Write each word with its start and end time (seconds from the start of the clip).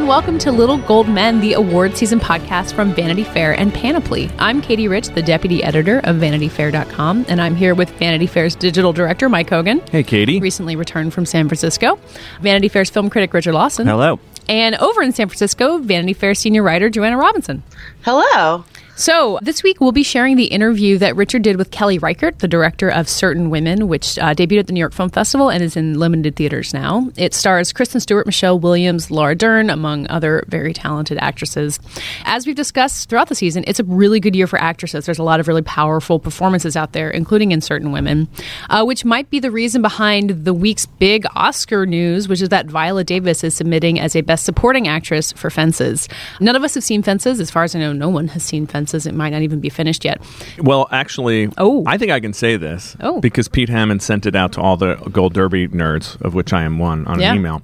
and 0.00 0.08
welcome 0.08 0.38
to 0.38 0.50
Little 0.50 0.78
Gold 0.78 1.10
Men, 1.10 1.40
the 1.40 1.52
award 1.52 1.94
season 1.94 2.18
podcast 2.18 2.72
from 2.72 2.94
Vanity 2.94 3.22
Fair 3.22 3.52
and 3.52 3.70
Panoply. 3.72 4.30
I'm 4.38 4.62
Katie 4.62 4.88
Rich, 4.88 5.08
the 5.08 5.20
deputy 5.20 5.62
editor 5.62 5.98
of 6.04 6.16
VanityFair.com, 6.16 7.26
and 7.28 7.38
I'm 7.38 7.54
here 7.54 7.74
with 7.74 7.90
Vanity 7.98 8.26
Fair's 8.26 8.54
digital 8.54 8.94
director, 8.94 9.28
Mike 9.28 9.50
Hogan. 9.50 9.80
Hey, 9.90 10.02
Katie. 10.02 10.40
Recently 10.40 10.74
returned 10.74 11.12
from 11.12 11.26
San 11.26 11.48
Francisco. 11.48 11.98
Vanity 12.40 12.68
Fair's 12.68 12.88
film 12.88 13.10
critic, 13.10 13.34
Richard 13.34 13.52
Lawson. 13.52 13.86
Hello. 13.86 14.18
And 14.48 14.74
over 14.76 15.02
in 15.02 15.12
San 15.12 15.28
Francisco, 15.28 15.76
Vanity 15.76 16.14
Fair 16.14 16.34
senior 16.34 16.62
writer, 16.62 16.88
Joanna 16.88 17.18
Robinson. 17.18 17.62
Hello. 18.00 18.64
So, 19.00 19.38
this 19.40 19.62
week 19.62 19.80
we'll 19.80 19.92
be 19.92 20.02
sharing 20.02 20.36
the 20.36 20.44
interview 20.44 20.98
that 20.98 21.16
Richard 21.16 21.40
did 21.40 21.56
with 21.56 21.70
Kelly 21.70 21.98
Reichardt, 21.98 22.40
the 22.40 22.46
director 22.46 22.90
of 22.90 23.08
Certain 23.08 23.48
Women, 23.48 23.88
which 23.88 24.18
uh, 24.18 24.34
debuted 24.34 24.58
at 24.58 24.66
the 24.66 24.74
New 24.74 24.80
York 24.80 24.92
Film 24.92 25.08
Festival 25.08 25.48
and 25.48 25.62
is 25.62 25.74
in 25.74 25.98
limited 25.98 26.36
theaters 26.36 26.74
now. 26.74 27.08
It 27.16 27.32
stars 27.32 27.72
Kristen 27.72 28.02
Stewart, 28.02 28.26
Michelle 28.26 28.58
Williams, 28.58 29.10
Laura 29.10 29.34
Dern, 29.34 29.70
among 29.70 30.06
other 30.10 30.44
very 30.48 30.74
talented 30.74 31.16
actresses. 31.16 31.80
As 32.26 32.46
we've 32.46 32.54
discussed 32.54 33.08
throughout 33.08 33.30
the 33.30 33.34
season, 33.34 33.64
it's 33.66 33.80
a 33.80 33.84
really 33.84 34.20
good 34.20 34.36
year 34.36 34.46
for 34.46 34.60
actresses. 34.60 35.06
There's 35.06 35.18
a 35.18 35.22
lot 35.22 35.40
of 35.40 35.48
really 35.48 35.62
powerful 35.62 36.18
performances 36.18 36.76
out 36.76 36.92
there, 36.92 37.08
including 37.08 37.52
in 37.52 37.62
Certain 37.62 37.92
Women, 37.92 38.28
uh, 38.68 38.84
which 38.84 39.06
might 39.06 39.30
be 39.30 39.40
the 39.40 39.50
reason 39.50 39.80
behind 39.80 40.44
the 40.44 40.52
week's 40.52 40.84
big 40.84 41.24
Oscar 41.34 41.86
news, 41.86 42.28
which 42.28 42.42
is 42.42 42.50
that 42.50 42.66
Viola 42.66 43.02
Davis 43.04 43.44
is 43.44 43.54
submitting 43.54 43.98
as 43.98 44.14
a 44.14 44.20
Best 44.20 44.44
Supporting 44.44 44.88
Actress 44.88 45.32
for 45.32 45.48
Fences. 45.48 46.06
None 46.38 46.54
of 46.54 46.64
us 46.64 46.74
have 46.74 46.84
seen 46.84 47.02
Fences. 47.02 47.40
As 47.40 47.50
far 47.50 47.64
as 47.64 47.74
I 47.74 47.78
know, 47.78 47.94
no 47.94 48.10
one 48.10 48.28
has 48.28 48.42
seen 48.42 48.66
Fences. 48.66 48.89
It 48.94 49.14
might 49.14 49.30
not 49.30 49.42
even 49.42 49.60
be 49.60 49.68
finished 49.68 50.04
yet. 50.04 50.20
Well, 50.58 50.88
actually, 50.92 51.48
Oh. 51.58 51.82
I 51.86 51.98
think 51.98 52.10
I 52.10 52.20
can 52.20 52.32
say 52.32 52.56
this 52.56 52.96
Oh. 53.00 53.20
because 53.20 53.48
Pete 53.48 53.68
Hammond 53.68 54.02
sent 54.02 54.26
it 54.26 54.34
out 54.36 54.52
to 54.52 54.60
all 54.60 54.76
the 54.76 54.94
Gold 55.12 55.34
Derby 55.34 55.68
nerds, 55.68 56.20
of 56.22 56.34
which 56.34 56.52
I 56.52 56.62
am 56.62 56.78
one, 56.78 57.06
on 57.06 57.20
Yeah. 57.20 57.30
an 57.32 57.36
email. 57.36 57.62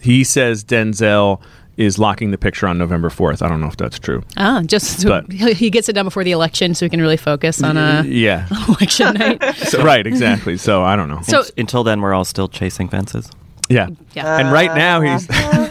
He 0.00 0.24
says 0.24 0.62
Denzel 0.64 1.40
is 1.76 1.98
locking 1.98 2.30
the 2.30 2.38
picture 2.38 2.66
on 2.66 2.78
November 2.78 3.10
4th. 3.10 3.42
I 3.42 3.48
don't 3.48 3.60
know 3.60 3.66
if 3.66 3.76
that's 3.76 3.98
true. 3.98 4.22
Ah, 4.38 4.62
just 4.64 5.00
so 5.00 5.08
But- 5.10 5.30
he 5.30 5.52
he 5.52 5.68
gets 5.70 5.88
it 5.90 5.92
done 5.92 6.06
before 6.06 6.24
the 6.24 6.32
election, 6.32 6.74
so 6.74 6.86
he 6.86 6.90
can 6.90 7.00
really 7.02 7.18
focus 7.18 7.62
on 7.62 7.76
a 7.76 8.02
yeah. 8.06 8.46
election 8.68 9.14
night. 9.14 9.42
So, 9.56 9.82
right, 9.82 10.06
exactly. 10.06 10.56
So 10.56 10.82
I 10.82 10.96
don't 10.96 11.08
know. 11.10 11.20
So 11.22 11.44
Until 11.58 11.84
then, 11.84 12.00
we're 12.00 12.14
all 12.14 12.24
still 12.24 12.48
chasing 12.48 12.88
fences. 12.88 13.30
yeah. 13.68 13.88
Yeah. 14.14 14.38
And 14.38 14.50
right 14.52 14.74
now 14.74 15.00
he's 15.02 15.26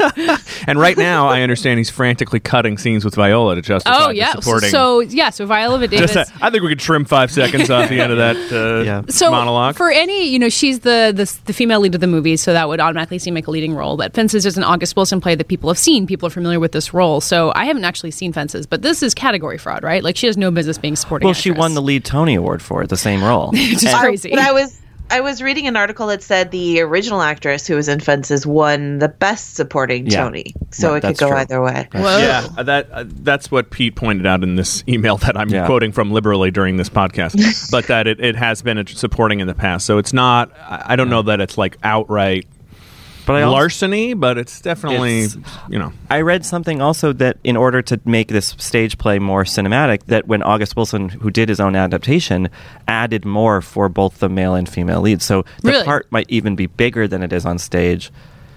And 0.68 0.80
right 0.80 0.98
now 0.98 1.28
I 1.28 1.42
understand 1.42 1.78
he's 1.78 1.90
frantically 1.90 2.40
cutting 2.40 2.78
scenes 2.78 3.06
with 3.06 3.16
Viola 3.16 3.56
to 3.56 3.62
justify 3.62 3.98
oh 3.98 4.08
the 4.08 4.16
yeah, 4.16 4.34
supporting 4.34 4.70
so 4.70 5.00
yeah, 5.00 5.30
so 5.30 5.46
Viola 5.46 5.88
Davis. 5.88 6.14
Just 6.14 6.32
that- 6.32 6.44
I 6.44 6.50
think 6.50 6.64
we 6.64 6.70
could 6.70 6.80
trim 6.80 7.06
five 7.06 7.32
seconds 7.32 7.70
off 7.70 7.90
the 7.90 8.00
end 8.02 8.12
of 8.12 8.18
that 8.18 8.36
uh, 8.52 8.84
Yeah. 8.86 9.02
so 9.10 9.32
monologue. 9.32 9.76
for 9.76 9.90
any, 9.90 10.28
you 10.28 10.40
know, 10.40 10.50
she's 10.50 10.80
the, 10.80 11.12
the 11.16 11.26
the 11.46 11.54
female 11.54 11.80
lead 11.80 11.96
of 11.96 12.02
the 12.02 12.08
movie, 12.08 12.38
so 12.38 12.54
that 12.54 12.68
would 12.68 12.80
automatically 12.80 13.20
seem 13.20 13.34
like 13.36 13.48
a 13.48 13.52
leading 13.52 13.74
role. 13.74 13.98
But 13.98 14.14
Fences 14.14 14.46
is 14.46 14.58
an 14.58 14.64
August 14.64 14.96
Wilson 14.96 15.22
play 15.22 15.36
that 15.36 15.48
people 15.48 15.70
have 15.70 15.78
seen. 15.78 16.08
People 16.08 16.28
are 16.28 16.32
familiar 16.32 16.60
with 16.60 16.72
this 16.72 16.94
role. 16.94 17.22
So 17.22 17.52
I 17.56 17.66
haven't 17.66 17.84
actually 17.86 18.12
seen 18.12 18.34
Fences, 18.34 18.66
but 18.66 18.82
this 18.82 19.04
is 19.04 19.14
category 19.14 19.58
fraud, 19.58 19.84
right? 19.84 20.04
Like 20.04 20.18
she 20.18 20.28
has 20.28 20.38
no 20.38 20.52
business 20.52 20.78
being 20.78 20.96
supporting. 20.96 21.26
Well, 21.26 21.34
she 21.34 21.52
won 21.52 21.74
the 21.74 21.82
lead 21.82 22.06
Tony 22.06 22.36
Award 22.36 22.62
for 22.62 22.82
it, 22.84 22.90
the 22.90 22.98
same 22.98 23.24
role. 23.24 23.52
which 23.52 23.84
is 23.84 23.94
crazy. 23.94 24.30
But 24.30 24.40
I 24.40 24.52
was 24.52 24.80
I 25.12 25.22
was 25.22 25.42
reading 25.42 25.68
an 25.68 25.76
article 25.78 26.08
that 26.08 26.24
said 26.24 26.52
the 26.52 26.82
original 26.82 27.22
actress 27.22 27.68
who 27.68 27.76
was 27.76 27.88
in 27.88 28.00
Fences 28.00 28.46
won 28.46 28.98
the 29.00 29.08
best 29.08 29.56
supporting 29.56 30.08
Yeah. 30.08 30.24
Tony. 30.24 30.54
So 30.72 30.92
Right, 30.94 31.04
it 31.04 31.08
could 31.08 31.18
go 31.18 31.28
true. 31.30 31.38
either 31.38 31.62
way. 31.62 31.88
Whoa. 31.94 32.18
Yeah, 32.18 32.48
uh, 32.58 32.64
that 32.64 32.90
uh, 32.92 33.04
that's 33.08 33.52
what 33.52 33.70
Pete 33.70 33.96
pointed 33.96 34.26
out 34.26 34.42
in 34.44 34.56
this 34.56 34.84
email 34.90 35.18
that 35.18 35.38
I'm 35.38 35.50
Yeah. 35.50 35.66
quoting 35.68 35.92
from 35.92 36.12
liberally 36.12 36.50
during 36.52 36.78
this 36.78 36.90
podcast. 36.90 37.36
but 37.72 37.88
that 37.88 38.08
it, 38.08 38.20
it 38.20 38.36
has 38.36 38.62
been 38.62 38.78
a 38.80 38.88
supporting 38.88 39.40
in 39.40 39.48
the 39.48 39.54
past, 39.56 39.86
so 39.86 39.98
it's 40.00 40.14
not. 40.14 40.52
I 40.60 40.84
I 40.90 40.96
don't 40.96 41.10
know 41.10 41.22
that 41.24 41.40
it's 41.42 41.58
like 41.58 41.78
outright 41.84 42.48
but 43.26 43.36
I 43.38 43.42
also, 43.44 43.54
larceny, 43.54 44.14
but 44.14 44.38
it's 44.38 44.62
definitely 44.62 45.24
It's- 45.24 45.38
you 45.70 45.80
know. 45.80 45.92
I 46.10 46.22
read 46.22 46.46
something 46.46 46.82
also 46.82 47.14
that 47.14 47.38
in 47.44 47.58
order 47.58 47.82
to 47.84 48.00
make 48.06 48.28
this 48.30 48.56
stage 48.58 48.98
play 48.98 49.20
more 49.20 49.44
cinematic, 49.44 50.06
that 50.06 50.28
when 50.28 50.42
August 50.44 50.76
Wilson, 50.76 51.10
who 51.10 51.30
did 51.32 51.50
his 51.50 51.60
own 51.60 51.76
adaptation, 51.76 52.50
added 52.88 53.26
more 53.26 53.62
for 53.62 53.90
both 53.90 54.20
the 54.20 54.30
male 54.30 54.56
and 54.56 54.68
female 54.70 55.02
leads, 55.02 55.26
so 55.26 55.44
the 55.62 55.72
Really? 55.72 55.84
part 55.86 56.08
might 56.12 56.26
even 56.30 56.56
be 56.56 56.68
bigger 56.68 57.08
than 57.08 57.24
it 57.24 57.34
is 57.34 57.46
on 57.46 57.58
stage. 57.58 58.12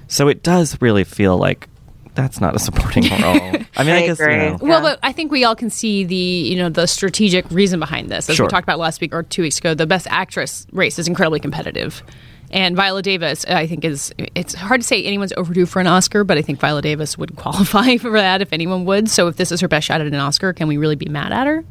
So 0.07 0.29
it 0.29 0.43
does 0.43 0.77
really 0.81 1.05
feel 1.05 1.37
like 1.37 1.69
that's 2.15 2.41
not 2.41 2.57
a 2.57 2.59
supporting 2.59 3.05
role. 3.23 3.37
I 3.77 3.85
mean, 3.85 3.93
I, 3.95 4.03
I 4.03 4.07
guess 4.07 4.19
you 4.19 4.27
know. 4.27 4.59
Well, 4.61 4.83
Yeah. 4.83 4.91
but 4.95 4.99
I 5.05 5.13
think 5.13 5.31
we 5.31 5.45
all 5.45 5.55
can 5.55 5.71
see 5.71 6.03
the 6.05 6.17
you 6.17 6.57
know 6.57 6.69
the 6.69 6.87
strategic 6.87 7.49
reason 7.51 7.79
behind 7.79 8.09
this. 8.09 8.29
As 8.29 8.35
Sure. 8.37 8.47
we 8.47 8.51
talked 8.51 8.65
about 8.65 8.79
last 8.81 9.01
week 9.01 9.15
or 9.15 9.23
two 9.23 9.43
weeks 9.43 9.59
ago, 9.59 9.75
the 9.75 9.87
best 9.87 10.07
actress 10.11 10.67
race 10.73 10.99
is 10.99 11.07
incredibly 11.07 11.39
competitive. 11.41 12.03
And 12.51 12.77
Viola 12.77 13.03
Davis, 13.03 13.45
I 13.45 13.67
think, 13.67 13.85
is 13.85 14.13
it's 14.35 14.55
hard 14.55 14.81
to 14.81 14.87
say 14.87 15.05
anyone's 15.05 15.33
overdue 15.37 15.67
for 15.67 15.81
an 15.81 15.87
Oscar, 15.87 16.25
but 16.25 16.39
I 16.39 16.43
think 16.43 16.61
Viola 16.61 16.83
Davis 16.83 17.19
would 17.19 17.37
qualify 17.37 17.97
for 17.99 18.13
that 18.13 18.41
if 18.43 18.53
anyone 18.53 18.85
would. 18.87 19.11
So 19.11 19.29
if 19.29 19.37
this 19.37 19.53
is 19.53 19.61
her 19.61 19.69
best 19.69 19.87
shot 19.87 20.01
at 20.01 20.07
an 20.07 20.15
Oscar, 20.15 20.53
can 20.53 20.69
we 20.69 20.77
really 20.77 20.97
be 20.97 21.07
mad 21.07 21.33
at 21.33 21.47
her? 21.47 21.65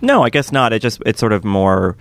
No, 0.00 0.22
I 0.24 0.30
guess 0.30 0.50
not. 0.50 0.72
It 0.72 0.80
just 0.80 1.02
it's 1.06 1.20
sort 1.20 1.32
of 1.32 1.44
more. 1.44 1.96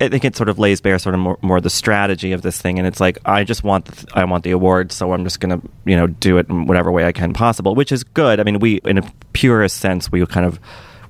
I 0.00 0.08
think 0.08 0.24
it 0.24 0.34
sort 0.34 0.48
of 0.48 0.58
lays 0.58 0.80
bare 0.80 0.98
sort 0.98 1.14
of 1.14 1.20
more, 1.20 1.38
more 1.40 1.60
the 1.60 1.70
strategy 1.70 2.32
of 2.32 2.42
this 2.42 2.60
thing, 2.60 2.78
and 2.78 2.86
it's 2.86 2.98
like 2.98 3.18
I 3.24 3.44
just 3.44 3.62
want 3.62 3.84
the, 3.84 4.06
I 4.14 4.24
want 4.24 4.42
the 4.42 4.50
award, 4.50 4.90
so 4.90 5.12
I'm 5.12 5.22
just 5.22 5.38
gonna 5.38 5.60
you 5.84 5.96
know 5.96 6.08
do 6.08 6.36
it 6.38 6.48
in 6.48 6.66
whatever 6.66 6.90
way 6.90 7.06
I 7.06 7.12
can 7.12 7.32
possible, 7.32 7.76
which 7.76 7.92
is 7.92 8.02
good. 8.02 8.40
I 8.40 8.42
mean, 8.42 8.58
we 8.58 8.80
in 8.84 8.98
a 8.98 9.12
purest 9.32 9.76
sense, 9.76 10.10
we 10.10 10.26
kind 10.26 10.44
of 10.44 10.58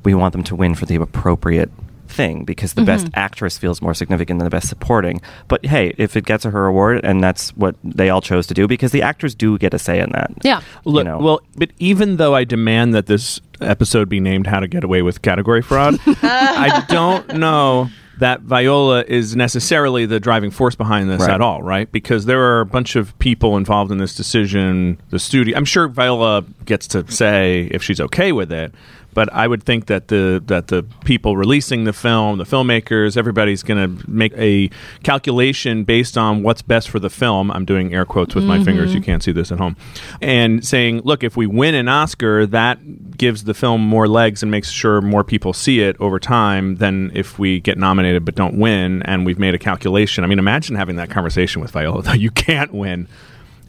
we 0.05 0.15
want 0.15 0.33
them 0.33 0.45
to 0.45 0.55
win 0.55 0.75
for 0.75 0.85
the 0.85 0.97
appropriate 0.97 1.71
thing 2.15 2.45
because 2.45 2.75
the 2.75 2.83
best 2.83 3.07
mm-hmm. 3.07 3.19
actress 3.19 3.59
feels 3.59 3.83
more 3.83 3.95
significant 3.95 4.39
than 4.39 4.47
the 4.47 4.51
best 4.51 4.69
supporting. 4.69 5.21
But 5.49 5.67
hey, 5.67 5.95
if 5.99 6.17
it 6.17 6.25
gets 6.25 6.45
her 6.45 6.51
her 6.51 6.67
award, 6.67 7.05
and 7.05 7.23
that's 7.23 7.51
what 7.57 7.77
they 7.85 8.09
all 8.09 8.21
chose 8.21 8.47
to 8.47 8.55
do, 8.55 8.67
because 8.67 8.93
the 8.93 9.03
actors 9.03 9.35
do 9.35 9.59
get 9.59 9.75
a 9.75 9.79
say 9.79 10.01
in 10.01 10.11
that. 10.13 10.33
Yeah. 10.43 10.63
Look, 10.85 11.05
know. 11.05 11.19
well, 11.19 11.41
but 11.57 11.71
even 11.79 12.17
though 12.17 12.35
I 12.35 12.45
demand 12.45 12.95
that 12.95 13.07
this 13.07 13.41
episode 13.61 14.09
be 14.09 14.21
named 14.21 14.47
"How 14.47 14.61
to 14.61 14.69
Get 14.69 14.85
Away 14.85 15.03
with 15.03 15.21
Category 15.21 15.61
Fraud," 15.61 15.99
I 16.07 16.85
don't 16.89 17.35
know 17.37 17.91
that 18.19 18.43
Viola 18.43 19.03
is 19.03 19.35
necessarily 19.35 20.07
the 20.07 20.21
driving 20.21 20.51
force 20.51 20.75
behind 20.75 21.11
this 21.11 21.21
Right. 21.21 21.31
at 21.31 21.41
all, 21.41 21.63
right? 21.63 21.91
Because 21.91 22.27
there 22.27 22.41
are 22.41 22.61
a 22.61 22.67
bunch 22.67 22.97
of 22.97 23.19
people 23.19 23.57
involved 23.57 23.91
in 23.91 23.99
this 23.99 24.15
decision. 24.15 24.99
The 25.11 25.19
studio, 25.19 25.57
I'm 25.57 25.65
sure 25.65 25.89
Viola 25.89 26.45
gets 26.65 26.87
to 26.89 27.11
say 27.11 27.69
if 27.73 27.83
she's 27.83 28.01
okay 28.01 28.33
with 28.33 28.53
it. 28.53 28.73
But 29.15 29.33
I 29.33 29.47
would 29.47 29.63
think 29.63 29.87
that 29.87 30.09
the 30.09 30.43
that 30.47 30.69
the 30.69 30.85
people 31.05 31.37
releasing 31.37 31.85
the 31.85 31.93
film, 31.93 32.39
the 32.39 32.45
filmmakers, 32.45 33.17
everybody's 33.17 33.63
going 33.63 33.99
to 33.99 34.11
make 34.11 34.33
a 34.37 34.71
calculation 35.03 35.85
based 35.85 36.19
on 36.19 36.43
what's 36.43 36.63
best 36.63 36.91
for 36.91 36.99
the 36.99 37.11
film. 37.11 37.51
I'm 37.51 37.65
doing 37.65 37.95
air 37.95 38.05
quotes 38.05 38.35
with 38.35 38.45
my 38.45 38.63
fingers. 38.63 38.93
You 38.93 39.01
mm-hmm. 39.01 39.07
can't 39.07 39.23
see 39.23 39.33
this 39.33 39.53
at 39.53 39.59
home. 39.59 39.77
And 40.21 40.67
saying, 40.67 41.03
look, 41.03 41.23
if 41.23 41.37
we 41.37 41.47
win 41.47 41.75
an 41.75 41.89
Oscar, 41.89 42.47
that 42.47 43.17
gives 43.17 43.45
the 43.45 43.55
film 43.55 43.81
more 43.81 44.09
legs 44.09 44.43
and 44.43 44.51
makes 44.51 44.71
sure 44.71 45.01
more 45.01 45.25
people 45.25 45.53
see 45.53 45.81
it 45.81 45.97
over 46.01 46.19
time 46.19 46.77
than 46.77 47.11
if 47.15 47.39
we 47.39 47.61
get 47.61 47.79
nominated 47.79 48.25
but 48.25 48.35
don't 48.35 48.59
win. 48.59 49.03
And 49.05 49.25
we've 49.25 49.39
made 49.39 49.55
a 49.55 49.59
calculation. 49.59 50.25
I 50.25 50.27
mean, 50.27 50.39
imagine 50.39 50.77
having 50.77 50.97
that 50.97 51.11
conversation 51.11 51.63
with 51.63 51.71
Viola. 51.71 52.03
Though 52.03 52.13
you 52.13 52.31
can't 52.31 52.73
win 52.73 53.09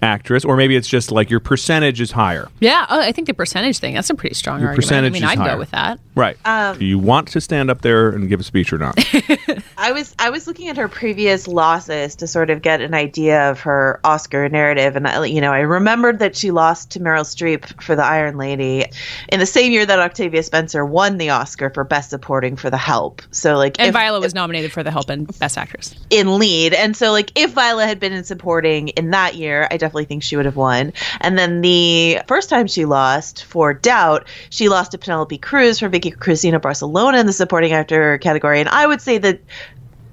actress, 0.01 0.45
or 0.45 0.55
maybe 0.57 0.75
it's 0.75 0.87
just 0.87 1.11
like 1.11 1.29
your 1.29 1.39
percentage 1.39 2.01
is 2.01 2.11
higher. 2.11 2.47
Yeah, 2.59 2.85
oh, 2.89 2.99
I 2.99 3.11
think 3.11 3.27
the 3.27 3.33
percentage 3.33 3.79
thing, 3.79 3.93
that's 3.95 4.09
a 4.09 4.15
pretty 4.15 4.35
strong 4.35 4.59
Your 4.59 4.69
argument. 4.69 4.87
percentage 4.87 5.11
I 5.11 5.13
mean, 5.13 5.23
is 5.23 5.29
I'd 5.29 5.37
higher. 5.37 5.53
go 5.53 5.57
with 5.57 5.71
that. 5.71 5.99
Right. 6.15 6.37
Um, 6.45 6.77
Do 6.79 6.85
you 6.85 6.97
want 6.99 7.27
to 7.29 7.41
stand 7.41 7.69
up 7.69 7.81
there 7.81 8.09
and 8.09 8.29
give 8.29 8.39
a 8.39 8.43
speech 8.43 8.71
or 8.71 8.77
not? 8.77 8.97
I 9.77 9.91
was 9.91 10.15
I 10.19 10.29
was 10.29 10.47
looking 10.47 10.67
at 10.69 10.77
her 10.77 10.87
previous 10.87 11.47
losses 11.47 12.15
to 12.15 12.27
sort 12.27 12.49
of 12.49 12.61
get 12.61 12.81
an 12.81 12.93
idea 12.93 13.49
of 13.51 13.59
her 13.61 13.99
Oscar 14.03 14.47
narrative, 14.49 14.95
and 14.95 15.07
I, 15.07 15.25
you 15.25 15.41
know 15.41 15.51
I 15.51 15.59
remembered 15.59 16.19
that 16.19 16.35
she 16.35 16.51
lost 16.51 16.91
to 16.91 16.99
Meryl 16.99 17.23
Streep 17.25 17.81
for 17.81 17.95
The 17.95 18.03
Iron 18.03 18.37
Lady 18.37 18.85
in 19.29 19.39
the 19.39 19.45
same 19.45 19.71
year 19.71 19.85
that 19.85 19.99
Octavia 19.99 20.43
Spencer 20.43 20.85
won 20.85 21.17
the 21.17 21.29
Oscar 21.31 21.69
for 21.69 21.83
Best 21.83 22.09
Supporting 22.09 22.55
for 22.55 22.69
The 22.69 22.77
Help. 22.77 23.21
So 23.31 23.57
like, 23.57 23.79
And 23.79 23.89
if- 23.89 23.93
Viola 23.93 24.19
was 24.19 24.33
nominated 24.33 24.71
for 24.71 24.83
the 24.83 24.91
Help 24.91 25.09
and 25.09 25.27
Best 25.39 25.57
Actress. 25.57 25.95
in 26.09 26.37
lead. 26.39 26.73
And 26.73 26.95
so, 26.95 27.11
like, 27.11 27.31
if 27.35 27.51
Viola 27.51 27.85
had 27.85 27.99
been 27.99 28.13
in 28.13 28.23
supporting 28.23 28.89
in 28.89 29.11
that 29.11 29.35
year, 29.35 29.67
I 29.71 29.77
definitely 29.77 29.94
think 30.03 30.23
she 30.23 30.35
would 30.35 30.45
have 30.45 30.57
won. 30.57 30.91
And 31.21 31.37
then 31.37 31.61
the 31.61 32.19
first 32.27 32.49
time 32.49 32.67
she 32.67 32.83
lost 32.83 33.45
for 33.45 33.73
Doubt, 33.73 34.27
she 34.49 34.67
lost 34.67 34.91
to 34.91 34.97
Penelope 34.97 35.37
Cruz 35.37 35.79
for 35.79 35.87
Vicky 35.87 36.11
Cristina 36.11 36.59
Barcelona 36.59 37.19
in 37.19 37.27
the 37.27 37.33
supporting 37.33 37.71
actor 37.71 38.17
category. 38.17 38.59
And 38.59 38.69
I 38.69 38.85
would 38.87 39.01
say 39.01 39.17
that. 39.19 39.39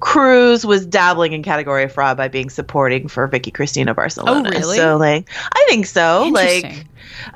Cruz 0.01 0.67
was 0.67 0.85
dabbling 0.85 1.33
in 1.33 1.45
category 1.45 1.89
fraud 1.89 2.17
by 2.17 2.27
being 2.27 2.51
supporting 2.51 3.07
for 3.07 3.29
Vicky 3.29 3.53
Cristina 3.53 3.95
Barcelona. 3.95 4.49
Oh, 4.49 4.51
really? 4.51 4.77
So 4.77 4.97
like 4.97 5.29
I 5.53 5.65
think 5.69 5.87
so. 5.87 6.29
Like 6.33 6.87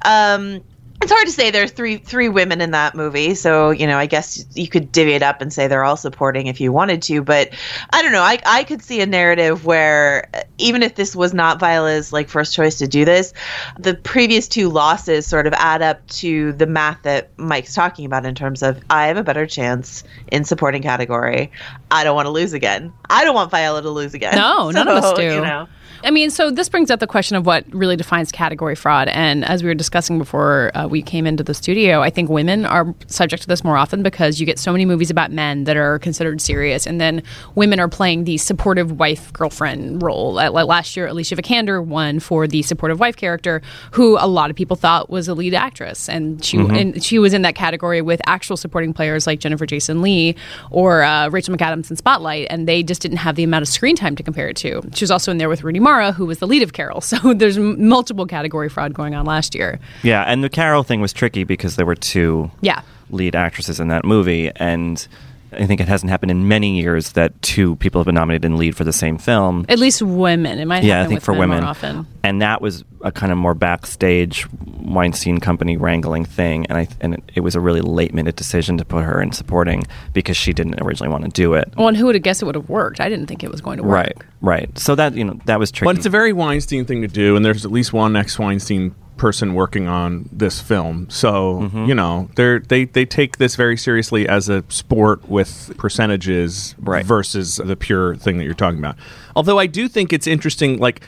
um 0.05 0.61
it's 1.03 1.13
hard 1.13 1.27
to 1.27 1.33
say 1.33 1.51
there's 1.51 1.73
three 1.73 1.99
three 1.99 2.29
women 2.29 2.61
in 2.61 2.71
that 2.71 2.95
movie 2.95 3.35
so 3.35 3.71
you 3.71 3.87
know 3.87 3.99
i 3.99 4.07
guess 4.07 4.45
you 4.55 4.69
could 4.69 4.91
divvy 4.93 5.13
it 5.13 5.23
up 5.23 5.41
and 5.41 5.53
say 5.53 5.67
they're 5.67 5.85
all 5.85 5.97
supporting 5.97 6.47
if 6.47 6.61
you 6.61 6.73
wanted 6.73 7.03
to 7.03 7.23
but 7.23 7.51
i 7.93 8.03
don't 8.03 8.13
know. 8.13 8.23
I, 8.23 8.39
I 8.45 8.65
could 8.65 8.83
see 8.83 9.01
a 9.01 9.07
narrative 9.07 9.65
where 9.65 10.29
uh, 10.35 10.43
even 10.59 10.83
if 10.83 10.95
this 10.95 11.15
was 11.15 11.35
not 11.35 11.61
viola's 11.61 12.13
like 12.13 12.29
first 12.29 12.55
choice 12.55 12.79
to 12.79 12.89
do 12.89 13.05
this 13.05 13.35
the 13.79 13.95
previous 13.95 14.49
two 14.49 14.69
losses 14.69 15.27
sort 15.27 15.47
of 15.47 15.53
add 15.55 15.83
up 15.83 16.07
to 16.09 16.53
the 16.53 16.67
math 16.67 17.03
that 17.03 17.31
mike's 17.39 17.75
talking 17.75 18.07
about 18.07 18.25
in 18.25 18.35
terms 18.35 18.63
of 18.63 18.83
i 18.91 19.07
have 19.07 19.17
a 19.17 19.25
better 19.25 19.47
chance 19.47 20.05
in 20.33 20.45
supporting 20.45 20.83
category. 20.83 21.51
I 21.91 22.05
don't 22.05 22.15
want 22.15 22.27
to 22.27 22.31
lose 22.31 22.53
again. 22.53 22.93
I 23.09 23.25
don't 23.25 23.35
want 23.35 23.51
viola 23.51 23.83
to 23.83 23.91
lose 23.91 24.15
again. 24.15 24.35
No, 24.35 24.71
none 24.71 24.89
of 24.89 25.03
us 25.03 25.13
do. 25.17 25.23
you 25.23 25.41
know 25.41 25.69
I 26.07 26.11
mean, 26.11 26.31
so 26.31 26.51
this 26.51 26.69
brings 26.69 26.91
up 26.91 27.01
the 27.01 27.07
question 27.07 27.37
of 27.37 27.45
what 27.45 27.65
really 27.75 27.97
defines 27.97 28.31
category 28.31 28.77
fraud. 28.77 29.09
And 29.09 29.45
as 29.45 29.63
we 29.63 29.69
were 29.69 29.75
discussing 29.75 30.19
before 30.19 30.71
uh, 30.75 30.87
we 30.87 31.03
came 31.03 31.27
into 31.27 31.43
the 31.43 31.53
studio, 31.53 32.01
I 32.01 32.11
think 32.11 32.31
women 32.31 32.65
are 32.65 32.95
subject 33.09 33.43
to 33.43 33.49
this 33.49 33.65
more 33.65 33.77
often 33.77 34.03
because 34.03 34.39
you 34.39 34.47
get 34.47 34.59
so 34.59 34.71
many 34.73 34.85
movies 34.85 35.11
about 35.11 35.33
men 35.33 35.65
that 35.65 35.77
are 35.77 35.99
considered 35.99 36.41
serious, 36.41 36.87
and 36.87 37.01
then 37.01 37.23
women 37.57 37.81
are 37.81 37.89
playing 37.89 38.25
the 38.25 38.39
supportive 38.39 38.99
wife 38.99 39.33
girlfriend 39.33 40.03
role. 40.03 40.35
Like 40.35 40.53
last 40.67 40.97
year, 40.97 41.09
Alicia 41.09 41.37
Vikander 41.37 41.85
won 41.85 42.21
for 42.21 42.47
the 42.47 42.63
supportive 42.63 43.01
wife 43.01 43.17
character, 43.17 43.61
who 43.91 44.17
a 44.19 44.29
lot 44.29 44.51
of 44.51 44.57
people 44.57 44.77
thought 44.77 45.11
was 45.11 45.27
a 45.27 45.35
lead 45.35 45.55
actress, 45.55 46.09
and 46.09 46.45
she 46.45 46.57
Mm-hmm. 46.57 46.77
and 46.77 47.05
she 47.05 47.19
was 47.19 47.35
in 47.35 47.43
that 47.43 47.55
category 47.55 48.01
with 48.01 48.21
actual 48.27 48.57
supporting 48.57 48.93
players 48.93 49.27
like 49.27 49.41
Jennifer 49.41 49.67
Jason 49.67 50.03
Leigh 50.03 50.35
or 50.71 51.03
uh, 51.03 51.29
Rachel 51.29 51.55
McAdams 51.55 51.91
in 51.91 51.97
Spotlight, 51.97 52.47
and 52.51 52.69
they 52.69 52.83
just 52.83 53.03
didn't 53.03 53.19
have 53.19 53.35
the 53.37 53.45
amount 53.45 53.63
of 53.63 53.69
screen 53.69 53.97
time 53.97 54.15
to 54.17 54.23
compare 54.23 54.49
it 54.49 54.57
to. 54.59 54.81
She 54.95 55.03
was 55.03 55.11
also 55.11 55.31
in 55.33 55.39
there 55.39 55.49
with 55.49 55.63
Rooney 55.65 55.81
Mara, 55.81 55.96
who 56.13 56.27
was 56.27 56.39
the 56.39 56.47
lead 56.47 56.63
of 56.63 56.73
Carol. 56.73 57.01
So 57.07 57.35
there's 57.35 57.59
multiple 57.59 58.27
category 58.27 58.69
fraud 58.69 58.93
going 58.95 59.15
on 59.15 59.25
last 59.27 59.55
year. 59.55 59.79
Yeah, 60.03 60.23
and 60.25 60.43
the 60.45 60.49
Carol 60.49 60.83
thing 60.83 61.01
was 61.01 61.13
tricky 61.13 61.45
because 61.45 61.77
there 61.77 61.87
were 61.87 61.95
two 61.95 62.51
Yeah. 62.61 62.83
lead 63.11 63.35
actresses 63.37 63.79
in 63.81 63.89
that 63.89 64.05
movie, 64.05 64.51
and 64.57 65.07
I 65.53 65.67
think 65.67 65.81
it 65.81 65.89
hasn't 65.89 66.11
happened 66.11 66.31
in 66.31 66.49
many 66.49 66.81
years 66.81 67.13
that 67.13 67.41
two 67.43 67.77
people 67.77 68.01
have 68.01 68.07
been 68.07 68.15
nominated 68.15 68.45
in 68.45 68.57
lead 68.57 68.77
for 68.77 68.85
the 68.85 68.93
same 68.93 69.19
film. 69.19 69.67
At 69.69 69.79
least 69.79 70.03
women. 70.03 70.59
It 70.59 70.67
might 70.67 70.85
yeah, 70.85 70.95
I 70.95 70.97
happen 70.99 71.09
think 71.09 71.19
with 71.19 71.25
for 71.25 71.33
men 71.33 71.41
women, 71.41 71.61
more 71.61 71.71
often. 71.71 72.07
and 72.23 72.43
that 72.43 72.61
was 72.61 72.85
a 73.03 73.13
kind 73.13 73.31
of 73.33 73.39
more 73.39 73.55
backstage 73.55 74.47
Weinstein 74.81 75.39
Company 75.39 75.77
wrangling 75.77 76.25
thing, 76.25 76.67
and 76.67 76.79
I 76.79 76.89
and 77.01 77.15
it, 77.15 77.23
it 77.37 77.41
was 77.41 77.55
a 77.55 77.61
really 77.61 77.81
late 77.81 78.15
minute 78.15 78.37
decision 78.37 78.79
to 78.79 78.85
put 78.85 79.05
her 79.05 79.21
in 79.21 79.33
supporting 79.33 79.85
because 80.13 80.37
she 80.37 80.53
didn't 80.53 80.81
originally 80.81 81.11
want 81.11 81.25
to 81.25 81.31
do 81.31 81.55
it. 81.55 81.73
Well, 81.77 81.89
and 81.89 81.97
who 81.97 82.07
would 82.07 82.15
have 82.15 82.23
guessed 82.23 82.43
it 82.43 82.47
would 82.47 82.55
have 82.55 82.69
worked? 82.69 83.01
I 83.01 83.09
didn't 83.09 83.27
think 83.27 83.45
it 83.45 83.51
was 83.51 83.61
going 83.61 83.79
to 83.79 83.83
work. 83.83 83.93
Right, 83.93 84.17
right. 84.41 84.79
So 84.79 84.95
that 84.95 85.15
you 85.15 85.25
know 85.25 85.39
that 85.47 85.59
was 85.59 85.71
tricky. 85.71 85.87
But 85.87 85.97
it's 85.97 86.07
a 86.07 86.11
very 86.11 86.33
Weinstein 86.33 86.85
thing 86.85 87.03
to 87.03 87.09
do, 87.09 87.37
and 87.37 87.45
there's 87.45 87.65
at 87.65 87.71
least 87.73 87.93
one 87.93 88.17
ex 88.17 88.39
Weinstein 88.39 88.95
person 89.17 89.55
working 89.55 89.89
on 89.89 90.29
this 90.33 90.61
film. 90.61 91.09
So 91.11 91.61
Mm-hmm. 91.63 91.85
you 91.87 91.95
know, 91.95 92.29
they 92.37 92.59
they 92.59 92.85
they 92.85 93.05
take 93.05 93.39
this 93.39 93.57
very 93.57 93.77
seriously 93.77 94.29
as 94.29 94.49
a 94.49 94.63
sport 94.69 95.29
with 95.29 95.73
percentages 95.79 96.75
Right. 96.79 97.05
versus 97.05 97.57
the 97.65 97.77
pure 97.77 98.17
thing 98.17 98.39
that 98.39 98.45
you're 98.45 98.55
talking 98.55 98.79
about. 98.79 98.97
Although 99.35 99.59
I 99.59 99.67
do 99.67 99.89
think 99.89 100.13
it's 100.13 100.27
interesting, 100.27 100.79
like. 100.79 101.03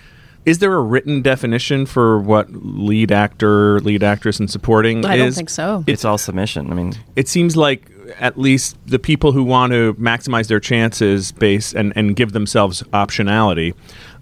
Is 0.47 0.61
there 0.61 0.73
a 0.73 0.81
written 0.81 1.21
definition 1.21 1.85
for 1.85 2.19
what 2.21 2.47
lead 2.51 3.13
actor, 3.13 3.81
lead 3.81 4.03
actress, 4.03 4.41
and 4.41 4.51
supporting 4.51 5.05
I 5.05 5.19
don't 5.19 5.33
think 5.33 5.51
so. 5.51 5.85
it's 5.87 6.07
all 6.07 6.17
submission. 6.17 6.71
I 6.71 6.75
mean, 6.75 6.95
it 7.17 7.29
seems 7.29 7.55
like 7.55 7.91
at 8.19 8.39
least 8.39 8.79
the 8.87 8.99
people 8.99 9.33
who 9.33 9.45
want 9.45 9.73
to 9.73 9.93
maximize 9.95 10.47
their 10.47 10.61
chances 10.61 11.33
base 11.33 11.75
and, 11.75 11.93
and 11.97 12.17
give 12.17 12.33
themselves 12.33 12.83
optionality 12.95 13.75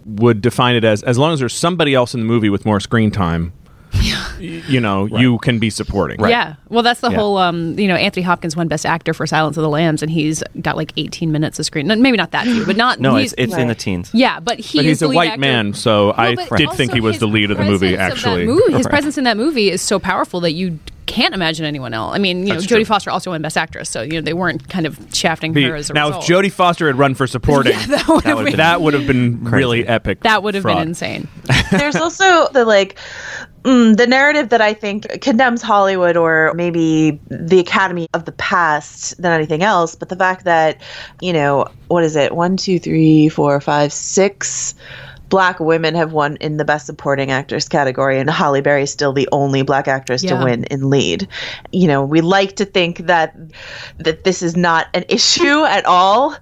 would 0.04 0.40
define 0.40 0.74
it 0.74 0.82
as 0.84 1.02
as 1.04 1.16
long 1.16 1.32
as 1.32 1.38
there's 1.38 1.54
somebody 1.54 1.94
else 1.94 2.12
in 2.14 2.20
the 2.20 2.26
movie 2.26 2.48
with 2.48 2.64
more 2.64 2.80
screen 2.80 3.10
time 3.12 3.52
y- 3.52 3.55
you 4.40 4.80
know 4.80 5.06
you 5.06 5.38
can 5.38 5.58
be 5.58 5.70
supporting 5.70 6.20
right. 6.20 6.30
Yeah. 6.30 6.54
Well, 6.68 6.82
that's 6.82 7.00
the 7.00 7.10
Yeah. 7.10 7.16
whole, 7.18 7.38
um, 7.38 7.78
you 7.78 7.86
know, 7.88 7.94
Anthony 7.94 8.22
Hopkins 8.24 8.56
won 8.56 8.68
Best 8.68 8.84
Actor 8.84 9.14
for 9.14 9.26
Silence 9.26 9.56
of 9.56 9.62
the 9.62 9.68
Lambs, 9.68 10.02
and 10.02 10.10
he's 10.10 10.42
got 10.60 10.76
like 10.76 10.92
18 10.96 11.32
minutes 11.32 11.58
of 11.58 11.66
screen. 11.66 11.86
No, 11.86 11.96
Maybe 11.96 12.16
not 12.16 12.32
that 12.32 12.44
few, 12.44 12.66
but 12.66 12.76
not. 12.76 13.00
no, 13.00 13.16
he's, 13.16 13.32
it's, 13.34 13.52
it's 13.52 13.56
in 13.56 13.68
the 13.68 13.74
teens. 13.74 14.10
Yeah, 14.12 14.40
but 14.40 14.58
he 14.58 14.78
but 14.78 14.84
he's 14.84 15.02
a 15.02 15.08
white 15.08 15.30
actor. 15.30 15.40
man 15.40 15.74
so 15.74 16.12
i 16.16 16.34
No, 16.34 16.46
but 16.48 16.58
did 16.58 16.72
think 16.72 16.92
he 16.92 17.00
was 17.00 17.18
the 17.18 17.26
lead 17.28 17.50
of 17.50 17.58
the 17.58 17.64
movie 17.64 17.94
presence 17.96 18.18
of 18.18 18.24
that 18.24 18.30
actually 18.30 18.46
movie- 18.46 18.72
his 18.72 18.84
Right. 18.86 18.90
presence 18.90 19.18
in 19.18 19.24
that 19.24 19.36
movie 19.36 19.70
is 19.70 19.80
so 19.82 19.98
powerful 19.98 20.40
that 20.40 20.52
you 20.52 20.78
can't 21.06 21.34
imagine 21.34 21.64
anyone 21.64 21.94
else. 21.94 22.14
I 22.16 22.18
mean, 22.18 22.40
you 22.48 22.52
That's 22.54 22.68
know, 22.68 22.78
Jodie. 22.78 22.86
Foster 22.86 23.10
also 23.10 23.30
won 23.30 23.40
Best 23.40 23.56
Actress, 23.56 23.88
so 23.88 24.02
you 24.02 24.14
know 24.14 24.20
they 24.22 24.32
weren't 24.34 24.68
kind 24.68 24.86
of 24.86 24.98
shafting 25.12 25.52
Be- 25.52 25.62
her 25.62 25.76
as 25.76 25.88
a 25.88 25.92
now 25.94 26.08
result. 26.08 26.28
if 26.28 26.36
jodie 26.36 26.50
foster 26.52 26.88
had 26.88 26.96
run 26.98 27.14
for 27.14 27.28
supporting 27.28 27.72
that 27.88 28.08
would 28.08 28.24
have 28.24 28.36
would've 28.38 28.44
been, 28.44 28.44
been- 28.46 28.56
that 28.56 28.80
would 28.80 28.94
have 28.94 29.06
been 29.06 29.44
really 29.44 29.86
epic 29.86 30.20
that 30.22 30.42
would 30.42 30.54
have 30.56 30.64
been 30.64 30.78
insane. 30.78 31.28
There's 31.70 31.94
also 31.96 32.48
the 32.52 32.64
like 32.64 32.98
mm, 33.66 33.96
the 33.96 34.06
narrative 34.06 34.48
that 34.50 34.60
I 34.60 34.72
think 34.72 35.20
condemns 35.20 35.60
Hollywood 35.60 36.16
or 36.16 36.52
maybe 36.54 37.20
the 37.28 37.58
Academy 37.58 38.06
of 38.14 38.24
the 38.24 38.32
past 38.32 39.20
than 39.20 39.32
anything 39.32 39.62
else, 39.62 39.94
but 39.94 40.08
the 40.08 40.16
fact 40.16 40.44
that 40.44 40.80
you 41.20 41.32
know 41.32 41.66
what 41.88 42.04
is 42.04 42.16
it? 42.16 42.34
One, 42.34 42.56
two, 42.56 42.78
three, 42.78 43.28
four, 43.28 43.60
five, 43.60 43.92
six. 43.92 44.74
Black 45.28 45.58
women 45.58 45.96
have 45.96 46.12
won 46.12 46.36
in 46.36 46.56
the 46.56 46.64
Best 46.64 46.86
Supporting 46.86 47.32
Actress 47.32 47.66
category, 47.66 48.20
and 48.20 48.30
Halle 48.30 48.60
Berry 48.60 48.84
is 48.84 48.92
still 48.92 49.12
the 49.12 49.28
only 49.32 49.62
Black 49.62 49.88
actress 49.88 50.22
Yeah. 50.22 50.38
to 50.38 50.44
win 50.44 50.62
in 50.64 50.88
lead. 50.88 51.26
You 51.72 51.88
know, 51.88 52.04
we 52.04 52.20
like 52.20 52.54
to 52.56 52.64
think 52.64 52.98
that 53.08 53.34
that 53.98 54.22
this 54.22 54.40
is 54.40 54.56
not 54.56 54.86
an 54.94 55.04
issue 55.08 55.64
at 55.64 55.84
all 55.84 56.36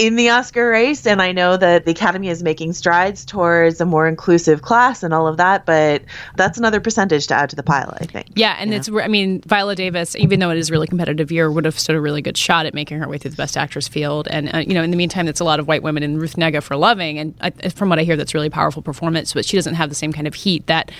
in 0.00 0.16
the 0.16 0.30
Oscar 0.30 0.70
race, 0.70 1.06
and 1.06 1.20
I 1.20 1.30
know 1.30 1.58
that 1.58 1.84
the 1.84 1.90
Academy 1.90 2.30
is 2.30 2.42
making 2.42 2.72
strides 2.72 3.22
towards 3.22 3.82
a 3.82 3.84
more 3.84 4.08
inclusive 4.08 4.62
class 4.62 5.02
and 5.02 5.12
all 5.12 5.26
of 5.26 5.36
that, 5.36 5.66
but 5.66 6.02
that's 6.36 6.56
another 6.56 6.80
percentage 6.80 7.26
to 7.26 7.34
add 7.34 7.50
to 7.50 7.56
the 7.56 7.62
pile, 7.62 7.94
I 8.00 8.06
think. 8.06 8.28
Yeah, 8.34 8.56
and 8.58 8.72
it's 8.72 8.88
I 8.90 9.08
mean 9.08 9.42
Viola 9.42 9.76
Davis, 9.76 10.16
even 10.16 10.40
though 10.40 10.48
it 10.48 10.56
is 10.56 10.70
a 10.70 10.72
really 10.72 10.86
competitive 10.86 11.30
year, 11.30 11.50
would 11.50 11.66
have 11.66 11.78
stood 11.78 11.96
a 11.96 12.00
really 12.00 12.22
good 12.22 12.38
shot 12.38 12.64
at 12.64 12.72
making 12.72 12.98
her 12.98 13.06
way 13.06 13.18
through 13.18 13.32
the 13.32 13.36
Best 13.36 13.58
Actress 13.58 13.88
field. 13.88 14.26
And 14.28 14.54
uh, 14.54 14.58
you 14.58 14.72
know, 14.72 14.82
in 14.82 14.90
the 14.90 14.96
meantime, 14.96 15.28
it's 15.28 15.40
a 15.40 15.44
lot 15.44 15.60
of 15.60 15.68
white 15.68 15.82
women 15.82 16.02
and 16.02 16.18
Ruth 16.18 16.36
Negga 16.36 16.62
for 16.62 16.76
Loving, 16.76 17.18
and 17.18 17.34
I, 17.42 17.50
from 17.68 17.90
what 17.90 17.98
I 17.98 18.04
hear, 18.04 18.16
that's 18.16 18.32
a 18.32 18.38
really 18.38 18.48
powerful 18.48 18.80
performance. 18.80 19.34
But 19.34 19.44
she 19.44 19.58
doesn't 19.58 19.74
have 19.74 19.90
the 19.90 19.94
same 19.94 20.14
kind 20.14 20.26
of 20.26 20.32
heat 20.32 20.66
that 20.68 20.90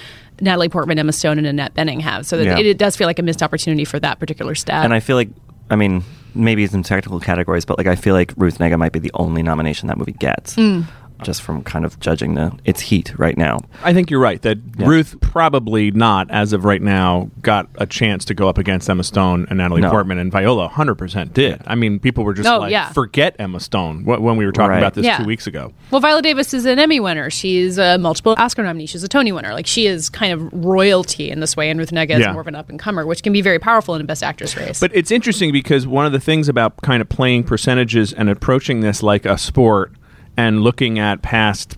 Natalie 0.43 0.69
Portman, 0.69 0.99
Emma 0.99 1.13
Stone, 1.13 1.39
and 1.39 1.47
Annette 1.47 1.73
Bening 1.73 2.03
have. 2.03 2.27
So 2.27 2.37
that 2.37 2.45
Yeah. 2.45 2.59
it, 2.59 2.67
it 2.67 2.77
does 2.77 2.97
feel 2.97 3.07
like 3.07 3.19
a 3.19 3.23
missed 3.23 3.43
opportunity 3.43 3.87
for 3.87 3.99
that 4.01 4.19
particular 4.19 4.55
stat. 4.55 4.85
And 4.85 4.93
I 4.93 5.01
feel 5.01 5.17
like, 5.17 5.31
I 5.71 5.77
mean, 5.77 6.05
maybe 6.35 6.65
in 6.65 6.83
technical 6.83 7.21
categories, 7.21 7.65
but 7.65 7.79
like 7.79 7.87
I 7.87 7.97
feel 7.97 8.15
like 8.15 8.33
Ruth 8.37 8.59
Negga 8.59 8.79
might 8.79 8.93
be 8.93 8.99
the 8.99 9.11
only 9.15 9.43
nomination 9.43 9.89
that 9.89 9.99
movie 9.99 10.13
gets, 10.13 10.55
Hmm. 10.55 10.83
Just 11.23 11.43
from 11.43 11.63
kind 11.63 11.85
of 11.85 11.99
judging 12.01 12.35
the 12.35 12.53
its 12.65 12.81
heat 12.81 13.13
right 13.19 13.37
now. 13.37 13.59
I 13.85 13.93
think 13.93 14.11
you're 14.11 14.21
right 14.21 14.41
that 14.43 14.59
Yeah. 14.79 14.87
Ruth 14.87 15.21
probably 15.21 15.91
not, 15.91 16.31
as 16.31 16.53
of 16.53 16.65
right 16.65 16.83
now, 16.83 17.31
got 17.43 17.69
a 17.77 17.87
chance 17.87 18.25
to 18.27 18.35
go 18.35 18.49
up 18.49 18.59
against 18.59 18.89
Emma 18.91 19.05
Stone 19.05 19.47
and 19.51 19.59
Natalie 19.59 19.81
No. 19.81 19.91
Portman, 19.91 20.19
and 20.19 20.31
Viola 20.33 20.69
100% 20.69 21.33
did. 21.33 21.61
I 21.67 21.75
mean, 21.75 21.99
people 21.99 22.25
were 22.25 22.35
just 22.35 22.49
Oh, 22.49 22.59
like, 22.61 22.71
yeah. 22.73 22.91
forget 22.93 23.37
Emma 23.39 23.61
Stone 23.61 24.05
when 24.05 24.37
we 24.37 24.45
were 24.47 24.53
talking 24.53 24.71
Right. 24.71 24.79
about 24.79 24.95
this 24.95 25.05
Yeah. 25.07 25.19
two 25.19 25.25
weeks 25.25 25.47
ago. 25.47 25.73
Well, 25.91 26.01
Viola 26.01 26.23
Davis 26.23 26.53
is 26.55 26.65
an 26.67 26.79
Emmy 26.79 27.01
winner. 27.01 27.31
She's 27.31 27.79
a 27.79 27.99
multiple 27.99 28.35
Oscar 28.39 28.63
nominee. 28.63 28.87
She's 28.87 29.03
a 29.05 29.09
Tony 29.09 29.33
winner. 29.33 29.53
Like 29.53 29.67
she 29.67 29.87
is 29.87 30.09
kind 30.09 30.33
of 30.33 30.49
royalty 30.53 31.31
in 31.31 31.41
this 31.41 31.57
way, 31.57 31.71
and 31.71 31.79
Ruth 31.79 31.91
Negga 31.91 32.13
is 32.13 32.21
Yeah. 32.21 32.33
more 32.33 32.41
of 32.41 32.47
an 32.47 32.55
up 32.55 32.69
and 32.71 32.79
comer, 32.79 33.07
which 33.07 33.23
can 33.23 33.33
be 33.33 33.41
very 33.43 33.59
powerful 33.59 33.95
in 33.95 34.01
a 34.01 34.05
Best 34.05 34.23
Actress 34.23 34.57
race. 34.57 34.81
But 34.81 34.91
it's 34.95 35.11
interesting 35.11 35.53
because 35.53 35.87
one 35.87 36.07
of 36.07 36.13
the 36.13 36.21
things 36.21 36.49
about 36.49 36.81
kind 36.83 37.01
of 37.01 37.09
playing 37.09 37.45
percentages 37.45 38.13
and 38.13 38.29
approaching 38.29 38.81
this 38.81 39.03
like 39.03 39.25
a 39.27 39.37
sport 39.39 39.93
and 40.37 40.63
looking 40.63 40.99
at 40.99 41.23
past 41.23 41.77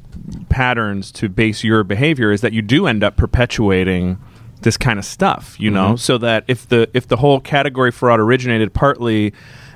patterns 0.49 1.11
to 1.13 1.29
base 1.29 1.65
your 1.65 1.85
behavior 1.85 2.31
is 2.33 2.41
that 2.43 2.53
you 2.53 2.63
do 2.63 2.87
end 2.87 3.03
up 3.03 3.17
perpetuating 3.17 4.19
this 4.61 4.77
kind 4.77 4.99
of 4.99 5.05
stuff, 5.05 5.59
you 5.59 5.71
know, 5.71 5.89
mm-hmm. 5.89 5.97
so 5.97 6.19
that 6.19 6.45
if 6.49 6.69
the 6.69 6.89
if 6.95 7.09
the 7.09 7.17
whole 7.17 7.41
category 7.41 7.91
fraud 7.91 8.21
originated 8.21 8.73
partly 8.73 9.33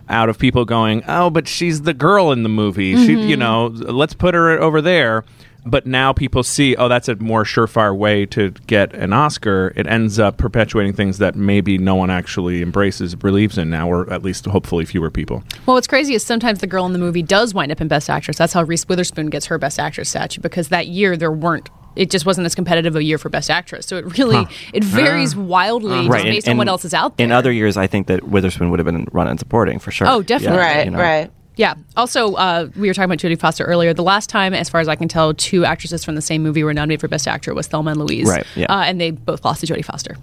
out 0.09 0.28
of 0.28 0.38
people 0.38 0.64
going, 0.64 1.02
"Oh, 1.09 1.30
but 1.30 1.49
she's 1.49 1.83
the 1.83 1.95
girl 1.95 2.33
in 2.33 2.42
the 2.42 2.49
movie. 2.49 2.95
She, 2.95 3.14
mm-hmm. 3.14 3.28
you 3.28 3.37
know, 3.37 3.66
let's 3.66 4.14
put 4.14 4.35
her 4.35 4.50
over 4.61 4.80
there." 4.80 5.25
But 5.66 5.85
now 5.85 6.12
people 6.12 6.44
see, 6.44 6.76
oh, 6.76 6.88
that's 6.88 7.08
a 7.08 7.16
more 7.16 7.42
surefire 7.42 7.96
way 7.96 8.25
to 8.26 8.52
get 8.68 8.94
an 8.94 9.12
Oscar. 9.12 9.73
It 9.75 9.88
ends 9.88 10.20
up 10.20 10.38
perpetuating 10.38 10.92
things 10.92 11.18
that 11.18 11.35
maybe 11.35 11.76
no 11.76 11.96
one 11.96 12.08
actually 12.08 12.62
embraces, 12.62 13.16
believes 13.16 13.58
in 13.58 13.68
now, 13.68 13.90
or 13.90 14.11
at 14.12 14.23
least 14.23 14.46
hopefully 14.46 14.85
fewer 14.85 15.11
people. 15.11 15.42
Well, 15.66 15.75
what's 15.75 15.88
crazy 15.88 16.14
is 16.14 16.25
sometimes 16.25 16.61
the 16.61 16.68
girl 16.68 16.87
in 16.87 16.92
the 16.92 17.00
movie 17.00 17.23
does 17.23 17.52
wind 17.52 17.73
up 17.73 17.80
in 17.80 17.88
Best 17.88 18.08
Actress. 18.08 18.38
That's 18.38 18.52
how 18.52 18.62
Reese 18.62 18.88
Witherspoon 18.88 19.28
gets 19.28 19.46
her 19.46 19.58
Best 19.58 19.80
Actress 19.80 20.08
statue 20.08 20.40
because 20.40 20.68
that 20.68 20.87
year 20.87 21.16
there 21.16 21.32
weren't. 21.32 21.68
It 21.96 22.11
just 22.11 22.26
wasn't 22.26 22.44
as 22.44 22.54
competitive 22.54 22.94
a 22.94 23.02
year 23.02 23.18
for 23.18 23.28
Best 23.28 23.50
Actress. 23.50 23.87
So 23.87 23.96
it 23.96 24.18
really 24.18 24.46
it 24.73 24.85
varies 24.85 25.32
uh-huh. 25.32 25.42
wildly 25.42 25.96
just 25.96 26.11
Right, 26.11 26.26
and- 26.26 26.30
based 26.30 26.49
on 26.49 26.58
what 26.58 26.68
else 26.68 26.85
is 26.85 26.94
out 26.94 27.16
there. 27.16 27.25
In 27.25 27.32
other 27.32 27.50
years, 27.50 27.76
I 27.76 27.88
think 27.88 28.06
that 28.06 28.23
Witherspoon 28.23 28.70
would 28.70 28.78
have 28.78 28.87
been 28.87 29.08
run 29.11 29.26
in 29.26 29.38
supporting 29.38 29.80
for 29.80 29.90
sure. 29.90 30.06
Oh, 30.06 30.23
definitely. 30.23 30.58
Yeah, 30.58 30.75
right, 30.76 30.85
you 30.85 30.90
know. 30.92 30.99
right. 30.99 31.30
Yeah. 31.57 31.75
Also, 31.97 32.35
uh, 32.35 32.69
we 32.77 32.87
were 32.89 32.95
talking 32.95 33.07
about 33.11 33.19
Jodie 33.19 33.39
Foster 33.41 33.65
earlier. 33.65 33.95
The 33.95 34.03
last 34.03 34.29
time, 34.29 34.53
as 34.55 34.69
far 34.69 34.81
as 34.81 34.89
I 34.89 34.95
can 34.97 35.09
tell, 35.09 35.33
two 35.35 35.65
actresses 35.65 36.05
from 36.05 36.15
the 36.15 36.23
same 36.23 36.43
movie 36.43 36.63
were 36.63 36.75
nominated 36.75 37.01
for 37.01 37.09
Best 37.09 37.27
Actor 37.27 37.55
was 37.55 37.67
Thelma 37.67 37.93
and 37.93 38.01
Louise. 38.01 38.29
Right, 38.29 38.47
yeah. 38.55 38.67
Uh, 38.69 38.83
and 38.85 39.01
they 39.01 39.11
both 39.11 39.45
lost 39.45 39.63
to 39.63 39.67
Jodie 39.67 39.85
Foster. 39.85 40.17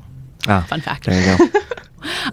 Ah, 0.48 0.66
Fun 0.70 0.82
fact. 0.82 1.06
There 1.06 1.38
you 1.38 1.38
go. 1.50 1.60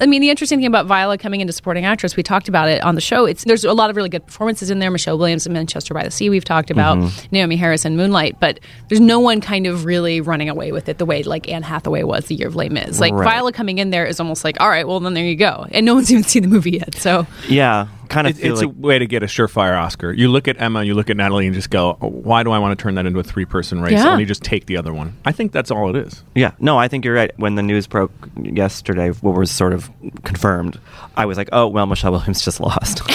I 0.01 0.07
mean, 0.07 0.21
the 0.21 0.31
interesting 0.31 0.59
thing 0.59 0.67
about 0.67 0.87
Viola 0.87 1.17
coming 1.17 1.41
into 1.41 1.53
supporting 1.53 1.85
actress, 1.85 2.17
we 2.17 2.25
talked 2.25 2.49
about 2.49 2.69
it 2.69 2.83
on 2.83 2.97
the 2.97 3.01
show. 3.01 3.25
It's 3.25 3.45
there's 3.45 3.65
a 3.65 3.73
lot 3.73 3.89
of 3.89 3.95
really 3.95 4.09
good 4.09 4.27
performances 4.27 4.69
in 4.69 4.81
there. 4.81 4.91
Michelle 4.91 5.17
Williams 5.17 5.47
in 5.47 5.53
Manchester 5.53 5.95
by 5.95 6.03
the 6.03 6.11
Sea, 6.11 6.29
we've 6.29 6.45
talked 6.45 6.71
about 6.73 6.99
Mm-hmm. 6.99 7.35
Naomie 7.37 7.57
Harris 7.57 7.85
in 7.85 7.97
Moonlight, 7.97 8.41
but 8.41 8.59
there's 8.89 9.01
no 9.01 9.21
one 9.21 9.41
kind 9.41 9.69
of 9.69 9.85
really 9.85 10.21
running 10.21 10.49
away 10.49 10.73
with 10.73 10.89
it 10.89 10.99
the 10.99 11.07
way 11.07 11.23
like 11.23 11.49
Anne 11.49 11.63
Hathaway 11.63 12.03
was 12.03 12.25
the 12.27 12.35
year 12.35 12.49
of 12.49 12.57
Les 12.57 12.69
Mis. 12.69 12.99
Like 12.99 13.13
Right. 13.15 13.23
Viola 13.25 13.53
coming 13.53 13.79
in 13.79 13.91
there 13.91 14.05
is 14.07 14.19
almost 14.19 14.43
like, 14.43 14.61
all 14.61 14.69
right, 14.69 14.89
well 14.89 14.99
then 14.99 15.15
there 15.15 15.25
you 15.25 15.37
go, 15.37 15.65
and 15.71 15.87
no 15.87 15.95
one's 15.95 16.11
even 16.11 16.25
seen 16.25 16.43
the 16.43 16.49
movie 16.49 16.73
yet. 16.73 16.97
So 16.97 17.29
yeah, 17.49 17.87
kind 18.11 18.27
of 18.27 18.37
It- 18.39 18.43
feel 18.43 18.53
it's 18.53 18.61
like 18.61 18.69
a 18.71 18.79
way 18.81 18.99
to 18.99 19.07
get 19.07 19.23
a 19.23 19.27
surefire 19.27 19.81
Oscar. 19.81 20.13
You 20.13 20.29
look 20.29 20.47
at 20.49 20.61
Emma, 20.61 20.83
you 20.85 20.93
look 20.95 21.09
at 21.09 21.17
Natalie, 21.17 21.47
and 21.47 21.55
just 21.55 21.71
go, 21.71 21.97
oh, 22.03 22.09
"Why 22.09 22.43
do 22.43 22.51
I 22.51 22.59
want 22.59 22.79
to 22.79 22.83
turn 22.83 22.97
that 22.97 23.07
into 23.07 23.19
a 23.19 23.23
three-person 23.23 23.81
race? 23.81 23.93
Yeah. 23.93 24.11
Let 24.11 24.19
me 24.19 24.25
just 24.27 24.43
take 24.43 24.67
the 24.67 24.77
other 24.77 24.93
one." 24.93 25.15
I 25.25 25.33
think 25.33 25.53
that's 25.53 25.71
all 25.71 25.89
it 25.95 25.97
is. 26.07 26.23
Yeah, 26.35 26.51
no, 26.61 26.77
I 26.79 26.89
think 26.89 27.05
you're 27.07 27.15
right. 27.15 27.31
When 27.39 27.55
the 27.55 27.63
news 27.63 27.87
broke 27.87 28.13
yesterday, 28.43 29.09
what 29.11 29.35
was 29.35 29.51
sort 29.51 29.73
of 29.73 29.89
confirmed, 30.25 30.79
I 31.17 31.25
was 31.25 31.39
like, 31.39 31.49
"Oh, 31.53 31.69
well, 31.69 31.87
Michelle 31.87 32.13
Williams 32.13 32.43
just 32.45 32.61
lost." 32.61 33.01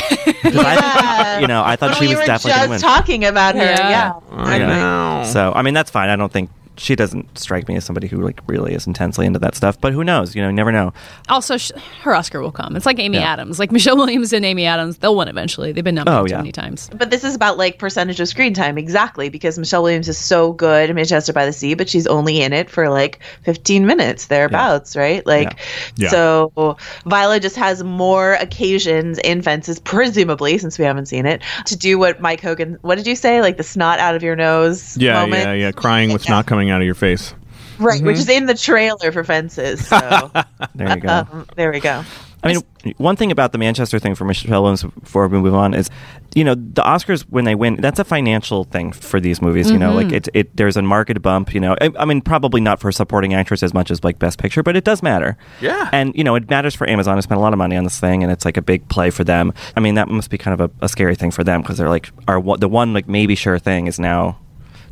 I, 0.44 1.38
you 1.42 1.48
know, 1.48 1.64
I 1.64 1.76
thought 1.76 1.92
When 1.92 2.00
she 2.00 2.08
we 2.08 2.16
was 2.16 2.20
were 2.22 2.26
definitely 2.26 2.52
just 2.52 2.68
going 2.68 2.80
to 2.80 2.86
win. 2.86 2.96
talking 2.96 3.26
about 3.26 3.56
her. 3.56 3.62
Yeah. 3.62 3.90
Yeah. 3.90 4.14
I 4.32 4.58
Yeah. 4.58 4.68
know. 4.68 5.24
So, 5.32 5.52
I 5.56 5.62
mean, 5.62 5.74
that's 5.74 5.92
fine. 5.92 6.10
I 6.10 6.16
don't 6.16 6.32
think 6.32 6.50
she 6.78 6.96
doesn't 6.96 7.38
strike 7.38 7.68
me 7.68 7.76
as 7.76 7.86
somebody 7.86 8.08
who 8.08 8.22
like 8.22 8.42
really 8.48 8.74
is 8.74 8.86
intensely 8.88 9.26
into 9.26 9.40
that 9.40 9.56
stuff. 9.56 9.80
But 9.80 9.94
who 9.94 10.04
knows? 10.04 10.36
You 10.36 10.42
know, 10.42 10.48
you 10.50 10.54
never 10.54 10.72
know. 10.72 10.94
Also, 11.30 11.58
sh- 11.58 11.72
her 12.02 12.14
Oscar 12.16 12.42
will 12.42 12.52
come. 12.52 12.76
It's 12.76 12.86
like 12.86 13.00
Amy 13.00 13.18
Yeah. 13.18 13.32
Adams, 13.34 13.60
like 13.60 13.72
Michelle 13.72 13.98
Williams 13.98 14.34
and 14.34 14.44
Amy 14.46 14.66
Adams. 14.66 14.98
They'll 14.98 15.16
win 15.16 15.28
eventually. 15.28 15.72
They've 15.72 15.84
been 15.84 15.96
nominated 15.96 16.22
Oh, 16.24 16.26
too 16.28 16.32
yeah. 16.32 16.38
many 16.38 16.52
times. 16.52 16.90
But 16.96 17.10
this 17.12 17.24
is 17.24 17.36
about 17.36 17.58
like 17.58 17.80
percentage 17.80 18.20
of 18.20 18.28
screen 18.28 18.54
time, 18.54 18.78
exactly, 18.78 19.30
because 19.30 19.58
Michelle 19.58 19.84
Williams 19.84 20.08
is 20.10 20.18
so 20.18 20.54
good 20.54 20.90
in 20.90 20.96
Manchester 20.96 21.34
by 21.34 21.46
the 21.46 21.54
Sea, 21.54 21.74
but 21.74 21.90
she's 21.90 22.08
only 22.08 22.42
in 22.42 22.54
it 22.54 22.70
for 22.70 22.90
like 22.90 23.20
15 23.44 23.86
minutes 23.86 24.28
thereabouts, 24.28 24.96
right? 24.96 25.26
Like, 25.26 25.60
Yeah. 25.96 26.10
so 26.10 26.78
Viola 27.06 27.40
just 27.40 27.56
has 27.56 27.84
more 27.84 28.34
occasions 28.36 29.18
in 29.20 29.42
Fences, 29.42 29.80
presumably, 29.80 30.58
since 30.58 30.78
we 30.80 30.86
haven't 30.86 31.08
seen 31.08 31.26
it, 31.26 31.42
to 31.66 31.76
do 31.76 31.98
what 31.98 32.20
Mike 32.22 32.42
Hogan, 32.42 32.78
what 32.82 32.96
did 32.96 33.08
you 33.08 33.16
say? 33.16 33.42
Like 33.42 33.58
the 33.58 33.64
snot 33.64 34.00
out 34.00 34.16
of 34.16 34.24
your 34.24 34.36
nose 34.36 34.98
Yeah, 34.98 35.22
moment? 35.22 35.44
yeah, 35.44 35.54
yeah. 35.54 35.72
Crying 35.72 36.12
with 36.14 36.22
snot 36.24 36.46
coming 36.46 36.65
out 36.72 36.82
of 36.82 36.86
your 36.86 36.96
face. 36.96 37.34
Right, 37.78 38.02
which 38.02 38.18
is 38.18 38.30
in 38.30 38.46
the 38.46 38.54
trailer 38.56 39.12
for 39.12 39.24
Fences. 39.24 39.86
So 39.88 40.32
There 40.76 40.96
you 40.96 41.02
go. 41.02 41.10
um, 41.10 41.46
there 41.56 41.72
we 41.72 41.80
go. 41.82 42.04
I 42.42 42.54
mean, 42.54 42.96
one 42.98 43.16
thing 43.16 43.32
about 43.32 43.54
the 43.54 43.58
Manchester 43.58 43.98
thing 43.98 44.14
for 44.14 44.24
Michelle 44.24 44.62
Williams 44.62 44.84
before 44.84 45.28
we 45.28 45.40
move 45.40 45.56
on 45.56 45.74
is, 45.74 45.90
you 46.36 46.44
know, 46.44 46.54
the 46.54 46.84
Oscars 46.84 47.24
when 47.24 47.44
they 47.44 47.56
win, 47.56 47.78
that's 47.78 47.98
a 47.98 48.04
financial 48.04 48.66
thing 48.66 48.92
for 48.92 49.20
these 49.20 49.42
movies. 49.42 49.72
You 49.72 49.80
know, 49.80 49.94
like 49.94 50.12
it, 50.12 50.30
it 50.36 50.56
there's 50.56 50.78
a 50.78 50.84
market 50.84 51.20
bump. 51.24 51.56
You 51.56 51.60
know, 51.60 51.76
I, 51.82 51.90
I 51.98 52.06
mean, 52.06 52.22
probably 52.22 52.62
not 52.62 52.80
for 52.80 52.92
supporting 52.92 53.34
actress 53.34 53.64
as 53.64 53.74
much 53.74 53.90
as 53.90 54.04
like 54.04 54.20
Best 54.20 54.38
Picture, 54.38 54.62
but 54.62 54.76
it 54.76 54.84
does 54.84 55.02
matter. 55.02 55.38
Yeah. 55.60 55.90
and 55.92 56.14
you 56.16 56.24
know, 56.24 56.36
it 56.36 56.48
matters 56.48 56.76
for 56.76 56.88
Amazon 56.88 57.16
to 57.16 57.24
spend 57.24 57.40
a 57.40 57.42
lot 57.42 57.52
of 57.52 57.58
money 57.58 57.76
on 57.78 57.84
this 57.84 58.00
thing, 58.00 58.22
and 58.22 58.32
it's 58.32 58.46
like 58.46 58.58
a 58.58 58.62
big 58.62 58.88
play 58.90 59.10
for 59.10 59.24
them. 59.24 59.52
I 59.76 59.80
mean, 59.80 59.96
that 59.96 60.08
must 60.08 60.30
be 60.30 60.38
kind 60.38 60.60
of 60.60 60.70
a, 60.70 60.86
a 60.86 60.88
scary 60.90 61.16
thing 61.16 61.32
for 61.32 61.44
them 61.44 61.62
because 61.64 61.80
they're 61.80 61.90
like, 61.90 62.12
our 62.28 62.40
the 62.58 62.70
one 62.70 62.94
like 62.94 63.08
maybe 63.08 63.34
sure 63.34 63.58
thing 63.58 63.88
is 63.88 64.00
now 64.00 64.38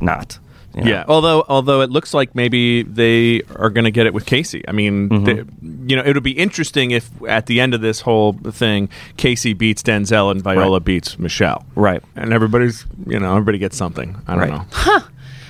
not. 0.02 0.40
You 0.76 0.84
know? 0.84 0.90
Yeah, 0.90 1.06
although 1.08 1.46
although 1.48 1.82
it 1.82 1.90
looks 1.90 2.14
like 2.14 2.34
maybe 2.36 2.84
they 2.84 3.42
are 3.56 3.70
going 3.70 3.86
to 3.86 3.92
get 3.92 4.06
it 4.06 4.14
with 4.14 4.26
Casey. 4.26 4.64
I 4.68 4.72
mean, 4.72 5.10
Mm-hmm. 5.10 5.24
they- 5.26 5.44
you 5.90 5.96
know, 5.98 6.04
it 6.04 6.14
would 6.14 6.24
be 6.24 6.32
interesting 6.32 6.92
if 6.92 7.10
at 7.28 7.46
the 7.48 7.60
end 7.60 7.74
of 7.74 7.82
this 7.82 8.00
whole 8.02 8.34
thing, 8.34 8.88
Casey 9.18 9.54
beats 9.54 9.84
Denzel 9.84 10.32
and 10.32 10.42
Viola 10.42 10.78
Right. 10.78 10.84
beats 10.86 11.20
Michelle. 11.20 11.66
Right. 11.76 12.02
And 12.16 12.32
everybody's, 12.32 12.86
you 13.06 13.20
know, 13.20 13.32
everybody 13.32 13.58
gets 13.58 13.76
something. 13.76 14.16
I 14.28 14.36
don't 14.36 14.50
Right. 14.50 14.52
know. 14.88 15.00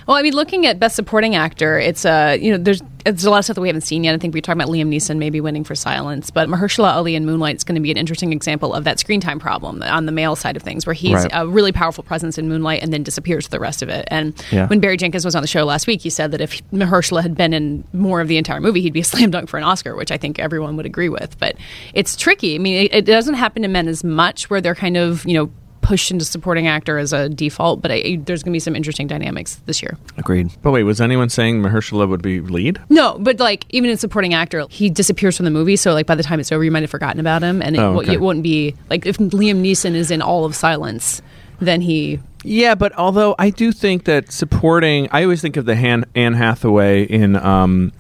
Well, 0.08 0.18
I 0.18 0.22
mean, 0.22 0.34
looking 0.34 0.66
at 0.66 0.80
Best 0.80 0.96
Supporting 0.96 1.36
Actor, 1.36 1.80
it's 1.80 2.06
uh, 2.06 2.38
you 2.40 2.52
know, 2.52 2.58
there's 2.58 2.82
there's 3.06 3.26
a 3.26 3.30
lot 3.30 3.40
of 3.40 3.44
stuff 3.44 3.56
that 3.56 3.62
we 3.62 3.68
haven't 3.68 3.82
seen 3.82 4.06
yet. 4.06 4.16
I 4.16 4.18
think 4.18 4.34
we 4.34 4.40
talked 4.40 4.56
about 4.56 4.70
Liam 4.70 4.88
Neeson 4.88 5.18
maybe 5.18 5.42
winning 5.42 5.66
for 5.66 5.76
Silence, 5.76 6.32
but 6.32 6.48
Mahershala 6.48 6.94
Ali 6.94 7.16
in 7.16 7.26
Moonlight 7.26 7.58
is 7.58 7.64
going 7.66 7.76
to 7.76 7.82
be 7.82 7.92
an 7.92 7.98
interesting 7.98 8.32
example 8.32 8.74
of 8.74 8.86
that 8.86 8.98
screen 8.98 9.20
time 9.20 9.40
problem 9.40 9.84
on 9.84 10.06
the 10.06 10.14
male 10.14 10.38
side 10.38 10.56
of 10.56 10.64
things, 10.64 10.86
where 10.86 10.94
he's 10.94 11.14
Right. 11.16 11.30
a 11.34 11.46
really 11.46 11.74
powerful 11.74 12.04
presence 12.06 12.38
in 12.38 12.48
Moonlight 12.48 12.82
and 12.82 12.94
then 12.94 13.04
disappears 13.04 13.44
for 13.46 13.52
the 13.52 13.60
rest 13.60 13.82
of 13.82 13.90
it. 13.90 14.08
And 14.10 14.34
Yeah. 14.52 14.68
when 14.68 14.80
Barry 14.80 14.96
Jenkins 14.96 15.26
was 15.26 15.36
on 15.36 15.42
the 15.42 15.48
show 15.50 15.66
last 15.66 15.86
week, 15.86 16.02
he 16.02 16.10
said 16.10 16.32
that 16.32 16.40
if 16.40 16.62
Mahershala 16.72 17.22
had 17.24 17.36
been 17.36 17.54
in 17.54 17.84
more 17.92 18.22
of 18.22 18.30
the 18.30 18.38
entire 18.38 18.62
movie, 18.62 18.82
he'd 18.82 18.94
be 18.94 19.02
a 19.02 19.04
slam 19.14 19.32
dunk 19.32 19.50
for 19.50 19.58
an 19.58 19.64
Oscar, 19.66 19.96
which 19.98 20.12
I 20.12 20.18
think 20.18 20.40
everyone 20.40 20.78
would 20.78 20.86
agree 20.86 21.10
with. 21.10 21.38
But 21.40 21.58
it's 21.94 22.16
tricky. 22.16 22.56
I 22.56 22.58
mean, 22.60 22.86
it, 22.86 22.94
it 22.94 23.06
doesn't 23.06 23.34
happen 23.36 23.64
to 23.64 23.68
men 23.68 23.90
as 23.90 24.02
much, 24.04 24.50
where 24.50 24.62
they're 24.62 24.76
kind 24.76 24.96
of 24.96 25.26
you 25.26 25.34
know 25.34 25.52
pushed 25.84 26.10
into 26.10 26.26
supporting 26.26 26.68
actor 26.68 26.98
as 26.98 27.14
a 27.14 27.30
default. 27.30 27.82
But 27.82 27.92
I, 27.92 28.20
there's 28.24 28.42
going 28.42 28.52
to 28.52 28.56
be 28.56 28.60
some 28.60 28.76
interesting 28.76 29.06
dynamics 29.06 29.62
this 29.66 29.82
year. 29.82 29.98
Agreed. 30.18 30.50
But 30.64 30.72
wait, 30.72 30.84
was 30.84 31.00
anyone 31.00 31.30
saying 31.30 31.62
Mahershala 31.62 32.10
would 32.10 32.24
be 32.24 32.40
lead? 32.42 32.80
No, 32.90 33.18
but 33.20 33.40
like 33.40 33.66
even 33.70 33.90
in 33.90 33.98
supporting 33.98 34.34
actor, 34.34 34.66
he 34.70 34.90
disappears 34.90 35.38
from 35.38 35.44
the 35.44 35.52
movie. 35.52 35.76
So 35.76 35.94
like 35.94 36.08
by 36.08 36.16
the 36.16 36.24
time 36.24 36.40
it's 36.40 36.52
over, 36.52 36.64
you 36.64 36.72
might 36.72 36.84
have 36.84 36.90
forgotten 36.90 37.20
about 37.20 37.44
him, 37.44 37.62
and 37.62 37.76
it, 37.76 37.80
oh, 37.80 38.02
okay. 38.02 38.14
it 38.14 38.22
wouldn't 38.22 38.44
be 38.44 38.76
like 38.90 39.06
if 39.06 39.18
Liam 39.18 39.62
Neeson 39.62 39.94
is 39.94 40.10
in 40.10 40.22
all 40.22 40.46
of 40.46 40.56
Silence, 40.56 41.22
then 41.60 41.82
he. 41.82 42.20
Yeah, 42.46 42.76
but 42.76 42.94
although 42.98 43.36
I 43.40 43.52
do 43.52 43.72
think 43.72 44.06
that 44.06 44.32
supporting, 44.32 45.08
I 45.12 45.24
always 45.24 45.42
think 45.42 45.56
of 45.56 45.66
the 45.66 45.78
Han, 45.78 46.06
Anne 46.14 46.34
Hathaway 46.34 47.04
in 47.04 47.38
um, 47.38 47.94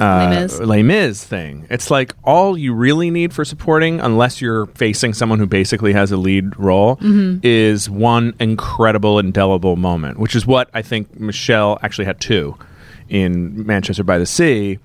uh, 0.00 0.28
Les 0.30 0.40
Mis. 0.42 0.60
Les 0.60 0.82
Mis 0.82 1.24
thing. 1.24 1.66
It's 1.70 1.90
like 1.90 2.14
all 2.24 2.56
you 2.56 2.72
really 2.74 3.10
need 3.10 3.32
for 3.32 3.44
supporting, 3.44 4.00
unless 4.00 4.40
you're 4.40 4.66
facing 4.66 5.12
someone 5.14 5.38
who 5.38 5.46
basically 5.46 5.92
has 5.92 6.10
a 6.12 6.16
lead 6.16 6.58
role, 6.58 6.96
Mm-hmm. 6.96 7.40
is 7.42 7.88
one 7.90 8.34
incredible, 8.40 9.18
indelible 9.18 9.76
moment, 9.76 10.18
which 10.18 10.34
is 10.34 10.46
what 10.46 10.70
I 10.74 10.82
think 10.82 11.18
Michelle 11.20 11.78
actually 11.82 12.06
had 12.06 12.20
two 12.20 12.56
in 13.08 13.66
Manchester 13.66 14.04
by 14.04 14.18
the 14.18 14.26
Sea. 14.26 14.78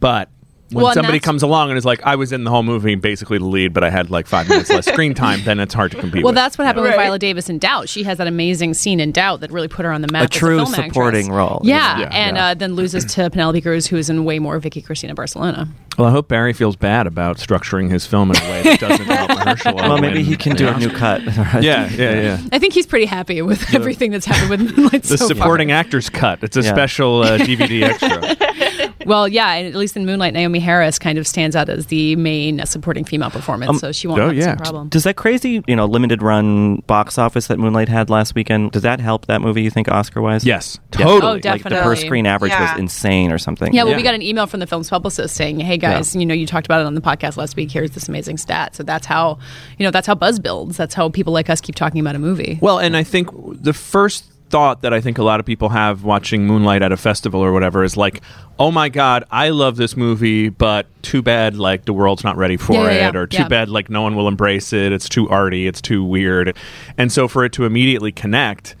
But 0.00 0.28
when 0.70 0.84
Well, 0.84 0.92
somebody 0.94 1.18
comes 1.18 1.42
along 1.42 1.70
and 1.70 1.78
is 1.78 1.84
like, 1.84 2.02
I 2.04 2.16
was 2.16 2.30
in 2.32 2.44
the 2.44 2.50
whole 2.50 2.62
movie, 2.62 2.94
basically 2.94 3.38
the 3.38 3.44
lead, 3.46 3.72
but 3.72 3.82
I 3.84 3.90
had 3.90 4.10
like 4.10 4.26
five 4.26 4.48
minutes 4.48 4.68
less 4.70 4.86
screen 4.86 5.14
time, 5.14 5.40
then 5.44 5.60
it's 5.60 5.72
hard 5.72 5.92
to 5.92 5.96
compete 5.98 6.22
Well, 6.24 6.32
with. 6.32 6.36
that's 6.36 6.58
what 6.58 6.66
happened 6.66 6.84
Right. 6.84 6.90
with 6.96 7.00
Viola 7.04 7.18
Davis 7.18 7.48
in 7.48 7.58
Doubt. 7.58 7.88
She 7.88 8.02
has 8.02 8.18
that 8.18 8.26
amazing 8.26 8.74
scene 8.74 9.00
in 9.00 9.10
Doubt 9.12 9.40
that 9.40 9.50
really 9.50 9.68
put 9.68 9.84
her 9.86 9.92
on 9.92 10.02
the 10.02 10.08
map. 10.12 10.22
A 10.22 10.24
as 10.24 10.30
true 10.30 10.56
film 10.58 10.66
supporting 10.74 11.20
actress. 11.26 11.36
role. 11.36 11.60
Yeah, 11.64 12.00
Yeah, 12.00 12.08
and 12.12 12.36
yeah. 12.36 12.46
Uh, 12.48 12.54
then 12.54 12.74
loses 12.74 13.04
to 13.14 13.30
Penelope 13.30 13.60
Cruz, 13.62 13.86
who 13.86 13.96
is 13.96 14.10
in 14.10 14.24
way 14.24 14.38
more 14.38 14.58
Vicky 14.58 14.82
Cristina 14.82 15.14
Barcelona. 15.14 15.68
Well, 15.96 16.06
I 16.06 16.10
hope 16.12 16.28
Barry 16.28 16.52
feels 16.52 16.76
bad 16.76 17.06
about 17.08 17.38
structuring 17.38 17.90
his 17.90 18.06
film 18.06 18.30
in 18.30 18.36
a 18.36 18.40
way 18.50 18.62
that 18.62 18.78
doesn't 18.80 19.06
help 19.06 19.30
Mahershala. 19.30 19.74
Well, 19.74 19.98
maybe 19.98 20.22
he 20.22 20.36
can 20.36 20.52
the 20.52 20.58
do 20.58 20.68
a 20.68 20.78
new 20.78 20.90
cut. 20.90 21.22
Yeah, 21.24 21.88
yeah, 21.90 21.90
yeah. 22.20 22.40
I 22.52 22.58
think 22.60 22.72
he's 22.74 22.86
pretty 22.86 23.06
happy 23.06 23.42
with 23.42 23.74
everything 23.74 24.12
that's 24.12 24.26
happened 24.26 24.50
with 24.50 24.60
Moonlight 24.76 25.02
The 25.02 25.18
so 25.18 25.26
far. 25.28 25.34
supporting 25.36 25.72
actors 25.72 26.08
cut. 26.08 26.38
It's 26.44 26.56
a 26.56 26.62
Yeah. 26.62 26.72
special 26.72 27.22
uh, 27.22 27.38
DVD 27.38 27.82
extra. 27.82 28.20
Well, 29.08 29.26
yeah, 29.26 29.54
at 29.54 29.74
least 29.74 29.96
in 29.96 30.06
Moonlight, 30.06 30.34
Naomie 30.34 30.60
Harris 30.60 30.98
kind 30.98 31.18
of 31.18 31.26
stands 31.26 31.56
out 31.56 31.68
as 31.68 31.86
the 31.86 32.14
main 32.16 32.64
supporting 32.66 33.04
female 33.04 33.30
performance, 33.30 33.70
um, 33.70 33.78
so 33.78 33.92
she 33.92 34.06
won't 34.06 34.20
oh, 34.20 34.26
have 34.26 34.34
the 34.34 34.40
yeah. 34.40 34.44
same 34.48 34.56
problem. 34.58 34.88
Does 34.88 35.04
that 35.04 35.16
crazy, 35.16 35.62
you 35.66 35.74
know, 35.74 35.86
limited 35.86 36.22
run 36.22 36.76
box 36.86 37.18
office 37.18 37.46
that 37.48 37.58
Moonlight 37.58 37.88
had 37.88 38.10
last 38.10 38.34
weekend, 38.34 38.72
does 38.72 38.82
that 38.82 39.00
help 39.00 39.26
that 39.26 39.40
movie, 39.40 39.62
you 39.62 39.70
think, 39.70 39.88
Oscar 39.88 40.20
wise? 40.20 40.44
Yes, 40.44 40.78
Yeah. 40.98 41.04
totally. 41.06 41.22
Oh, 41.22 41.32
Like 41.32 41.42
the 41.42 41.70
definitely. 41.70 41.78
per 41.82 41.96
screen 41.96 42.26
average 42.26 42.52
Yeah. 42.52 42.72
was 42.72 42.78
insane 42.80 43.32
or 43.32 43.38
something. 43.38 43.72
Yeah, 43.72 43.84
well, 43.84 43.94
we 43.94 44.02
Yeah. 44.02 44.08
got 44.08 44.14
an 44.14 44.22
email 44.22 44.46
from 44.46 44.60
the 44.60 44.66
film's 44.66 44.90
publicist 44.90 45.34
saying, 45.34 45.60
"Hey 45.60 45.78
guys, 45.78 46.14
you 46.14 46.26
know, 46.26 46.34
you 46.34 46.46
talked 46.46 46.66
about 46.66 46.80
it 46.82 46.86
on 46.86 46.94
the 46.94 47.00
podcast 47.00 47.36
last 47.36 47.56
week. 47.56 47.70
Here's 47.70 47.92
this 47.92 48.08
amazing 48.08 48.36
stat." 48.36 48.76
So 48.76 48.82
that's 48.82 49.06
how, 49.06 49.38
you 49.78 49.84
know, 49.84 49.90
that's 49.90 50.06
how 50.06 50.14
buzz 50.14 50.38
builds. 50.38 50.76
That's 50.76 50.94
how 50.94 51.08
people 51.08 51.32
like 51.32 51.48
us 51.48 51.60
keep 51.60 51.74
talking 51.74 52.00
about 52.00 52.14
a 52.14 52.18
movie. 52.18 52.58
Well, 52.60 52.78
and 52.78 52.96
I 52.96 53.02
think 53.04 53.28
the 53.62 53.72
first 53.72 54.24
thought 54.50 54.82
that 54.82 54.92
I 54.94 55.00
think 55.00 55.18
a 55.18 55.22
lot 55.22 55.40
of 55.40 55.46
people 55.46 55.68
have 55.70 56.04
watching 56.04 56.46
Moonlight 56.46 56.82
at 56.82 56.92
a 56.92 56.96
festival 56.96 57.40
or 57.40 57.52
whatever 57.52 57.84
is 57.84 57.96
like, 57.96 58.22
"Oh 58.58 58.70
my 58.70 58.88
god, 58.88 59.24
I 59.30 59.50
love 59.50 59.76
this 59.76 59.96
movie, 59.96 60.48
but 60.48 60.86
too 61.02 61.22
bad 61.22 61.56
like 61.56 61.84
the 61.84 61.92
world's 61.92 62.24
not 62.24 62.36
ready 62.36 62.56
for 62.56 62.74
Yeah, 62.74 62.84
yeah, 62.84 63.08
it 63.08 63.14
yeah. 63.14 63.20
or 63.20 63.26
too 63.26 63.44
bad 63.48 63.68
like 63.68 63.90
no 63.90 64.02
one 64.02 64.16
will 64.16 64.28
embrace 64.28 64.72
it. 64.72 64.92
It's 64.92 65.08
too 65.08 65.28
arty, 65.28 65.66
it's 65.66 65.80
too 65.80 66.04
weird." 66.04 66.56
And 66.96 67.12
so 67.12 67.28
for 67.28 67.44
it 67.44 67.52
to 67.52 67.64
immediately 67.64 68.12
connect 68.12 68.74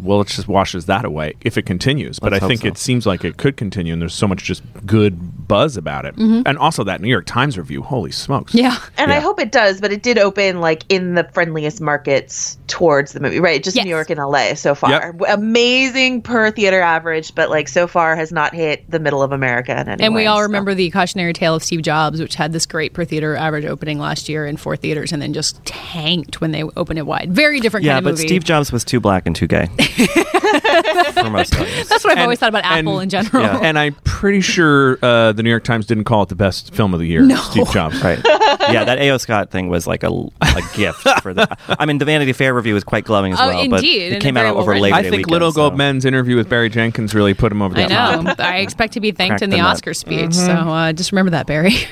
well, 0.00 0.20
it 0.20 0.28
just 0.28 0.48
washes 0.48 0.86
that 0.86 1.04
away 1.04 1.34
if 1.42 1.58
it 1.58 1.62
continues. 1.62 2.18
But 2.18 2.32
Let's 2.32 2.44
I 2.44 2.48
think 2.48 2.60
so. 2.62 2.68
it 2.68 2.78
seems 2.78 3.06
like 3.06 3.24
it 3.24 3.36
could 3.36 3.56
continue, 3.56 3.92
and 3.92 4.00
there's 4.00 4.14
so 4.14 4.28
much 4.28 4.42
just 4.44 4.62
good 4.86 5.46
buzz 5.48 5.76
about 5.76 6.04
it. 6.04 6.14
Mm-hmm. 6.16 6.42
And 6.46 6.58
also 6.58 6.84
that 6.84 7.00
New 7.00 7.08
York 7.08 7.26
Times 7.26 7.58
review, 7.58 7.82
holy 7.82 8.12
smokes! 8.12 8.54
Yeah, 8.54 8.78
And 8.96 9.12
I 9.12 9.20
hope 9.20 9.40
it 9.40 9.50
does, 9.52 9.80
but 9.80 9.92
it 9.92 10.02
did 10.02 10.18
open 10.18 10.60
like 10.60 10.84
in 10.88 11.14
the 11.14 11.24
friendliest 11.32 11.80
markets 11.80 12.58
towards 12.66 13.12
the 13.12 13.20
movie, 13.20 13.40
right? 13.40 13.62
Just 13.62 13.76
Yes. 13.76 13.84
New 13.84 13.90
York 13.90 14.10
and 14.10 14.18
LA 14.20 14.54
so 14.54 14.74
far. 14.74 14.90
Yep. 14.90 15.14
Amazing 15.28 16.22
per 16.22 16.50
theater 16.50 16.80
average, 16.80 17.34
but 17.34 17.50
like 17.50 17.68
so 17.68 17.86
far 17.86 18.14
has 18.16 18.30
not 18.32 18.54
hit 18.54 18.88
the 18.90 18.98
middle 18.98 19.22
of 19.22 19.32
America 19.32 19.72
in 19.80 19.88
any 19.88 20.04
and 20.04 20.14
we 20.14 20.26
all 20.26 20.38
so. 20.38 20.42
remember 20.42 20.74
the 20.74 20.90
cautionary 20.90 21.32
tale 21.32 21.54
of 21.54 21.62
Steve 21.64 21.82
Jobs, 21.82 22.20
which 22.20 22.34
had 22.34 22.52
this 22.52 22.66
great 22.66 22.92
per 22.92 23.04
theater 23.04 23.34
average 23.36 23.64
opening 23.64 23.98
last 23.98 24.28
year 24.28 24.46
in 24.46 24.56
four 24.56 24.76
theaters, 24.76 25.12
and 25.12 25.20
then 25.20 25.32
just 25.32 25.64
tanked 25.64 26.40
when 26.40 26.52
they 26.52 26.62
opened 26.62 26.98
it 26.98 27.06
wide. 27.06 27.32
Very 27.32 27.60
different 27.60 27.84
Yeah, 27.84 27.94
kind 27.94 28.04
but 28.04 28.10
movie. 28.12 28.26
Steve 28.28 28.44
Jobs 28.44 28.70
was 28.70 28.84
too 28.84 29.00
black 29.00 29.26
and 29.26 29.34
too 29.34 29.46
gay. 29.46 29.68
For 31.14 31.30
most 31.30 31.54
audiences. 31.56 31.88
That's 31.88 32.04
what 32.04 32.10
I've 32.12 32.18
And- 32.18 32.20
always 32.20 32.38
thought 32.38 32.48
about 32.50 32.64
Apple 32.64 32.98
and- 33.00 33.12
in 33.12 33.24
general. 33.24 33.42
Yeah. 33.44 33.58
And 33.62 33.78
I'm 33.78 33.94
pretty 34.04 34.40
sure 34.40 34.98
uh, 35.02 35.32
the 35.32 35.42
New 35.42 35.50
York 35.50 35.64
Times 35.64 35.86
didn't 35.86 36.04
call 36.04 36.22
it 36.22 36.28
the 36.28 36.34
best 36.34 36.74
film 36.74 36.94
of 36.94 37.00
the 37.00 37.06
year. 37.06 37.22
No. 37.22 37.36
Steve 37.36 37.68
Jobs. 37.70 38.02
Right. 38.02 38.20
Yeah, 38.24 38.84
that 38.84 38.98
A.O. 38.98 39.18
Scott 39.18 39.50
thing 39.50 39.68
was 39.68 39.86
like 39.86 40.02
a, 40.02 40.08
a 40.10 40.62
gift 40.74 41.06
for 41.22 41.34
the. 41.34 41.48
I 41.68 41.86
mean, 41.86 41.98
the 41.98 42.04
Vanity 42.04 42.32
Fair 42.32 42.54
review 42.54 42.74
was 42.74 42.84
quite 42.84 43.04
glowing 43.04 43.32
as 43.32 43.40
Oh, 43.40 43.48
well, 43.48 43.68
but 43.68 43.76
indeed, 43.76 44.02
it 44.02 44.12
and 44.14 44.22
came 44.22 44.36
out 44.36 44.54
over 44.56 44.70
written. 44.72 44.82
Labor 44.82 44.96
I 44.96 45.02
think 45.02 45.12
weekend, 45.16 45.30
Little 45.32 45.52
so- 45.52 45.56
Gold 45.68 45.76
Men's 45.76 46.04
interview 46.04 46.36
with 46.36 46.48
Barry 46.48 46.68
Jenkins 46.68 47.14
really 47.14 47.34
put 47.34 47.52
him 47.52 47.62
over 47.62 47.74
the 47.74 47.82
top. 47.82 47.90
I 47.90 48.14
top. 48.22 48.38
know. 48.38 48.44
I 48.44 48.56
expect 48.58 48.94
to 48.94 49.00
be 49.00 49.10
thanked 49.12 49.30
Cracked 49.32 49.42
in 49.42 49.50
the 49.50 49.56
the 49.56 49.62
nut. 49.62 49.72
Oscar 49.72 49.94
speech. 49.94 50.32
So 50.34 50.52
uh, 50.52 50.92
just 50.92 51.12
remember 51.12 51.30
that, 51.32 51.46
Barry. 51.46 51.72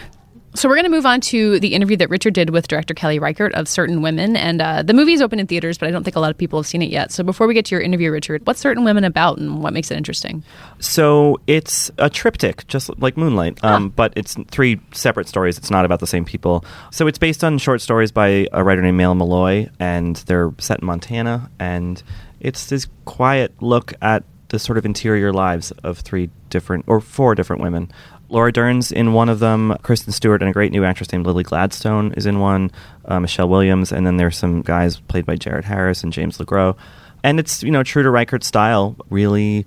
So 0.56 0.70
we're 0.70 0.76
going 0.76 0.86
to 0.86 0.90
move 0.90 1.04
on 1.04 1.20
to 1.20 1.60
the 1.60 1.74
interview 1.74 1.98
that 1.98 2.08
Richard 2.08 2.32
did 2.32 2.48
with 2.48 2.66
director 2.66 2.94
Kelly 2.94 3.18
Reichardt 3.18 3.54
of 3.54 3.68
Certain 3.68 4.00
Women, 4.00 4.36
and 4.36 4.62
uh, 4.62 4.82
the 4.82 4.94
movie 4.94 5.12
is 5.12 5.20
open 5.20 5.38
in 5.38 5.46
theaters, 5.46 5.76
but 5.76 5.86
I 5.86 5.92
don't 5.92 6.02
think 6.02 6.16
a 6.16 6.20
lot 6.20 6.30
of 6.30 6.38
people 6.38 6.58
have 6.58 6.66
seen 6.66 6.80
it 6.80 6.88
yet. 6.88 7.12
So 7.12 7.22
before 7.22 7.46
we 7.46 7.52
get 7.52 7.66
to 7.66 7.74
your 7.74 7.82
interview, 7.82 8.10
Richard, 8.10 8.46
what's 8.46 8.58
Certain 8.58 8.82
Women 8.82 9.04
about, 9.04 9.36
and 9.36 9.62
what 9.62 9.74
makes 9.74 9.90
it 9.90 9.98
interesting? 9.98 10.42
So 10.78 11.38
it's 11.46 11.90
a 11.98 12.08
triptych, 12.08 12.66
just 12.68 12.88
like 12.98 13.18
Moonlight, 13.18 13.62
um, 13.62 13.90
but 13.90 14.14
it's 14.16 14.34
three 14.50 14.80
separate 14.92 15.28
stories. 15.28 15.58
It's 15.58 15.70
not 15.70 15.84
about 15.84 16.00
the 16.00 16.06
same 16.06 16.24
people. 16.24 16.64
So 16.90 17.06
it's 17.06 17.18
based 17.18 17.44
on 17.44 17.58
short 17.58 17.82
stories 17.82 18.10
by 18.10 18.48
a 18.50 18.64
writer 18.64 18.80
named 18.80 18.96
Maile 18.96 19.14
Meloy, 19.14 19.70
and 19.78 20.16
they're 20.16 20.54
set 20.56 20.80
in 20.80 20.86
Montana, 20.86 21.50
and 21.60 22.02
it's 22.40 22.70
this 22.70 22.86
quiet 23.04 23.52
look 23.60 23.92
at 24.00 24.24
the 24.48 24.58
sort 24.58 24.78
of 24.78 24.86
interior 24.86 25.32
lives 25.32 25.70
of 25.82 25.98
three 25.98 26.30
different 26.50 26.84
or 26.86 27.00
four 27.00 27.34
different 27.34 27.60
women. 27.60 27.90
Laura 28.28 28.52
Dern's 28.52 28.90
in 28.90 29.12
one 29.12 29.28
of 29.28 29.38
them. 29.38 29.76
Kristen 29.82 30.12
Stewart 30.12 30.42
and 30.42 30.48
a 30.48 30.52
great 30.52 30.72
new 30.72 30.84
actress 30.84 31.12
named 31.12 31.26
Lily 31.26 31.44
Gladstone 31.44 32.12
is 32.16 32.26
in 32.26 32.40
one. 32.40 32.70
Uh, 33.04 33.20
Michelle 33.20 33.48
Williams, 33.48 33.92
and 33.92 34.06
then 34.06 34.16
there's 34.16 34.36
some 34.36 34.62
guys 34.62 34.98
played 34.98 35.24
by 35.24 35.36
Jared 35.36 35.64
Harris 35.64 36.02
and 36.02 36.12
James 36.12 36.38
LeGros. 36.38 36.76
And 37.22 37.38
it's 37.38 37.62
you 37.62 37.70
know 37.70 37.82
true 37.82 38.02
to 38.02 38.10
Reichardt's 38.10 38.46
style, 38.46 38.96
really 39.10 39.66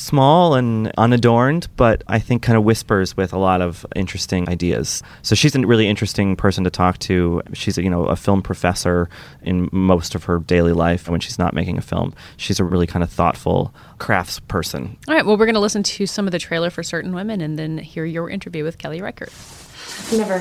small 0.00 0.54
and 0.54 0.90
unadorned, 0.96 1.68
but 1.76 2.02
I 2.08 2.18
think 2.18 2.42
kind 2.42 2.56
of 2.56 2.64
whispers 2.64 3.16
with 3.16 3.32
a 3.32 3.38
lot 3.38 3.60
of 3.60 3.84
interesting 3.94 4.48
ideas. 4.48 5.02
So 5.22 5.34
she's 5.34 5.54
a 5.54 5.60
really 5.60 5.88
interesting 5.88 6.36
person 6.36 6.64
to 6.64 6.70
talk 6.70 6.98
to. 7.00 7.42
She's 7.52 7.76
a, 7.76 7.82
you 7.82 7.90
know 7.90 8.06
a 8.06 8.16
film 8.16 8.42
professor 8.42 9.08
in 9.42 9.68
most 9.72 10.14
of 10.14 10.24
her 10.24 10.38
daily 10.38 10.72
life 10.72 11.08
when 11.08 11.20
she's 11.20 11.38
not 11.38 11.52
making 11.52 11.76
a 11.76 11.82
film. 11.82 12.14
She's 12.38 12.58
a 12.58 12.64
really 12.64 12.86
kind 12.86 13.02
of 13.02 13.10
thoughtful 13.10 13.74
crafts 13.98 14.40
person. 14.40 14.96
All 15.06 15.14
right, 15.14 15.24
well, 15.24 15.36
we're 15.36 15.46
going 15.46 15.54
to 15.54 15.60
listen 15.60 15.82
to 15.82 16.06
some 16.06 16.26
of 16.26 16.32
the 16.32 16.38
trailer 16.38 16.70
for 16.70 16.82
Certain 16.82 17.14
Women 17.14 17.42
and 17.42 17.58
then 17.58 17.76
hear 17.78 18.06
your 18.06 18.30
interview 18.30 18.64
with 18.64 18.78
Kelly 18.78 19.02
Reichardt. 19.02 19.30
I've 19.30 20.14
never 20.16 20.38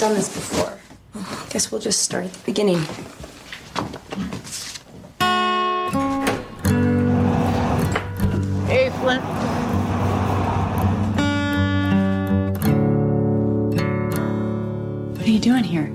done 0.00 0.14
this 0.14 0.32
before. 0.32 0.78
I 1.14 1.46
guess 1.50 1.70
we'll 1.70 1.80
just 1.80 2.02
start 2.02 2.24
at 2.24 2.32
the 2.32 2.44
beginning. 2.46 2.80
Hey, 9.00 9.06
Flint. 9.06 9.22
What 15.16 15.26
are 15.26 15.30
you 15.30 15.38
doing 15.38 15.64
here? 15.64 15.86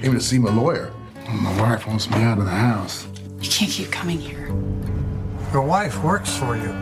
Came 0.00 0.14
to 0.14 0.20
see 0.20 0.38
my 0.38 0.50
lawyer. 0.50 0.90
My 1.28 1.60
wife 1.60 1.86
wants 1.86 2.08
me 2.08 2.22
out 2.22 2.38
of 2.38 2.46
the 2.46 2.50
house. 2.50 3.06
You 3.42 3.50
can't 3.50 3.70
keep 3.70 3.90
coming 3.92 4.18
here. 4.18 4.46
Your 5.52 5.62
wife 5.62 6.02
works 6.02 6.34
for 6.34 6.56
you. 6.56 6.72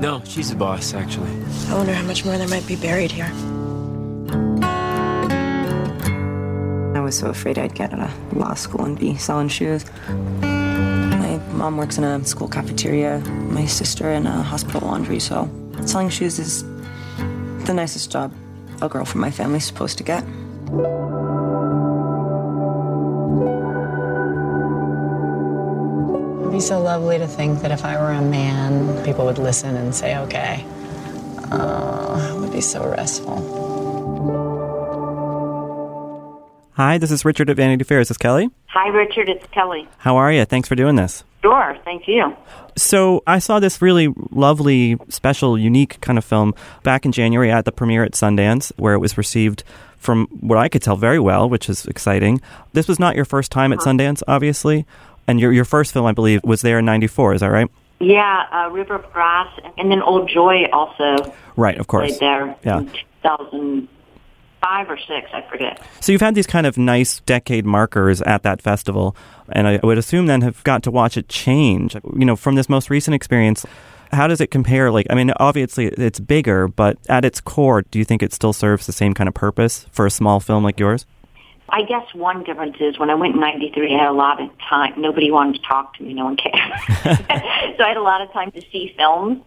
No, 0.00 0.22
she's 0.24 0.50
the 0.50 0.56
boss, 0.56 0.94
actually. 0.94 1.30
I 1.68 1.74
wonder 1.74 1.92
how 1.92 2.04
much 2.04 2.24
more 2.24 2.38
there 2.38 2.46
might 2.48 2.66
be 2.68 2.76
buried 2.76 3.10
here. 3.10 3.32
I 6.94 7.00
was 7.00 7.18
so 7.18 7.30
afraid 7.30 7.58
I'd 7.58 7.74
get 7.74 7.92
out 7.92 8.10
of 8.10 8.36
law 8.36 8.54
school 8.54 8.84
and 8.84 8.96
be 8.98 9.16
selling 9.16 9.48
shoes. 9.48 9.84
Mom 11.56 11.78
works 11.78 11.96
in 11.96 12.04
a 12.04 12.22
school 12.24 12.48
cafeteria, 12.48 13.18
my 13.50 13.64
sister 13.64 14.10
in 14.10 14.26
a 14.26 14.42
hospital 14.42 14.82
laundry, 14.82 15.18
so 15.18 15.48
selling 15.86 16.10
shoes 16.10 16.38
is 16.38 16.62
the 17.64 17.72
nicest 17.72 18.12
job 18.12 18.30
a 18.82 18.88
girl 18.90 19.06
from 19.06 19.22
my 19.22 19.30
family's 19.30 19.64
supposed 19.64 19.96
to 19.96 20.04
get. 20.04 20.22
It'd 26.40 26.52
be 26.52 26.60
so 26.60 26.78
lovely 26.80 27.16
to 27.18 27.26
think 27.26 27.62
that 27.62 27.70
if 27.70 27.86
I 27.86 27.98
were 27.98 28.12
a 28.12 28.20
man, 28.20 29.02
people 29.02 29.24
would 29.24 29.38
listen 29.38 29.76
and 29.76 29.94
say, 29.94 30.18
okay. 30.18 30.62
Oh, 31.50 32.34
it 32.36 32.40
would 32.40 32.52
be 32.52 32.60
so 32.60 32.86
restful. 32.86 33.65
Hi, 36.76 36.98
this 36.98 37.10
is 37.10 37.24
Richard 37.24 37.48
at 37.48 37.56
Vanity 37.56 37.84
Fair. 37.84 38.00
Is 38.00 38.08
this 38.08 38.18
Kelly? 38.18 38.50
Hi, 38.66 38.88
Richard. 38.88 39.30
It's 39.30 39.46
Kelly. 39.46 39.88
How 39.96 40.18
are 40.18 40.30
you? 40.30 40.44
Thanks 40.44 40.68
for 40.68 40.74
doing 40.74 40.96
this. 40.96 41.24
Sure. 41.40 41.74
Thank 41.86 42.06
you. 42.06 42.36
So 42.76 43.22
I 43.26 43.38
saw 43.38 43.60
this 43.60 43.80
really 43.80 44.12
lovely, 44.30 44.98
special, 45.08 45.56
unique 45.56 45.98
kind 46.02 46.18
of 46.18 46.24
film 46.26 46.54
back 46.82 47.06
in 47.06 47.12
January 47.12 47.50
at 47.50 47.64
the 47.64 47.72
premiere 47.72 48.04
at 48.04 48.12
Sundance, 48.12 48.72
where 48.76 48.92
it 48.92 48.98
was 48.98 49.16
received 49.16 49.64
from 49.96 50.26
what 50.40 50.58
I 50.58 50.68
could 50.68 50.82
tell 50.82 50.96
very 50.96 51.18
well, 51.18 51.48
which 51.48 51.70
is 51.70 51.86
exciting. 51.86 52.42
This 52.74 52.88
was 52.88 52.98
not 52.98 53.16
your 53.16 53.24
first 53.24 53.50
time 53.50 53.72
at 53.72 53.78
uh-huh. 53.78 53.92
Sundance, 53.92 54.22
obviously, 54.28 54.84
and 55.26 55.40
your 55.40 55.54
your 55.54 55.64
first 55.64 55.94
film, 55.94 56.04
I 56.04 56.12
believe, 56.12 56.42
was 56.44 56.60
there 56.60 56.80
in 56.80 56.84
'94. 56.84 57.32
Is 57.32 57.40
that 57.40 57.46
right? 57.46 57.70
Yeah, 58.00 58.44
uh, 58.52 58.70
River 58.70 58.96
of 58.96 59.10
Grass, 59.14 59.48
and 59.78 59.90
then 59.90 60.02
Old 60.02 60.28
Joy 60.28 60.66
also. 60.74 61.34
Right, 61.56 61.78
of 61.78 61.86
course. 61.86 62.10
Right 62.10 62.20
there. 62.20 62.56
Yeah. 62.64 62.80
2000 63.22 63.88
five 64.68 64.90
or 64.90 64.98
six, 64.98 65.28
I 65.32 65.42
forget. 65.48 65.80
So 66.00 66.12
you've 66.12 66.20
had 66.20 66.34
these 66.34 66.46
kind 66.46 66.66
of 66.66 66.76
nice 66.76 67.20
decade 67.20 67.64
markers 67.64 68.20
at 68.22 68.42
that 68.42 68.60
festival, 68.62 69.16
and 69.50 69.66
I 69.66 69.80
would 69.82 69.98
assume 69.98 70.26
then 70.26 70.42
have 70.42 70.62
got 70.64 70.82
to 70.84 70.90
watch 70.90 71.16
it 71.16 71.28
change. 71.28 71.94
You 71.94 72.24
know, 72.24 72.36
from 72.36 72.54
this 72.54 72.68
most 72.68 72.90
recent 72.90 73.14
experience, 73.14 73.64
how 74.12 74.26
does 74.26 74.40
it 74.40 74.50
compare? 74.50 74.90
Like, 74.90 75.06
I 75.10 75.14
mean, 75.14 75.32
obviously 75.38 75.86
it's 75.86 76.20
bigger, 76.20 76.68
but 76.68 76.98
at 77.08 77.24
its 77.24 77.40
core, 77.40 77.82
do 77.82 77.98
you 77.98 78.04
think 78.04 78.22
it 78.22 78.32
still 78.32 78.52
serves 78.52 78.86
the 78.86 78.92
same 78.92 79.14
kind 79.14 79.28
of 79.28 79.34
purpose 79.34 79.86
for 79.90 80.06
a 80.06 80.10
small 80.10 80.40
film 80.40 80.64
like 80.64 80.80
yours? 80.80 81.06
I 81.68 81.82
guess 81.82 82.14
one 82.14 82.44
difference 82.44 82.76
is 82.78 82.96
when 82.98 83.10
I 83.10 83.14
went 83.14 83.34
in 83.34 83.40
'93, 83.40 83.94
I 83.94 83.98
had 83.98 84.08
a 84.08 84.12
lot 84.12 84.40
of 84.40 84.50
time. 84.68 85.00
Nobody 85.00 85.32
wanted 85.32 85.60
to 85.60 85.66
talk 85.66 85.96
to 85.96 86.04
me. 86.04 86.14
No 86.14 86.24
one 86.24 86.36
cared. 86.36 86.54
so 87.02 87.84
I 87.84 87.88
had 87.88 87.96
a 87.96 88.02
lot 88.02 88.20
of 88.20 88.32
time 88.32 88.52
to 88.52 88.62
see 88.70 88.94
films, 88.96 89.42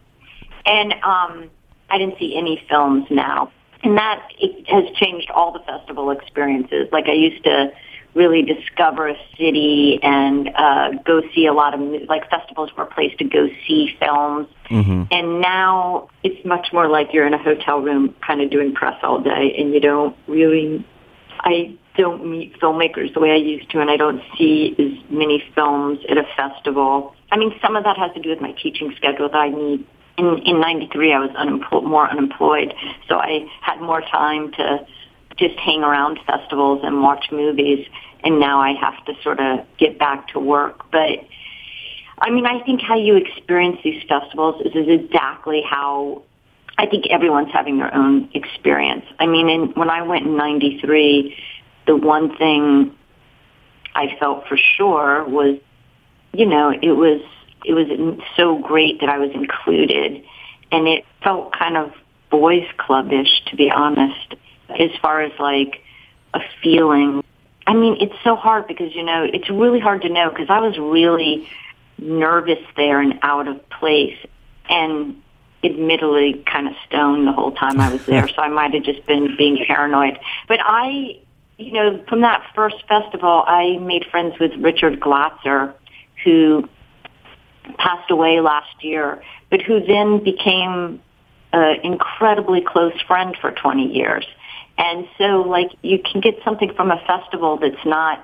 and 0.66 0.94
um, 0.96 1.50
I 1.90 1.98
didn't 1.98 2.20
see 2.20 2.36
any 2.36 2.62
films 2.70 3.06
now. 3.10 3.52
And 3.84 3.98
that 3.98 4.28
it 4.40 4.68
has 4.68 4.94
changed 4.96 5.30
all 5.32 5.52
the 5.52 5.60
festival 5.60 6.12
experiences. 6.12 6.90
Like 6.92 7.08
I 7.08 7.14
used 7.14 7.44
to 7.46 7.72
really 8.16 8.42
discover 8.42 9.08
a 9.08 9.16
city 9.38 10.00
and 10.02 10.50
uh, 10.56 10.92
go 11.06 11.22
see 11.34 11.46
a 11.46 11.54
lot 11.54 11.74
of, 11.74 11.80
like 12.10 12.30
festivals 12.30 12.70
were 12.76 12.84
a 12.84 12.88
place 12.88 13.16
to 13.18 13.24
go 13.24 13.48
see 13.68 13.96
films. 14.00 14.48
Mm-hmm. 14.70 15.04
And 15.12 15.42
now 15.42 16.10
it's 16.24 16.44
much 16.46 16.74
more 16.74 16.88
like 16.88 17.14
you're 17.14 17.28
in 17.28 17.34
a 17.34 17.42
hotel 17.42 17.80
room 17.80 18.16
kind 18.26 18.42
of 18.42 18.50
doing 18.50 18.74
press 18.74 18.98
all 19.04 19.22
day 19.22 19.56
and 19.58 19.74
you 19.74 19.80
don't 19.80 20.16
really, 20.28 20.86
I 21.42 21.78
don't 21.96 22.26
meet 22.26 22.60
filmmakers 22.60 23.14
the 23.14 23.20
way 23.20 23.32
I 23.32 23.36
used 23.36 23.70
to 23.72 23.80
and 23.80 23.92
I 23.92 23.98
don't 23.98 24.22
see 24.38 24.76
as 24.80 25.12
many 25.12 25.44
films 25.54 26.00
at 26.10 26.18
a 26.18 26.24
festival. 26.36 27.16
I 27.32 27.38
mean, 27.38 27.54
some 27.62 27.76
of 27.76 27.84
that 27.84 27.98
has 27.98 28.12
to 28.14 28.22
do 28.22 28.30
with 28.30 28.42
my 28.42 28.54
teaching 28.54 28.94
schedule 28.98 29.30
that 29.30 29.38
I 29.38 29.50
need. 29.50 29.86
In, 30.20 30.38
in 30.46 30.60
93, 30.60 31.14
I 31.14 31.20
was 31.20 31.30
unempl- 31.32 31.84
more 31.84 32.10
unemployed, 32.10 32.74
so 33.08 33.16
I 33.16 33.48
had 33.62 33.80
more 33.80 34.02
time 34.02 34.52
to 34.54 34.86
just 35.38 35.58
hang 35.60 35.82
around 35.82 36.20
festivals 36.28 36.82
and 36.84 37.02
watch 37.02 37.28
movies. 37.32 37.88
And 38.24 38.40
now 38.40 38.60
I 38.60 38.74
have 38.74 39.04
to 39.06 39.14
sort 39.24 39.40
of 39.40 39.66
get 39.78 39.98
back 39.98 40.28
to 40.30 40.40
work. 40.40 40.92
But 40.92 41.26
I 42.18 42.30
mean, 42.32 42.46
I 42.46 42.62
think 42.66 42.82
how 42.82 42.98
you 42.98 43.16
experience 43.16 43.80
these 43.84 44.04
festivals 44.10 44.62
is, 44.66 44.76
is 44.76 44.88
exactly 44.90 45.62
how 45.62 46.24
I 46.78 46.86
think 46.86 47.06
everyone's 47.10 47.52
having 47.52 47.78
their 47.78 47.94
own 47.94 48.30
experience. 48.34 49.06
I 49.20 49.26
mean, 49.26 49.50
in, 49.50 49.68
when 49.74 49.90
I 49.90 50.02
went 50.02 50.26
in 50.26 50.36
93, 50.38 51.36
the 51.88 51.96
one 51.96 52.38
thing 52.38 52.96
I 53.96 54.16
felt 54.20 54.48
for 54.48 54.58
sure 54.58 55.26
was, 55.28 55.60
you 56.34 56.46
know, 56.46 56.72
it 56.72 56.92
was, 56.92 57.22
it 57.66 57.74
was 57.74 58.20
so 58.36 58.58
great 58.60 59.02
that 59.02 59.10
I 59.10 59.18
was 59.18 59.32
included 59.34 60.24
and 60.72 60.88
it 60.88 61.06
felt 61.24 61.54
kind 61.54 61.78
of 61.78 61.92
boys 62.30 62.66
clubbish, 62.78 63.46
to 63.48 63.56
be 63.56 63.72
honest, 63.72 64.36
as 64.70 64.92
far 65.02 65.22
as 65.22 65.32
like 65.40 65.82
a 66.34 66.42
feeling. 66.62 67.24
I 67.66 67.74
mean, 67.74 67.98
it's 68.00 68.16
so 68.24 68.36
hard 68.36 68.68
because, 68.68 68.94
you 68.96 69.04
know, 69.04 69.28
it's 69.32 69.50
really 69.50 69.80
hard 69.80 70.04
to 70.04 70.10
know 70.10 70.30
because 70.30 70.50
I 70.50 70.60
was 70.60 70.78
really 70.78 71.50
nervous 71.98 72.60
there 72.76 73.02
and 73.02 73.20
out 73.22 73.48
of 73.48 73.68
place 73.70 74.18
and 74.70 75.22
admittedly 75.64 76.44
kind 76.46 76.68
of 76.68 76.74
stoned 76.88 77.28
the 77.28 77.34
whole 77.34 77.52
time 77.52 77.80
I 77.80 77.92
was 77.92 78.06
there. 78.06 78.28
so 78.36 78.42
I 78.42 78.50
might 78.50 78.74
have 78.74 78.84
just 78.84 79.06
been 79.06 79.36
being 79.38 79.64
paranoid. 79.66 80.20
But 80.48 80.60
I, 80.62 81.20
you 81.58 81.74
know, 81.74 82.04
from 82.08 82.22
that 82.22 82.44
first 82.56 82.78
festival, 82.88 83.44
I 83.46 83.78
made 83.80 84.06
friends 84.06 84.40
with 84.40 84.52
Richard 84.60 85.00
Glatzer, 85.00 85.74
who 86.24 86.70
passed 87.78 88.10
away 88.12 88.40
last 88.40 88.84
year, 88.84 89.22
but 89.50 89.62
who 89.62 89.80
then 89.86 90.24
became 90.24 91.02
an 91.52 91.80
incredibly 91.84 92.62
close 92.62 93.00
friend 93.08 93.36
for 93.40 93.52
20 93.52 93.94
years. 93.94 94.26
And 94.78 95.08
so, 95.18 95.42
like, 95.42 95.72
you 95.82 96.00
can 96.00 96.22
get 96.22 96.36
something 96.44 96.74
from 96.74 96.92
a 96.92 97.02
festival 97.06 97.58
that's 97.58 97.86
not, 97.86 98.24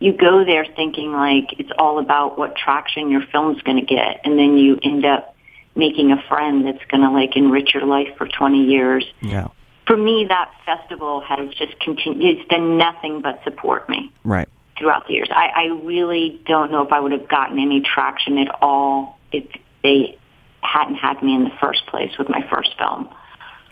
you 0.00 0.12
go 0.12 0.44
there 0.44 0.66
thinking, 0.76 1.12
like, 1.12 1.58
it's 1.58 1.70
all 1.78 1.98
about 1.98 2.36
what 2.36 2.56
traction 2.56 3.10
your 3.10 3.22
film's 3.30 3.62
going 3.62 3.78
to 3.78 3.86
get. 3.86 4.20
And 4.24 4.38
then 4.38 4.56
you 4.58 4.78
end 4.82 5.04
up 5.04 5.36
making 5.76 6.10
a 6.10 6.22
friend 6.28 6.66
that's 6.66 6.84
going 6.88 7.02
to, 7.02 7.10
like, 7.10 7.36
enrich 7.36 7.74
your 7.74 7.86
life 7.86 8.08
for 8.16 8.26
20 8.26 8.64
years. 8.64 9.04
Yeah. 9.20 9.48
For 9.86 9.96
me, 9.96 10.26
that 10.28 10.50
festival 10.64 11.20
has 11.20 11.50
just 11.50 11.78
continued, 11.78 12.38
it's 12.38 12.48
done 12.48 12.78
nothing 12.78 13.20
but 13.20 13.40
support 13.44 13.88
me 13.88 14.10
Right. 14.24 14.48
Throughout 14.78 15.06
the 15.06 15.14
years. 15.14 15.28
I, 15.30 15.48
I 15.54 15.64
really 15.84 16.40
don't 16.46 16.70
know 16.70 16.82
if 16.82 16.92
I 16.92 17.00
would 17.00 17.12
have 17.12 17.28
gotten 17.28 17.58
any 17.58 17.80
traction 17.80 18.38
at 18.38 18.48
all 18.60 19.18
if 19.32 19.44
they 19.82 20.18
hadn't 20.62 20.96
had 20.96 21.22
me 21.22 21.34
in 21.34 21.44
the 21.44 21.52
first 21.60 21.86
place 21.86 22.10
with 22.18 22.28
my 22.28 22.46
first 22.50 22.76
film. 22.78 23.08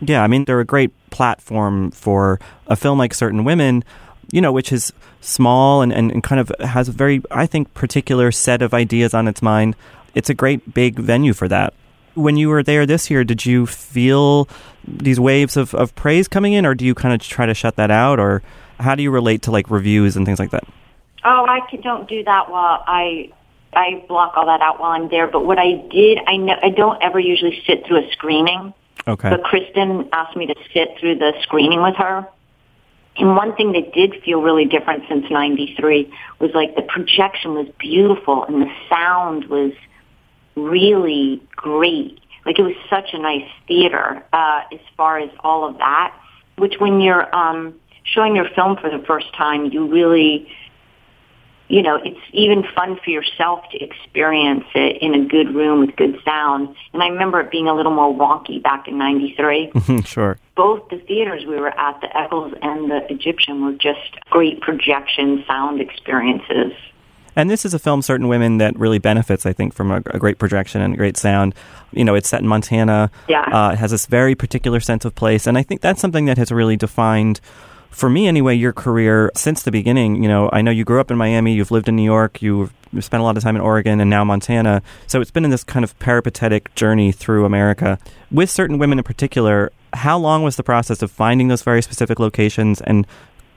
Yeah, 0.00 0.22
I 0.22 0.26
mean, 0.26 0.44
they're 0.44 0.60
a 0.60 0.64
great 0.64 0.92
platform 1.10 1.90
for 1.92 2.40
a 2.66 2.76
film 2.76 2.98
like 2.98 3.14
Certain 3.14 3.44
Women, 3.44 3.84
you 4.30 4.40
know, 4.40 4.52
which 4.52 4.72
is 4.72 4.92
small 5.20 5.82
and, 5.82 5.92
and, 5.92 6.10
and 6.10 6.22
kind 6.22 6.40
of 6.40 6.52
has 6.60 6.88
a 6.88 6.92
very, 6.92 7.22
I 7.30 7.46
think, 7.46 7.72
particular 7.74 8.32
set 8.32 8.62
of 8.62 8.74
ideas 8.74 9.14
on 9.14 9.28
its 9.28 9.42
mind. 9.42 9.76
It's 10.14 10.28
a 10.28 10.34
great 10.34 10.74
big 10.74 10.98
venue 10.98 11.32
for 11.32 11.48
that. 11.48 11.74
When 12.14 12.36
you 12.36 12.48
were 12.48 12.62
there 12.62 12.84
this 12.84 13.10
year, 13.10 13.24
did 13.24 13.46
you 13.46 13.64
feel 13.66 14.48
these 14.86 15.18
waves 15.18 15.56
of, 15.56 15.74
of 15.74 15.94
praise 15.94 16.28
coming 16.28 16.52
in, 16.52 16.66
or 16.66 16.74
do 16.74 16.84
you 16.84 16.94
kind 16.94 17.14
of 17.14 17.26
try 17.26 17.46
to 17.46 17.54
shut 17.54 17.76
that 17.76 17.90
out, 17.90 18.18
or 18.18 18.42
how 18.80 18.94
do 18.94 19.02
you 19.02 19.10
relate 19.10 19.42
to 19.42 19.50
like 19.50 19.70
reviews 19.70 20.16
and 20.16 20.26
things 20.26 20.38
like 20.38 20.50
that? 20.50 20.64
Oh, 21.24 21.46
I 21.48 21.60
can, 21.70 21.80
don't 21.80 22.08
do 22.08 22.24
that 22.24 22.50
while 22.50 22.82
I 22.86 23.32
I 23.74 24.04
block 24.06 24.34
all 24.36 24.46
that 24.46 24.60
out 24.60 24.80
while 24.80 24.90
I'm 24.90 25.08
there. 25.08 25.26
But 25.26 25.46
what 25.46 25.58
I 25.58 25.74
did, 25.90 26.18
I 26.26 26.36
know 26.36 26.54
I 26.62 26.70
don't 26.70 27.02
ever 27.02 27.18
usually 27.18 27.62
sit 27.66 27.86
through 27.86 28.06
a 28.06 28.12
screening. 28.12 28.74
Okay. 29.06 29.30
But 29.30 29.42
Kristen 29.44 30.08
asked 30.12 30.36
me 30.36 30.46
to 30.46 30.54
sit 30.74 30.90
through 31.00 31.16
the 31.16 31.32
screening 31.42 31.82
with 31.82 31.96
her. 31.96 32.26
And 33.16 33.36
one 33.36 33.54
thing 33.56 33.72
that 33.72 33.92
did 33.92 34.22
feel 34.24 34.40
really 34.40 34.64
different 34.64 35.04
since 35.08 35.26
93 35.30 36.12
was 36.38 36.50
like 36.54 36.74
the 36.76 36.82
projection 36.82 37.54
was 37.54 37.68
beautiful 37.78 38.44
and 38.44 38.62
the 38.62 38.72
sound 38.88 39.46
was 39.46 39.72
really 40.54 41.42
great. 41.54 42.20
Like 42.46 42.58
it 42.58 42.62
was 42.62 42.74
such 42.88 43.10
a 43.12 43.18
nice 43.18 43.48
theater 43.68 44.24
uh, 44.32 44.62
as 44.72 44.80
far 44.96 45.18
as 45.18 45.30
all 45.40 45.68
of 45.68 45.78
that, 45.78 46.16
which 46.56 46.74
when 46.78 47.00
you're 47.00 47.34
um, 47.34 47.74
showing 48.04 48.34
your 48.34 48.48
film 48.54 48.76
for 48.76 48.90
the 48.90 49.04
first 49.06 49.32
time, 49.34 49.66
you 49.66 49.86
really 49.86 50.48
you 51.72 51.80
know, 51.80 51.98
it's 52.04 52.20
even 52.34 52.64
fun 52.74 53.00
for 53.02 53.08
yourself 53.08 53.64
to 53.70 53.82
experience 53.82 54.66
it 54.74 54.98
in 55.00 55.14
a 55.14 55.26
good 55.26 55.54
room 55.54 55.80
with 55.80 55.96
good 55.96 56.18
sound. 56.22 56.76
And 56.92 57.02
I 57.02 57.08
remember 57.08 57.40
it 57.40 57.50
being 57.50 57.66
a 57.66 57.74
little 57.74 57.94
more 57.94 58.14
wonky 58.14 58.62
back 58.62 58.88
in 58.88 58.98
93. 58.98 59.72
sure. 60.04 60.36
Both 60.54 60.90
the 60.90 60.98
theaters 60.98 61.46
we 61.46 61.56
were 61.56 61.70
at, 61.70 61.98
the 62.02 62.14
Eccles 62.14 62.52
and 62.60 62.90
the 62.90 63.10
Egyptian, 63.10 63.64
were 63.64 63.72
just 63.72 64.20
great 64.28 64.60
projection 64.60 65.44
sound 65.46 65.80
experiences. 65.80 66.72
And 67.34 67.48
this 67.48 67.64
is 67.64 67.72
a 67.72 67.78
film, 67.78 68.02
Certain 68.02 68.28
Women, 68.28 68.58
that 68.58 68.78
really 68.78 68.98
benefits, 68.98 69.46
I 69.46 69.54
think, 69.54 69.72
from 69.72 69.90
a, 69.90 70.02
a 70.04 70.18
great 70.18 70.38
projection 70.38 70.82
and 70.82 70.92
a 70.92 70.96
great 70.98 71.16
sound. 71.16 71.54
You 71.90 72.04
know, 72.04 72.14
it's 72.14 72.28
set 72.28 72.42
in 72.42 72.48
Montana. 72.48 73.10
Yeah. 73.28 73.44
Uh, 73.44 73.72
it 73.72 73.78
has 73.78 73.92
this 73.92 74.04
very 74.04 74.34
particular 74.34 74.78
sense 74.80 75.06
of 75.06 75.14
place. 75.14 75.46
And 75.46 75.56
I 75.56 75.62
think 75.62 75.80
that's 75.80 76.02
something 76.02 76.26
that 76.26 76.36
has 76.36 76.52
really 76.52 76.76
defined 76.76 77.40
for 77.92 78.10
me 78.10 78.26
anyway, 78.26 78.54
your 78.54 78.72
career 78.72 79.30
since 79.34 79.62
the 79.62 79.70
beginning, 79.70 80.22
you 80.22 80.28
know, 80.28 80.50
I 80.52 80.62
know 80.62 80.70
you 80.70 80.84
grew 80.84 81.00
up 81.00 81.10
in 81.10 81.16
Miami, 81.16 81.54
you've 81.54 81.70
lived 81.70 81.88
in 81.88 81.96
New 81.96 82.02
York, 82.02 82.42
you've 82.42 82.72
spent 83.00 83.20
a 83.20 83.24
lot 83.24 83.36
of 83.36 83.42
time 83.42 83.54
in 83.54 83.62
Oregon 83.62 84.00
and 84.00 84.10
now 84.10 84.24
Montana. 84.24 84.82
So 85.06 85.20
it's 85.20 85.30
been 85.30 85.44
in 85.44 85.50
this 85.50 85.62
kind 85.62 85.84
of 85.84 85.96
peripatetic 85.98 86.74
journey 86.74 87.12
through 87.12 87.44
America. 87.44 87.98
With 88.30 88.50
certain 88.50 88.78
women 88.78 88.98
in 88.98 89.04
particular, 89.04 89.70
how 89.92 90.18
long 90.18 90.42
was 90.42 90.56
the 90.56 90.62
process 90.62 91.02
of 91.02 91.10
finding 91.10 91.48
those 91.48 91.62
very 91.62 91.82
specific 91.82 92.18
locations 92.18 92.80
and 92.80 93.06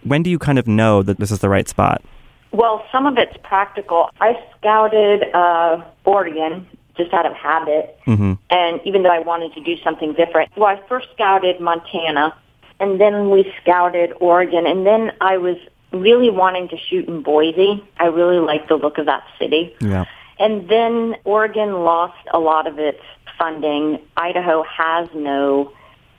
when 0.04 0.21
do 0.21 0.30
you 0.30 0.38
kind 0.38 0.60
of 0.60 0.67
know 0.67 1.02
that 1.02 1.17
this 1.17 1.32
is 1.32 1.39
the 1.39 1.50
right 1.50 1.67
spot? 1.67 2.04
Well, 2.52 2.86
some 2.91 3.06
of 3.06 3.17
it's 3.17 3.36
practical. 3.43 4.10
I 4.21 4.34
scouted 4.58 5.24
uh, 5.34 5.84
Oregon 6.06 6.67
just 6.95 7.13
out 7.13 7.26
of 7.26 7.34
habit, 7.34 7.98
mm-hmm. 8.08 8.34
and 8.50 8.82
even 8.86 9.04
though 9.04 9.12
I 9.12 9.19
wanted 9.19 9.54
to 9.56 9.62
do 9.62 9.76
something 9.84 10.13
different, 10.13 10.52
well, 10.56 10.67
I 10.69 10.80
first 10.88 11.08
scouted 11.13 11.60
Montana 11.60 12.34
and 12.79 12.99
then 12.99 13.29
we 13.29 13.51
scouted 13.61 14.13
Oregon, 14.19 14.65
and 14.67 14.85
then 14.85 15.11
I 15.21 15.38
was 15.38 15.57
really 15.91 16.29
wanting 16.29 16.67
to 16.69 16.77
shoot 16.77 17.07
in 17.07 17.21
Boise. 17.21 17.83
I 17.97 18.07
really 18.07 18.39
liked 18.39 18.69
the 18.69 18.75
look 18.75 18.97
of 18.97 19.05
that 19.05 19.23
city. 19.39 19.73
Yeah. 19.79 20.05
And 20.39 20.67
then 20.67 21.15
Oregon 21.23 21.83
lost 21.83 22.17
a 22.33 22.39
lot 22.39 22.67
of 22.67 22.77
its 22.77 23.01
funding. 23.38 23.99
Idaho 24.17 24.63
has 24.63 25.07
no 25.15 25.71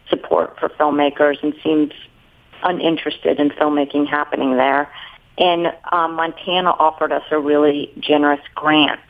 support 0.08 0.58
for 0.58 0.68
filmmakers 0.70 1.42
and 1.42 1.54
seems 1.62 1.92
uninterested 2.62 3.38
in 3.38 3.50
filmmaking 3.50 4.08
happening 4.08 4.56
there. 4.56 4.90
And 5.38 5.74
um, 5.92 6.14
Montana 6.14 6.70
offered 6.70 7.12
us 7.12 7.24
a 7.30 7.38
really 7.38 7.92
generous 7.98 8.40
grant. 8.54 9.00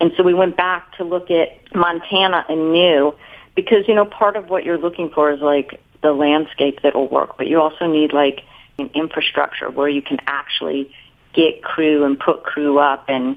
And 0.00 0.12
so 0.16 0.22
we 0.22 0.32
went 0.32 0.56
back 0.56 0.96
to 0.96 1.04
look 1.04 1.30
at 1.30 1.48
Montana 1.74 2.46
anew 2.48 3.14
because, 3.54 3.86
you 3.86 3.94
know, 3.94 4.06
part 4.06 4.36
of 4.36 4.48
what 4.48 4.64
you're 4.64 4.78
looking 4.78 5.10
for 5.10 5.30
is 5.30 5.40
like 5.40 5.80
the 6.04 6.12
landscape 6.12 6.80
that'll 6.82 7.08
work, 7.08 7.36
but 7.38 7.48
you 7.48 7.60
also 7.60 7.86
need 7.86 8.12
like 8.12 8.42
an 8.78 8.90
infrastructure 8.94 9.70
where 9.70 9.88
you 9.88 10.02
can 10.02 10.18
actually 10.26 10.94
get 11.32 11.62
crew 11.64 12.04
and 12.04 12.20
put 12.20 12.44
crew 12.44 12.78
up 12.78 13.06
and 13.08 13.36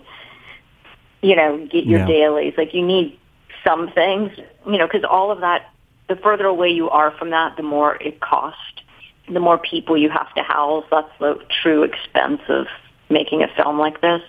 you 1.22 1.36
know 1.36 1.58
get 1.66 1.86
your 1.86 2.00
Yeah. 2.02 2.06
dailies. 2.06 2.54
Like 2.58 2.74
you 2.74 2.86
need 2.86 3.18
some 3.66 3.90
things, 3.90 4.32
you 4.66 4.78
know, 4.78 4.86
because 4.86 5.04
all 5.04 5.32
of 5.32 5.40
that. 5.40 5.70
The 6.08 6.16
further 6.16 6.46
away 6.46 6.70
you 6.70 6.90
are 6.90 7.12
from 7.12 7.32
that, 7.32 7.58
the 7.58 7.64
more 7.64 7.98
it 8.00 8.22
costs. 8.22 8.62
The 9.28 9.42
more 9.42 9.58
people 9.58 9.98
you 9.98 10.10
have 10.10 10.34
to 10.36 10.42
house. 10.42 10.86
That's 10.90 11.12
the 11.20 11.38
true 11.62 11.84
expense 11.84 12.42
of 12.48 12.68
making 13.10 13.44
a 13.44 13.50
film 13.50 13.78
like 13.78 14.00
this. 14.00 14.22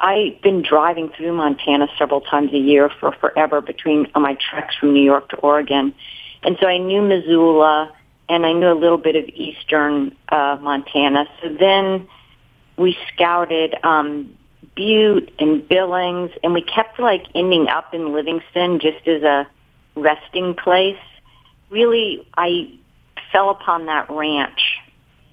I've 0.00 0.40
been 0.42 0.60
driving 0.62 1.08
through 1.08 1.32
Montana 1.32 1.88
several 1.98 2.20
times 2.20 2.52
a 2.52 2.58
year 2.58 2.90
for 3.00 3.12
forever 3.12 3.62
between 3.62 4.06
on 4.14 4.20
my 4.22 4.34
treks 4.34 4.76
from 4.76 4.92
New 4.92 5.02
York 5.02 5.30
to 5.30 5.36
Oregon. 5.36 5.94
And 6.42 6.56
so 6.60 6.66
I 6.66 6.78
knew 6.78 7.02
Missoula 7.02 7.94
and 8.28 8.44
I 8.44 8.52
knew 8.52 8.70
a 8.70 8.74
little 8.74 8.98
bit 8.98 9.16
of 9.16 9.24
eastern 9.28 10.14
uh, 10.28 10.58
Montana. 10.60 11.26
So 11.42 11.48
then 11.58 12.08
we 12.76 12.96
scouted 13.12 13.74
um, 13.82 14.36
Butte 14.76 15.32
and 15.38 15.66
Billings, 15.66 16.30
and 16.42 16.54
we 16.54 16.62
kept 16.62 17.00
like 17.00 17.26
ending 17.34 17.68
up 17.68 17.94
in 17.94 18.12
Livingston 18.12 18.80
just 18.80 19.06
as 19.08 19.22
a 19.22 19.48
resting 19.96 20.54
place. 20.54 20.98
Really, 21.70 22.26
I 22.36 22.78
fell 23.32 23.50
upon 23.50 23.86
that 23.86 24.08
ranch 24.10 24.60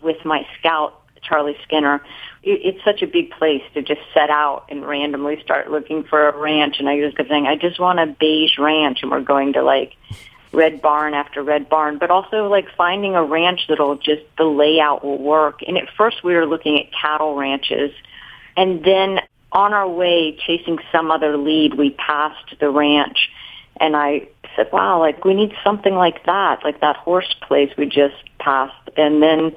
with 0.01 0.23
my 0.25 0.45
scout 0.57 1.01
Charlie 1.21 1.57
Skinner. 1.63 2.01
It, 2.43 2.61
it's 2.63 2.83
such 2.83 3.01
a 3.01 3.07
big 3.07 3.31
place 3.31 3.63
to 3.73 3.81
just 3.81 4.01
set 4.13 4.29
out 4.29 4.65
and 4.69 4.85
randomly 4.85 5.41
start 5.43 5.69
looking 5.69 6.03
for 6.03 6.29
a 6.29 6.37
ranch. 6.37 6.77
And 6.79 6.89
I 6.89 6.95
was 6.95 7.05
just 7.05 7.17
kept 7.17 7.29
saying, 7.29 7.45
I 7.45 7.55
just 7.55 7.79
want 7.79 7.99
a 7.99 8.07
beige 8.07 8.57
ranch, 8.57 8.99
and 9.01 9.11
we're 9.11 9.21
going 9.21 9.53
to 9.53 9.63
like 9.63 9.95
red 10.51 10.81
barn 10.81 11.13
after 11.13 11.43
red 11.43 11.69
barn, 11.69 11.97
but 11.97 12.09
also 12.09 12.47
like 12.47 12.65
finding 12.77 13.15
a 13.15 13.23
ranch 13.23 13.61
that'll 13.67 13.97
just 13.97 14.23
the 14.37 14.45
layout 14.45 15.03
will 15.03 15.17
work. 15.17 15.59
And 15.67 15.77
at 15.77 15.89
first 15.97 16.23
we 16.23 16.33
were 16.33 16.45
looking 16.45 16.79
at 16.79 16.91
cattle 16.93 17.35
ranches, 17.35 17.91
and 18.55 18.83
then 18.83 19.19
on 19.51 19.73
our 19.73 19.87
way 19.87 20.37
chasing 20.45 20.77
some 20.91 21.11
other 21.11 21.37
lead, 21.37 21.75
we 21.75 21.91
passed 21.91 22.59
the 22.59 22.69
ranch, 22.69 23.29
and 23.79 23.95
I 23.95 24.27
said, 24.55 24.71
"Wow, 24.71 24.99
like 24.99 25.23
we 25.23 25.33
need 25.33 25.53
something 25.63 25.95
like 25.95 26.25
that, 26.25 26.63
like 26.63 26.81
that 26.81 26.97
horse 26.97 27.33
place 27.41 27.71
we 27.77 27.85
just 27.85 28.15
passed." 28.39 28.89
And 28.97 29.21
then 29.21 29.55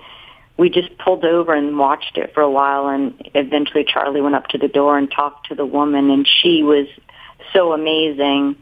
we 0.56 0.68
just 0.68 0.96
pulled 0.98 1.24
over 1.24 1.54
and 1.54 1.78
watched 1.78 2.18
it 2.18 2.34
for 2.34 2.40
a 2.40 2.50
while, 2.50 2.88
and 2.88 3.14
eventually 3.34 3.84
Charlie 3.84 4.20
went 4.20 4.34
up 4.34 4.48
to 4.48 4.58
the 4.58 4.68
door 4.68 4.98
and 4.98 5.10
talked 5.10 5.48
to 5.48 5.54
the 5.54 5.66
woman, 5.66 6.10
and 6.10 6.28
she 6.28 6.62
was 6.62 6.86
so 7.52 7.72
amazing 7.72 8.56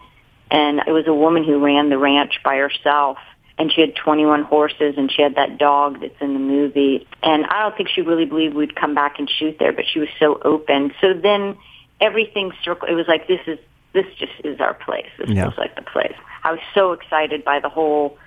and 0.51 0.81
it 0.87 0.93
was 0.93 1.07
a 1.07 1.15
woman 1.15 1.45
who 1.45 1.59
ran 1.65 1.89
the 1.89 1.99
ranch 1.99 2.41
by 2.45 2.57
herself. 2.57 3.19
And 3.59 3.73
she 3.73 3.81
had 3.81 3.97
21 3.97 4.43
horses 4.43 4.97
and 4.99 5.11
she 5.11 5.23
had 5.23 5.37
that 5.37 5.57
dog 5.57 6.01
that's 6.03 6.21
in 6.21 6.35
the 6.35 6.39
movie. 6.39 7.07
And 7.23 7.47
i 7.47 7.63
don't 7.63 7.75
think 7.75 7.89
she 7.89 8.03
really 8.03 8.27
believed 8.27 8.55
we'd 8.55 8.77
come 8.77 8.95
back 8.95 9.19
and 9.19 9.31
shoot 9.31 9.57
there 9.59 9.73
but 9.73 9.87
she 9.91 9.99
was 9.99 10.11
so 10.21 10.39
open. 10.45 10.93
So 11.01 11.15
then 11.15 11.57
everything 12.01 12.53
circled 12.63 12.91
it 12.91 12.95
was 12.95 13.09
like 13.09 13.27
this 13.29 13.41
is 13.47 13.59
this 13.95 14.05
just 14.19 14.33
is 14.45 14.61
our 14.61 14.75
place. 14.75 15.09
This 15.19 15.31
Yeah. 15.31 15.45
feels 15.45 15.57
like 15.57 15.75
the 15.75 15.83
place. 15.83 16.15
I 16.45 16.51
was 16.53 16.61
so 16.75 16.93
excited 16.93 17.45
by 17.45 17.61
the 17.61 17.71
whole 17.71 18.19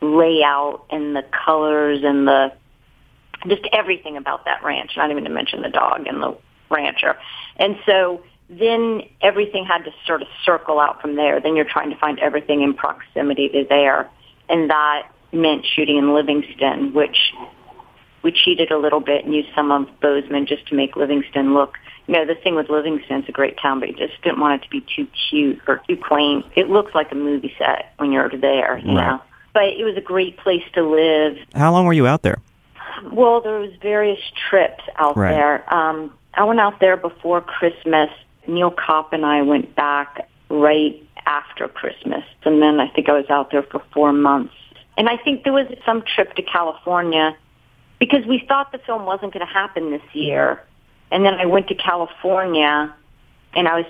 layout 0.00 0.84
and 0.90 1.16
the 1.16 1.24
colors 1.44 2.04
and 2.04 2.28
the 2.28 2.52
just 3.48 3.62
everything 3.72 4.16
about 4.16 4.44
that 4.44 4.62
ranch 4.62 4.92
not 4.96 5.10
even 5.10 5.24
to 5.24 5.30
mention 5.30 5.62
the 5.62 5.70
dog 5.70 6.06
and 6.06 6.22
the 6.22 6.36
rancher. 6.70 7.16
And 7.56 7.76
so 7.84 8.22
then 8.48 9.02
everything 9.20 9.64
had 9.64 9.84
to 9.84 9.90
sort 10.06 10.22
of 10.22 10.28
circle 10.44 10.80
out 10.80 11.00
from 11.00 11.16
there. 11.16 11.40
Then 11.40 11.54
you're 11.56 11.66
trying 11.68 11.90
to 11.90 11.96
find 11.96 12.18
everything 12.18 12.62
in 12.62 12.74
proximity 12.74 13.48
to 13.50 13.64
there. 13.68 14.08
And 14.48 14.70
that 14.70 15.08
meant 15.32 15.66
shooting 15.66 15.96
in 15.98 16.14
Livingston, 16.14 16.94
which 16.94 17.32
we 18.22 18.32
cheated 18.32 18.70
a 18.70 18.78
little 18.78 19.00
bit 19.00 19.24
and 19.24 19.34
used 19.34 19.50
some 19.54 19.70
of 19.70 19.88
Bozeman 20.00 20.46
just 20.46 20.66
to 20.68 20.74
make 20.74 20.96
Livingston 20.96 21.52
look. 21.54 21.74
You 22.06 22.14
know, 22.14 22.24
the 22.24 22.34
thing 22.34 22.54
with 22.54 22.70
Livingston, 22.70 23.18
it's 23.20 23.28
a 23.28 23.32
great 23.32 23.58
town, 23.60 23.80
but 23.80 23.90
you 23.90 23.94
just 23.94 24.20
didn't 24.22 24.40
want 24.40 24.62
it 24.62 24.64
to 24.64 24.70
be 24.70 24.80
too 24.96 25.06
cute 25.28 25.60
or 25.68 25.82
too 25.86 25.96
quaint. 25.98 26.46
It 26.56 26.70
looks 26.70 26.94
like 26.94 27.12
a 27.12 27.14
movie 27.14 27.54
set 27.58 27.92
when 27.98 28.12
you're 28.12 28.30
there, 28.30 28.78
you 28.78 28.96
Right. 28.96 29.06
know. 29.08 29.20
But 29.52 29.64
it 29.64 29.84
was 29.84 29.96
a 29.96 30.00
great 30.00 30.38
place 30.38 30.62
to 30.74 30.82
live. 30.82 31.36
How 31.54 31.70
long 31.70 31.84
were 31.84 31.92
you 31.92 32.06
out 32.06 32.22
there? 32.22 32.38
Well, 33.12 33.40
there 33.42 33.58
was 33.58 33.70
various 33.82 34.20
trips 34.48 34.82
out 34.96 35.16
Right. 35.16 35.32
there. 35.32 35.74
Um, 35.74 36.12
I 36.34 36.44
went 36.44 36.60
out 36.60 36.80
there 36.80 36.96
before 36.96 37.40
Christmas. 37.42 38.10
Neil 38.48 38.70
Kopp 38.70 39.12
and 39.12 39.24
I 39.24 39.42
went 39.42 39.74
back 39.74 40.28
right 40.48 41.00
after 41.26 41.68
Christmas, 41.68 42.24
and 42.44 42.60
then 42.62 42.80
I 42.80 42.88
think 42.88 43.08
I 43.08 43.12
was 43.12 43.28
out 43.28 43.50
there 43.50 43.62
for 43.62 43.82
four 43.92 44.12
months. 44.12 44.54
And 44.96 45.08
I 45.08 45.16
think 45.16 45.44
there 45.44 45.52
was 45.52 45.66
some 45.86 46.02
trip 46.02 46.34
to 46.34 46.42
California 46.42 47.36
because 47.98 48.24
we 48.26 48.44
thought 48.48 48.72
the 48.72 48.78
film 48.78 49.04
wasn't 49.04 49.32
going 49.34 49.46
to 49.46 49.52
happen 49.52 49.90
this 49.90 50.02
year. 50.12 50.62
And 51.10 51.24
then 51.24 51.34
I 51.34 51.46
went 51.46 51.68
to 51.68 51.74
California, 51.74 52.94
and 53.54 53.68
I 53.68 53.76
was 53.76 53.86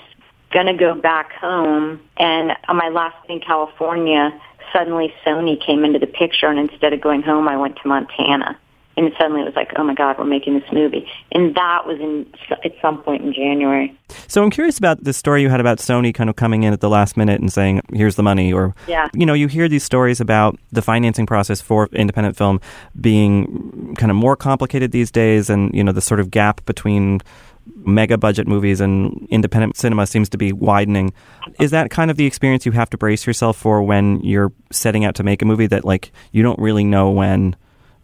gonna 0.51 0.77
go 0.77 0.95
back 0.95 1.33
home, 1.33 2.01
and 2.17 2.53
on 2.69 2.77
my 2.77 2.89
last 2.89 3.17
day 3.27 3.35
in 3.35 3.41
California, 3.41 4.39
suddenly 4.73 5.13
Sony 5.25 5.61
came 5.61 5.85
into 5.85 5.99
the 5.99 6.07
picture, 6.07 6.47
and 6.47 6.59
instead 6.59 6.93
of 6.93 7.01
going 7.01 7.23
home, 7.23 7.49
I 7.49 7.57
went 7.57 7.77
to 7.83 7.89
Montana. 7.89 8.59
And 8.99 9.13
suddenly 9.17 9.43
it 9.43 9.45
was 9.45 9.55
like, 9.55 9.71
oh 9.77 9.85
my 9.85 9.95
God, 9.95 10.19
we're 10.19 10.25
making 10.25 10.59
this 10.59 10.71
movie. 10.73 11.07
And 11.33 11.55
that 11.55 11.87
was 11.87 12.01
in 12.01 12.27
at 12.65 12.73
some 12.83 13.01
point 13.03 13.23
in 13.23 13.33
January. 13.33 13.97
So 14.27 14.43
I'm 14.43 14.51
curious 14.51 14.77
about 14.77 15.05
the 15.05 15.13
story 15.13 15.41
you 15.41 15.49
had 15.51 15.61
about 15.61 15.79
Sony 15.79 16.13
kind 16.13 16.29
of 16.29 16.35
coming 16.37 16.65
in 16.65 16.73
at 16.73 16.81
the 16.81 16.91
last 16.91 17.17
minute 17.17 17.41
and 17.41 17.53
saying, 17.53 17.81
here's 17.93 18.17
the 18.17 18.23
money. 18.25 18.53
Or, 18.53 18.75
Yeah. 18.89 19.09
you 19.15 19.25
know, 19.25 19.35
you 19.35 19.47
hear 19.47 19.69
these 19.69 19.85
stories 19.85 20.21
about 20.21 20.59
the 20.73 20.83
financing 20.83 21.27
process 21.27 21.61
for 21.61 21.89
independent 21.93 22.37
film 22.37 22.61
being 23.01 23.95
kind 23.97 24.11
of 24.11 24.17
more 24.17 24.35
complicated 24.37 24.91
these 24.91 25.11
days 25.13 25.49
and, 25.49 25.73
you 25.73 25.85
know, 25.85 25.93
the 25.93 26.01
sort 26.01 26.19
of 26.19 26.31
gap 26.31 26.65
between 26.67 27.21
mega 27.85 28.19
budget 28.19 28.49
movies 28.49 28.81
and 28.81 29.29
independent 29.31 29.77
cinema 29.77 30.07
seems 30.07 30.29
to 30.31 30.39
be 30.39 30.53
widening. 30.53 31.13
Is 31.61 31.71
that 31.71 31.91
kind 31.91 32.11
of 32.11 32.17
the 32.17 32.27
experience 32.27 32.67
you 32.67 32.73
have 32.73 32.91
to 32.91 32.99
brace 32.99 33.27
yourself 33.27 33.57
for 33.57 33.83
when 33.83 34.21
you're 34.21 34.53
setting 34.73 35.05
out 35.05 35.15
to 35.17 35.23
make 35.23 35.43
a 35.43 35.45
movie 35.45 35.67
that 35.69 35.85
like 35.85 36.11
you 36.33 36.43
don't 36.43 36.59
really 36.59 36.83
know 36.85 37.11
when 37.11 37.55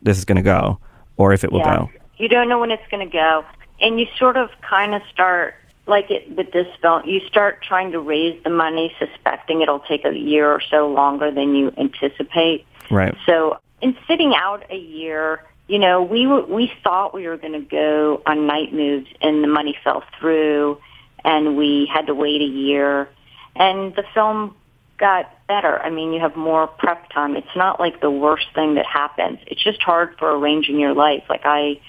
this 0.04 0.18
is 0.18 0.24
going 0.24 0.36
to 0.36 0.42
go 0.42 0.78
or 1.16 1.32
if 1.32 1.42
it 1.42 1.50
will 1.50 1.60
Yeah. 1.60 1.76
go? 1.76 1.90
You 2.16 2.28
don't 2.28 2.48
know 2.48 2.60
when 2.60 2.70
it's 2.70 2.86
going 2.90 3.04
to 3.04 3.12
go, 3.12 3.44
and 3.80 3.98
you 3.98 4.06
sort 4.16 4.36
of 4.36 4.48
kind 4.60 4.94
of 4.94 5.02
start 5.12 5.54
like 5.86 6.10
it 6.10 6.30
with 6.36 6.52
this 6.52 6.68
film. 6.80 7.02
You 7.04 7.20
start 7.26 7.60
trying 7.62 7.90
to 7.92 7.98
raise 8.00 8.40
the 8.44 8.50
money, 8.50 8.94
suspecting 9.00 9.62
it'll 9.62 9.80
take 9.80 10.04
a 10.04 10.16
year 10.16 10.48
or 10.50 10.60
so 10.60 10.88
longer 10.88 11.32
than 11.32 11.56
you 11.56 11.72
anticipate. 11.76 12.66
Right. 12.90 13.14
So, 13.26 13.58
in 13.82 13.96
sitting 14.06 14.32
out 14.36 14.64
a 14.70 14.76
year, 14.76 15.42
you 15.66 15.78
know, 15.78 16.02
we 16.02 16.26
were, 16.26 16.42
we 16.46 16.72
thought 16.84 17.12
we 17.14 17.26
were 17.26 17.36
going 17.36 17.52
to 17.52 17.60
go 17.68 18.22
on 18.26 18.46
night 18.46 18.72
moves, 18.72 19.08
and 19.20 19.42
the 19.42 19.48
money 19.48 19.76
fell 19.82 20.04
through, 20.20 20.78
and 21.24 21.56
we 21.56 21.90
had 21.92 22.06
to 22.06 22.14
wait 22.14 22.40
a 22.40 22.44
year, 22.44 23.08
and 23.56 23.94
the 23.96 24.04
film 24.14 24.54
got 24.98 25.30
better. 25.46 25.80
I 25.80 25.90
mean, 25.90 26.12
you 26.12 26.20
have 26.20 26.36
more 26.36 26.66
prep 26.66 27.10
time. 27.10 27.36
It's 27.36 27.56
not 27.56 27.80
like 27.80 28.00
the 28.00 28.10
worst 28.10 28.46
thing 28.54 28.74
that 28.74 28.86
happens. 28.86 29.38
It's 29.46 29.62
just 29.62 29.82
hard 29.82 30.16
for 30.18 30.36
arranging 30.36 30.78
your 30.78 30.94
life. 30.94 31.24
Like 31.28 31.42
I 31.44 31.80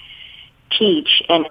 teach, 0.78 1.22
and 1.28 1.48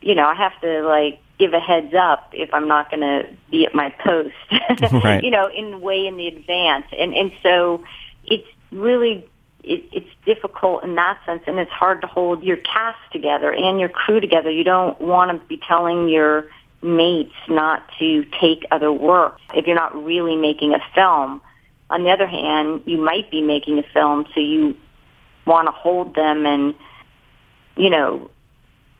you 0.00 0.14
know, 0.14 0.26
I 0.26 0.34
have 0.34 0.60
to 0.60 0.82
like 0.82 1.20
give 1.38 1.54
a 1.54 1.60
heads 1.60 1.94
up 1.94 2.30
if 2.32 2.52
I'm 2.52 2.68
not 2.68 2.90
going 2.90 3.00
to 3.00 3.28
be 3.50 3.64
at 3.64 3.74
my 3.74 3.90
post. 4.04 4.34
Right. 4.92 5.24
You 5.24 5.30
know, 5.30 5.48
in 5.48 5.80
way 5.80 6.06
in 6.06 6.16
the 6.16 6.28
advance, 6.28 6.86
and 6.96 7.14
and 7.14 7.32
so 7.42 7.84
it's 8.24 8.46
really 8.70 9.26
it, 9.64 9.84
it's 9.92 10.10
difficult 10.24 10.84
in 10.84 10.94
that 10.96 11.18
sense, 11.26 11.42
and 11.46 11.58
it's 11.58 11.70
hard 11.70 12.00
to 12.02 12.06
hold 12.06 12.42
your 12.42 12.58
cast 12.58 12.98
together 13.12 13.52
and 13.52 13.80
your 13.80 13.88
crew 13.88 14.20
together. 14.20 14.50
You 14.50 14.64
don't 14.64 15.00
want 15.00 15.30
to 15.30 15.46
be 15.46 15.60
telling 15.66 16.08
your 16.08 16.48
mates 16.82 17.34
not 17.48 17.82
to 17.98 18.24
take 18.40 18.64
other 18.70 18.92
work 18.92 19.38
if 19.54 19.66
you're 19.66 19.76
not 19.76 19.94
really 20.04 20.36
making 20.36 20.74
a 20.74 20.80
film. 20.94 21.40
On 21.90 22.04
the 22.04 22.10
other 22.10 22.26
hand, 22.26 22.82
you 22.86 22.98
might 22.98 23.30
be 23.30 23.40
making 23.42 23.78
a 23.78 23.82
film, 23.82 24.26
so 24.34 24.40
you 24.40 24.76
want 25.46 25.66
to 25.66 25.72
hold 25.72 26.14
them 26.14 26.44
and, 26.46 26.74
you 27.76 27.90
know, 27.90 28.30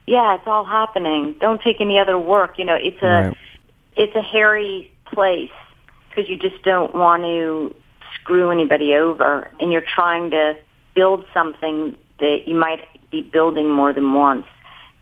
yeah, 0.07 0.35
it's 0.37 0.47
all 0.47 0.65
happening. 0.65 1.37
Don't 1.39 1.61
take 1.61 1.83
any 1.83 1.99
other 1.99 2.19
work. 2.19 2.59
You 2.59 2.65
know, 2.65 2.75
it's 2.77 3.03
a 3.03 3.07
Right. 3.07 3.37
it's 3.95 4.17
a 4.17 4.23
hairy 4.23 4.91
place 5.05 5.51
because 6.09 6.31
you 6.31 6.37
just 6.37 6.63
don't 6.63 6.95
want 6.95 7.25
to 7.25 7.75
screw 8.15 8.51
anybody 8.51 8.95
over, 8.95 9.51
and 9.61 9.71
you're 9.71 9.83
trying 9.83 10.31
to 10.31 10.57
build 10.95 11.27
something 11.35 11.95
that 12.21 12.49
you 12.49 12.55
might 12.55 12.87
be 13.11 13.21
building 13.21 13.71
more 13.71 13.93
than 13.93 14.15
once, 14.15 14.47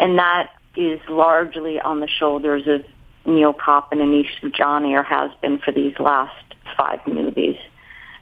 and 0.00 0.18
that 0.18 0.50
is 0.76 1.00
largely 1.08 1.80
on 1.80 2.00
the 2.00 2.08
shoulders 2.08 2.66
of 2.66 2.84
Neil 3.24 3.52
Coppin 3.52 4.00
and 4.00 4.12
Anish 4.12 4.54
Johnny, 4.54 4.94
or 4.94 5.02
has 5.02 5.30
been 5.42 5.58
for 5.58 5.72
these 5.72 5.94
last 5.98 6.54
five 6.76 7.00
movies. 7.06 7.56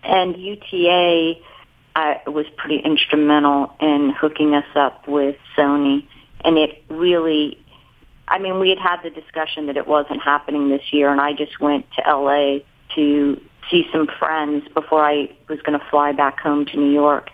And 0.02 0.36
UTA 0.36 1.34
uh, 1.96 2.14
was 2.26 2.46
pretty 2.56 2.78
instrumental 2.78 3.74
in 3.80 4.14
hooking 4.18 4.54
us 4.54 4.66
up 4.74 5.06
with 5.08 5.36
Sony, 5.56 6.06
and 6.44 6.58
it 6.58 6.82
really 6.88 7.58
I 8.26 8.38
mean, 8.38 8.58
we 8.58 8.70
had 8.70 8.78
had 8.78 9.02
the 9.02 9.10
discussion 9.10 9.66
that 9.66 9.76
it 9.76 9.86
wasn't 9.86 10.22
happening 10.22 10.70
this 10.70 10.92
year, 10.92 11.10
and 11.10 11.20
I 11.20 11.34
just 11.34 11.60
went 11.60 11.86
to 11.92 12.02
LA 12.10 12.60
to 12.94 13.40
see 13.70 13.86
some 13.92 14.06
friends 14.18 14.66
before 14.72 15.04
I 15.04 15.28
was 15.48 15.60
going 15.60 15.78
to 15.78 15.84
fly 15.90 16.12
back 16.12 16.40
home 16.40 16.64
to 16.66 16.76
New 16.76 16.92
York 16.92 17.30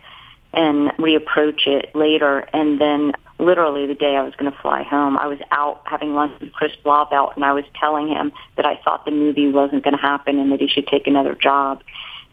and 0.52 0.90
reapproach 0.98 1.66
it 1.66 1.94
later. 1.94 2.40
And 2.52 2.80
then, 2.80 3.12
literally, 3.38 3.86
the 3.86 3.94
day 3.94 4.16
I 4.16 4.22
was 4.22 4.34
going 4.36 4.50
to 4.50 4.58
fly 4.58 4.82
home, 4.82 5.16
I 5.16 5.26
was 5.26 5.38
out 5.50 5.82
having 5.84 6.14
lunch 6.14 6.40
with 6.40 6.52
Chris 6.52 6.72
Blauvelt, 6.84 7.36
and 7.36 7.44
I 7.44 7.52
was 7.52 7.64
telling 7.78 8.08
him 8.08 8.32
that 8.56 8.66
I 8.66 8.76
thought 8.82 9.04
the 9.04 9.10
movie 9.10 9.50
wasn't 9.50 9.84
going 9.84 9.96
to 9.96 10.02
happen 10.02 10.38
and 10.38 10.52
that 10.52 10.60
he 10.60 10.68
should 10.68 10.86
take 10.86 11.06
another 11.06 11.34
job. 11.34 11.82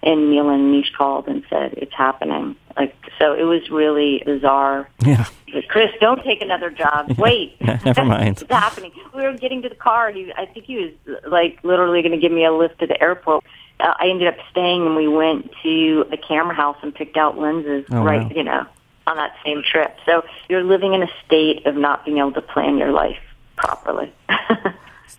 And 0.03 0.29
Neil 0.29 0.49
and 0.49 0.71
Nish 0.71 0.91
called 0.95 1.27
and 1.27 1.43
said 1.49 1.73
it's 1.73 1.93
happening. 1.93 2.55
Like 2.75 2.95
so, 3.17 3.33
it 3.33 3.43
was 3.43 3.69
really 3.71 4.21
bizarre. 4.23 4.87
Yeah. 5.03 5.25
But 5.51 5.67
Chris, 5.67 5.89
don't 5.99 6.23
take 6.23 6.41
another 6.41 6.69
job. 6.69 7.11
Wait. 7.17 7.59
Never 7.85 8.05
mind. 8.05 8.41
it's 8.41 8.51
happening. 8.51 8.91
We 9.15 9.23
were 9.23 9.33
getting 9.33 9.63
to 9.63 9.69
the 9.69 9.75
car. 9.75 10.09
And 10.09 10.17
he, 10.17 10.33
I 10.37 10.45
think 10.45 10.65
he 10.65 10.75
was 10.75 11.19
like 11.27 11.59
literally 11.63 12.03
going 12.03 12.11
to 12.11 12.19
give 12.19 12.31
me 12.31 12.45
a 12.45 12.51
lift 12.51 12.79
to 12.79 12.87
the 12.87 13.01
airport. 13.01 13.43
Uh, 13.79 13.93
I 13.99 14.09
ended 14.09 14.27
up 14.27 14.37
staying, 14.51 14.85
and 14.85 14.95
we 14.95 15.07
went 15.07 15.51
to 15.63 16.05
a 16.11 16.17
camera 16.17 16.55
house 16.55 16.77
and 16.81 16.93
picked 16.93 17.17
out 17.17 17.37
lenses. 17.37 17.85
Oh, 17.91 18.03
right, 18.03 18.23
wow. 18.23 18.31
you 18.35 18.43
know, 18.43 18.65
on 19.05 19.17
that 19.17 19.35
same 19.45 19.63
trip. 19.63 19.95
So 20.05 20.23
you're 20.49 20.63
living 20.63 20.93
in 20.93 21.03
a 21.03 21.09
state 21.25 21.65
of 21.65 21.75
not 21.75 22.05
being 22.05 22.17
able 22.17 22.33
to 22.33 22.41
plan 22.41 22.77
your 22.77 22.91
life 22.91 23.19
properly. 23.55 24.11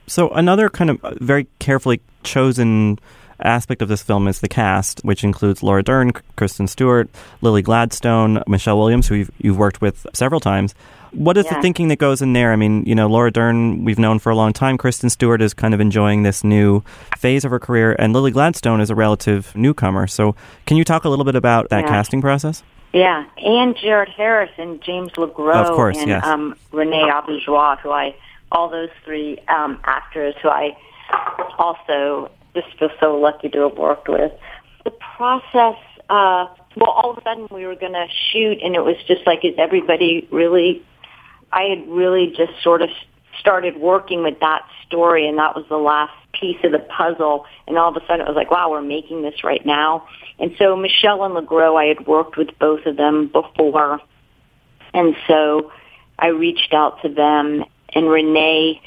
So 0.09 0.31
another 0.31 0.68
kind 0.68 0.90
of 0.90 1.05
uh, 1.05 1.14
very 1.21 1.47
carefully 1.59 2.01
chosen 2.23 2.99
aspect 3.40 3.83
of 3.83 3.88
this 3.88 4.03
film 4.03 4.29
is 4.29 4.40
the 4.40 4.48
cast, 4.48 5.01
which 5.01 5.24
includes 5.24 5.62
Laura 5.62 5.83
Dern, 5.83 6.12
Kristen 6.37 6.66
Stewart, 6.66 7.09
Lily 7.40 7.62
Gladstone, 7.62 8.42
Michelle 8.46 8.79
Williams, 8.79 9.09
who 9.09 9.14
you've, 9.16 9.31
you've 9.38 9.59
worked 9.59 9.81
with 9.81 10.07
several 10.12 10.40
times. 10.40 10.74
What 11.12 11.38
is 11.38 11.46
the 11.46 11.55
thinking 11.62 11.88
that 11.88 11.98
goes 11.98 12.20
in 12.20 12.35
there? 12.35 12.53
I 12.53 12.57
mean, 12.57 12.85
you 12.85 12.94
know, 12.94 13.07
Laura 13.07 13.31
Dern 13.31 13.83
we've 13.85 13.98
known 13.98 14.18
for 14.18 14.29
a 14.31 14.35
long 14.37 14.53
time. 14.53 14.77
Kristen 14.77 15.09
Stewart 15.09 15.40
is 15.40 15.55
kind 15.55 15.72
of 15.72 15.81
enjoying 15.81 16.22
this 16.22 16.44
new 16.44 16.83
phase 17.16 17.46
of 17.46 17.51
her 17.51 17.59
career, 17.59 17.96
and 17.98 18.12
Lily 18.12 18.31
Gladstone 18.31 18.81
is 18.83 18.90
a 18.90 18.94
relative 18.94 19.55
newcomer. 19.57 20.07
So, 20.07 20.37
can 20.66 20.77
you 20.77 20.85
talk 20.85 21.05
a 21.05 21.09
little 21.09 21.24
bit 21.24 21.35
about 21.35 21.70
that 21.70 21.85
Yeah. 21.85 21.88
casting 21.88 22.20
process? 22.20 22.62
Yeah, 22.92 23.24
and 23.38 23.74
Jared 23.77 24.11
Harris 24.11 24.51
and 24.59 24.83
James 24.83 25.12
LeGros 25.12 25.66
Of 25.66 25.77
course, 25.77 25.96
and 25.98 26.09
yes. 26.09 26.24
um, 26.27 26.55
Renee 26.72 27.05
Auberjonois, 27.11 27.79
who 27.81 27.90
I, 27.90 28.14
all 28.53 28.68
those 28.68 28.90
three 29.05 29.38
um, 29.48 29.79
actors 29.85 30.35
who 30.42 30.48
I 30.51 30.77
also 31.59 32.31
just 32.55 32.79
feel 32.79 32.91
so 33.01 33.17
lucky 33.17 33.49
to 33.51 33.69
have 33.69 33.79
worked 33.79 34.09
with. 34.09 34.33
The 34.85 34.91
process, 35.17 35.77
uh, 36.09 36.47
well, 36.77 36.91
all 36.91 37.11
of 37.11 37.19
a 37.19 37.23
sudden 37.23 37.49
we 37.51 37.67
were 37.67 37.75
going 37.75 37.93
to 37.93 38.07
shoot, 38.33 38.59
and 38.63 38.75
it 38.75 38.85
was 38.85 38.97
just 39.07 39.27
like, 39.27 39.45
is 39.45 39.55
everybody 39.59 40.27
really? 40.31 40.83
I 41.53 41.63
had 41.63 41.89
really 41.89 42.35
just 42.37 42.53
sort 42.63 42.83
of 42.83 42.91
started 43.41 43.77
working 43.77 44.23
with 44.23 44.41
that 44.41 44.63
story, 44.87 45.29
and 45.29 45.39
that 45.39 45.55
was 45.55 45.65
the 45.69 45.77
last 45.77 46.13
piece 46.39 46.59
of 46.65 46.73
the 46.73 46.79
puzzle. 46.79 47.47
And 47.67 47.79
all 47.79 47.95
of 47.95 47.97
a 47.97 48.07
sudden, 48.07 48.21
it 48.21 48.29
was 48.29 48.37
like, 48.37 48.51
wow, 48.51 48.71
we're 48.71 48.83
making 48.83 49.23
this 49.23 49.45
right 49.45 49.65
now. 49.65 50.07
And 50.39 50.55
so 50.59 50.77
Michelle 50.77 51.25
and 51.25 51.35
LeGros, 51.35 51.77
I 51.77 51.87
had 51.87 52.07
worked 52.07 52.37
with 52.37 52.49
both 52.59 52.87
of 52.87 52.97
them 52.97 53.29
before, 53.29 54.01
and 54.95 55.17
so 55.27 55.73
I 56.19 56.29
reached 56.29 56.73
out 56.73 57.03
to 57.03 57.09
them. 57.09 57.65
And 57.95 58.11
Renee, 58.11 58.83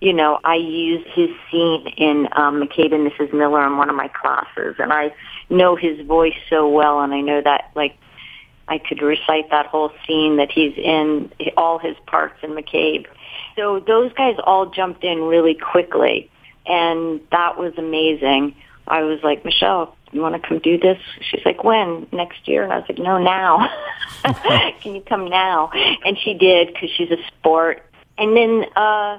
you 0.00 0.14
know, 0.14 0.38
I 0.44 0.54
used 0.56 1.06
his 1.08 1.28
scene 1.50 1.86
in 1.98 2.28
um, 2.32 2.62
McCabe 2.62 2.94
and 2.94 3.10
Mrs. 3.10 3.32
Miller 3.34 3.66
in 3.66 3.76
one 3.76 3.90
of 3.90 3.96
my 3.96 4.08
classes, 4.08 4.76
and 4.78 4.92
I 4.92 5.14
know 5.50 5.76
his 5.76 6.00
voice 6.06 6.36
so 6.48 6.68
well, 6.68 7.00
and 7.00 7.12
I 7.12 7.20
know 7.20 7.40
that 7.42 7.70
like 7.74 7.96
I 8.66 8.78
could 8.78 9.02
recite 9.02 9.50
that 9.50 9.66
whole 9.66 9.92
scene 10.06 10.36
that 10.36 10.50
he's 10.50 10.72
in, 10.76 11.30
all 11.56 11.78
his 11.78 11.96
parts 12.06 12.38
in 12.42 12.50
McCabe. 12.50 13.06
So 13.56 13.80
those 13.80 14.12
guys 14.14 14.36
all 14.44 14.66
jumped 14.66 15.04
in 15.04 15.22
really 15.22 15.54
quickly, 15.54 16.30
and 16.66 17.20
that 17.30 17.58
was 17.58 17.74
amazing. 17.76 18.54
I 18.88 19.02
was 19.02 19.20
like, 19.22 19.44
Michelle, 19.44 19.96
you 20.12 20.20
want 20.20 20.40
to 20.40 20.48
come 20.48 20.60
do 20.60 20.78
this? 20.78 20.98
She's 21.20 21.44
like, 21.44 21.62
when? 21.62 22.06
Next 22.10 22.48
year? 22.48 22.64
And 22.64 22.72
I 22.72 22.78
was 22.78 22.86
like, 22.88 22.98
no, 22.98 23.18
now. 23.18 23.68
Can 24.80 24.94
you 24.94 25.02
come 25.02 25.28
now? 25.28 25.70
And 26.04 26.16
she 26.18 26.34
did 26.34 26.68
because 26.72 26.90
she's 26.96 27.10
a 27.10 27.16
sport. 27.28 27.82
And 28.18 28.36
then 28.36 28.64
uh, 28.76 29.18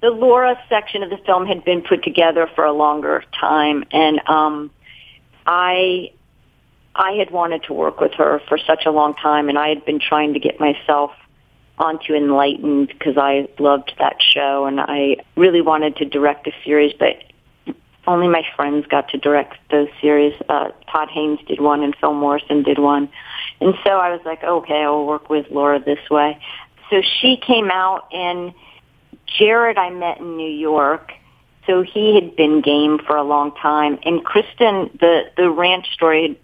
the 0.00 0.10
Laura 0.10 0.58
section 0.68 1.02
of 1.02 1.10
the 1.10 1.18
film 1.18 1.46
had 1.46 1.64
been 1.64 1.82
put 1.82 2.04
together 2.04 2.48
for 2.54 2.64
a 2.64 2.72
longer 2.72 3.24
time, 3.38 3.84
and 3.90 4.20
um, 4.28 4.70
I 5.46 6.12
I 6.94 7.12
had 7.12 7.30
wanted 7.30 7.64
to 7.64 7.72
work 7.72 8.00
with 8.00 8.12
her 8.14 8.40
for 8.48 8.58
such 8.58 8.84
a 8.86 8.90
long 8.90 9.14
time, 9.14 9.48
and 9.48 9.58
I 9.58 9.68
had 9.68 9.84
been 9.84 10.00
trying 10.00 10.34
to 10.34 10.40
get 10.40 10.60
myself 10.60 11.12
onto 11.78 12.12
Enlightened 12.12 12.88
because 12.88 13.16
I 13.16 13.48
loved 13.58 13.92
that 13.98 14.16
show, 14.20 14.66
and 14.66 14.80
I 14.80 15.16
really 15.36 15.60
wanted 15.60 15.96
to 15.96 16.04
direct 16.04 16.46
a 16.46 16.52
series, 16.64 16.92
but 16.98 17.22
only 18.06 18.26
my 18.26 18.42
friends 18.56 18.86
got 18.86 19.08
to 19.10 19.18
direct 19.18 19.56
those 19.70 19.88
series. 20.00 20.34
Uh, 20.48 20.70
Todd 20.90 21.08
Haynes 21.10 21.40
did 21.46 21.60
one, 21.60 21.82
and 21.82 21.94
Phil 22.00 22.14
Morrison 22.14 22.62
did 22.62 22.78
one, 22.78 23.08
and 23.60 23.74
so 23.84 23.90
I 23.90 24.10
was 24.10 24.20
like, 24.24 24.42
okay, 24.42 24.82
I'll 24.82 25.06
work 25.06 25.28
with 25.28 25.46
Laura 25.50 25.78
this 25.80 26.10
way. 26.10 26.40
So 26.90 27.02
she 27.20 27.36
came 27.36 27.70
out, 27.70 28.08
and 28.12 28.54
Jared 29.38 29.78
I 29.78 29.90
met 29.90 30.18
in 30.18 30.36
New 30.36 30.50
York. 30.50 31.12
so 31.66 31.82
he 31.82 32.14
had 32.14 32.34
been 32.36 32.60
game 32.62 32.98
for 33.06 33.16
a 33.16 33.22
long 33.22 33.54
time. 33.56 33.98
And 34.04 34.24
Kristen, 34.24 34.90
the 35.00 35.30
the 35.36 35.50
ranch 35.50 35.86
story, 35.92 36.38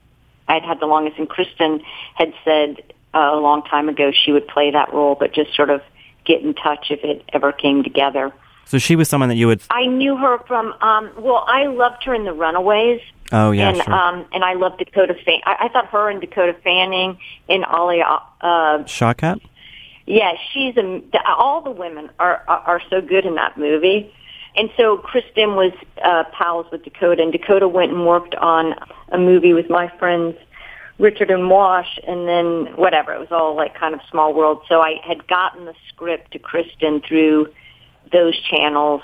I'd 0.48 0.62
had 0.64 0.80
the 0.80 0.86
longest, 0.86 1.18
and 1.18 1.28
Kristen 1.28 1.80
had 2.14 2.32
said 2.44 2.82
uh, 3.14 3.30
a 3.32 3.40
long 3.40 3.62
time 3.62 3.88
ago 3.88 4.12
she 4.12 4.32
would 4.32 4.46
play 4.48 4.70
that 4.72 4.92
role, 4.92 5.14
but 5.18 5.32
just 5.32 5.54
sort 5.54 5.70
of 5.70 5.80
get 6.26 6.42
in 6.42 6.52
touch 6.54 6.90
if 6.90 7.02
it 7.04 7.22
ever 7.32 7.52
came 7.52 7.82
together. 7.82 8.32
So 8.66 8.78
she 8.78 8.96
was 8.96 9.08
someone 9.08 9.28
that 9.28 9.36
you 9.36 9.46
would. 9.46 9.62
I 9.70 9.86
knew 9.86 10.16
her 10.16 10.38
from. 10.46 10.72
Um, 10.80 11.10
well, 11.18 11.44
I 11.46 11.66
loved 11.66 12.02
her 12.04 12.14
in 12.14 12.24
The 12.24 12.32
Runaways. 12.32 13.00
Oh 13.32 13.50
yeah, 13.50 13.68
and 13.70 13.82
sure. 13.82 13.92
um, 13.94 14.26
and 14.32 14.44
I 14.44 14.54
loved 14.54 14.78
Dakota. 14.78 15.14
Fan- 15.24 15.40
I, 15.44 15.56
I 15.64 15.68
thought 15.68 15.86
her 15.88 16.10
and 16.10 16.20
Dakota 16.20 16.54
Fanning 16.64 17.18
and 17.48 17.64
Ollie. 17.64 18.02
Uh, 18.02 18.84
Shawkat. 18.84 19.40
Yeah, 20.06 20.32
she's 20.52 20.76
a. 20.76 21.02
All 21.26 21.62
the 21.62 21.70
women 21.70 22.10
are, 22.18 22.42
are 22.46 22.58
are 22.58 22.82
so 22.90 23.00
good 23.00 23.24
in 23.24 23.36
that 23.36 23.56
movie. 23.56 24.12
And 24.56 24.70
so 24.76 24.98
Kristen 24.98 25.56
was 25.56 25.72
uh, 26.02 26.24
pals 26.32 26.66
with 26.70 26.84
Dakota, 26.84 27.22
and 27.22 27.32
Dakota 27.32 27.66
went 27.66 27.90
and 27.90 28.06
worked 28.06 28.36
on 28.36 28.74
a 29.08 29.18
movie 29.18 29.52
with 29.52 29.68
my 29.68 29.88
friends 29.98 30.36
Richard 30.98 31.30
and 31.30 31.50
Wash, 31.50 31.98
and 32.06 32.28
then 32.28 32.76
whatever. 32.76 33.12
It 33.12 33.18
was 33.18 33.32
all 33.32 33.56
like 33.56 33.74
kind 33.74 33.94
of 33.94 34.00
small 34.10 34.32
world. 34.32 34.62
So 34.68 34.80
I 34.80 35.00
had 35.02 35.26
gotten 35.26 35.64
the 35.64 35.74
script 35.88 36.32
to 36.32 36.38
Kristen 36.38 37.00
through 37.00 37.48
those 38.12 38.38
channels. 38.48 39.02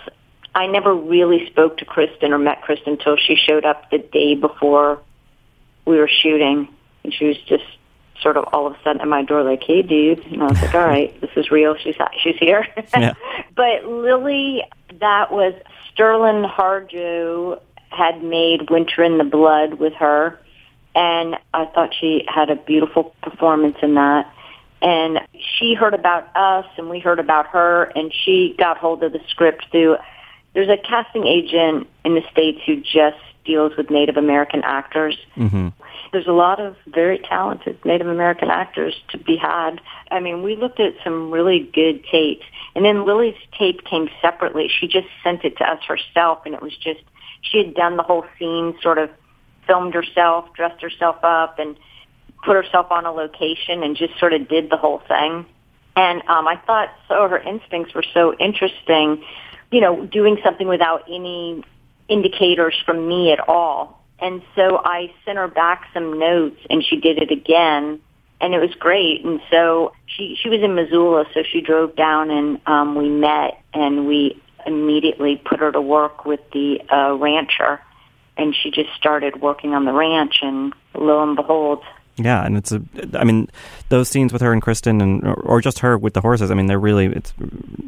I 0.55 0.67
never 0.67 0.95
really 0.95 1.47
spoke 1.47 1.79
to 1.79 1.85
Kristen 1.85 2.33
or 2.33 2.39
met 2.39 2.63
Kristen 2.63 2.95
until 2.95 3.17
she 3.17 3.35
showed 3.35 3.65
up 3.65 3.91
the 3.91 3.99
day 3.99 4.35
before 4.35 5.01
we 5.85 5.97
were 5.97 6.09
shooting, 6.09 6.69
and 7.03 7.13
she 7.13 7.25
was 7.25 7.37
just 7.49 7.65
sort 8.23 8.37
of 8.37 8.45
all 8.53 8.67
of 8.67 8.75
a 8.75 8.83
sudden 8.83 9.01
at 9.01 9.09
my 9.09 9.23
door 9.23 9.43
like, 9.43 9.63
"Hey, 9.63 9.83
dude," 9.83 10.25
and 10.27 10.43
I 10.43 10.47
was 10.47 10.63
like, 10.63 10.75
"All 10.75 10.87
right, 10.87 11.19
this 11.21 11.31
is 11.37 11.51
real. 11.51 11.77
She's 11.77 11.97
she's 12.23 12.37
here." 12.39 12.67
Yeah. 12.97 13.15
but 13.55 13.85
Lily, 13.85 14.63
that 15.01 15.33
was 15.33 15.55
Sterlin 15.95 16.51
Harjo 16.51 17.61
had 17.91 18.23
made 18.23 18.71
Winter 18.71 19.03
in 19.03 19.19
the 19.19 19.25
Blood 19.25 19.75
with 19.75 19.95
her, 19.95 20.39
and 20.95 21.37
I 21.53 21.67
thought 21.67 21.95
she 21.99 22.25
had 22.29 22.51
a 22.51 22.57
beautiful 22.57 23.15
performance 23.23 23.77
in 23.83 23.95
that. 23.95 24.33
And 24.83 25.21
she 25.59 25.75
heard 25.75 25.93
about 25.93 26.35
us, 26.35 26.65
and 26.79 26.89
we 26.89 27.01
heard 27.01 27.19
about 27.19 27.49
her, 27.49 27.85
and 27.95 28.13
she 28.25 28.55
got 28.57 28.79
hold 28.79 29.03
of 29.03 29.13
the 29.13 29.21
script 29.29 29.67
through. 29.71 29.99
There's 30.55 30.71
a 30.71 30.79
casting 30.79 31.27
agent 31.27 31.87
in 32.05 32.15
the 32.15 32.23
states 32.33 32.61
who 32.65 32.77
just 32.77 33.19
deals 33.45 33.77
with 33.77 33.91
Native 33.91 34.17
American 34.17 34.63
actors. 34.65 35.19
Mm-hmm. 35.37 35.69
There's 36.13 36.27
a 36.27 36.33
lot 36.33 36.59
of 36.61 36.77
very 36.87 37.19
talented 37.19 37.79
Native 37.85 38.09
American 38.09 38.51
actors 38.51 38.95
to 39.11 39.19
be 39.19 39.37
had. 39.37 39.81
I 40.11 40.21
mean, 40.21 40.43
we 40.43 40.57
looked 40.57 40.81
at 40.81 40.95
some 41.05 41.31
really 41.31 41.71
good 41.73 42.05
tapes, 42.11 42.45
and 42.75 42.85
then 42.85 43.07
Lily's 43.07 43.37
tape 43.57 43.85
came 43.85 44.09
separately. 44.21 44.69
She 44.69 44.89
just 44.89 45.07
sent 45.23 45.45
it 45.45 45.57
to 45.59 45.65
us 45.65 45.83
herself, 45.85 46.41
and 46.45 46.55
it 46.55 46.63
was 46.63 46.77
just 46.77 47.01
she 47.43 47.59
had 47.59 47.75
done 47.75 47.97
the 47.97 48.03
whole 48.03 48.25
scene, 48.39 48.75
sort 48.83 48.99
of 48.99 49.11
filmed 49.67 49.95
herself, 49.95 50.53
dressed 50.55 50.83
herself 50.83 51.17
up, 51.23 51.59
and 51.59 51.77
put 52.45 52.57
herself 52.57 52.91
on 52.91 53.07
a 53.07 53.13
location, 53.13 53.83
and 53.83 53.97
just 53.97 54.19
sort 54.19 54.33
of 54.33 54.49
did 54.49 54.71
the 54.71 54.77
whole 54.77 55.03
thing. 55.07 55.47
And 55.97 56.23
um, 56.29 56.49
I 56.49 56.57
thought 56.67 56.91
so. 57.09 57.29
Her 57.29 57.39
instincts 57.39 57.95
were 57.95 58.05
so 58.15 58.35
interesting. 58.35 59.23
You 59.71 59.81
know, 59.81 60.07
doing 60.07 60.39
something 60.43 60.67
without 60.67 61.05
any 61.09 61.63
indicators 62.09 62.75
from 62.85 63.07
me 63.07 63.33
at 63.33 63.49
all. 63.49 64.00
And 64.21 64.43
so 64.55 64.81
I 64.85 65.13
sent 65.25 65.39
her 65.39 65.49
back 65.49 65.89
some 65.95 66.19
notes 66.19 66.61
and 66.69 66.85
she 66.85 66.97
did 66.97 67.19
it 67.19 67.31
again 67.31 68.01
and 68.41 68.55
it 68.55 68.59
was 68.59 68.75
great. 68.75 69.25
And 69.25 69.41
so 69.51 69.93
she, 70.07 70.37
she 70.41 70.49
was 70.49 70.61
in 70.63 70.75
Missoula, 70.75 71.25
so 71.35 71.43
she 71.43 71.61
drove 71.61 71.97
down 71.97 72.31
and 72.31 72.61
um, 72.67 72.95
we 72.95 73.09
met 73.09 73.63
and 73.73 74.07
we 74.07 74.41
immediately 74.67 75.37
put 75.37 75.61
her 75.61 75.73
to 75.73 75.81
work 75.81 76.25
with 76.25 76.41
the 76.53 76.81
uh, 76.93 77.15
rancher 77.15 77.81
and 78.37 78.55
she 78.55 78.71
just 78.71 78.91
started 78.97 79.41
working 79.41 79.75
on 79.75 79.85
the 79.85 79.93
ranch 79.93 80.39
and 80.43 80.73
lo 80.95 81.23
and 81.23 81.37
behold, 81.37 81.83
Yeah, 82.23 82.45
and 82.45 82.57
it's 82.57 82.73
a. 82.73 82.83
I 83.15 83.25
mean, 83.25 83.49
those 83.89 84.09
scenes 84.09 84.33
with 84.33 84.43
her 84.43 84.53
and 84.53 84.61
Kristen, 84.61 85.01
and 85.01 85.25
or, 85.25 85.61
just 85.61 85.79
her 85.81 85.97
with 85.97 86.15
the 86.15 86.21
horses. 86.21 86.51
I 86.51 86.55
mean, 86.55 86.67
they're 86.67 86.79
really. 86.79 87.07
It's 87.07 87.33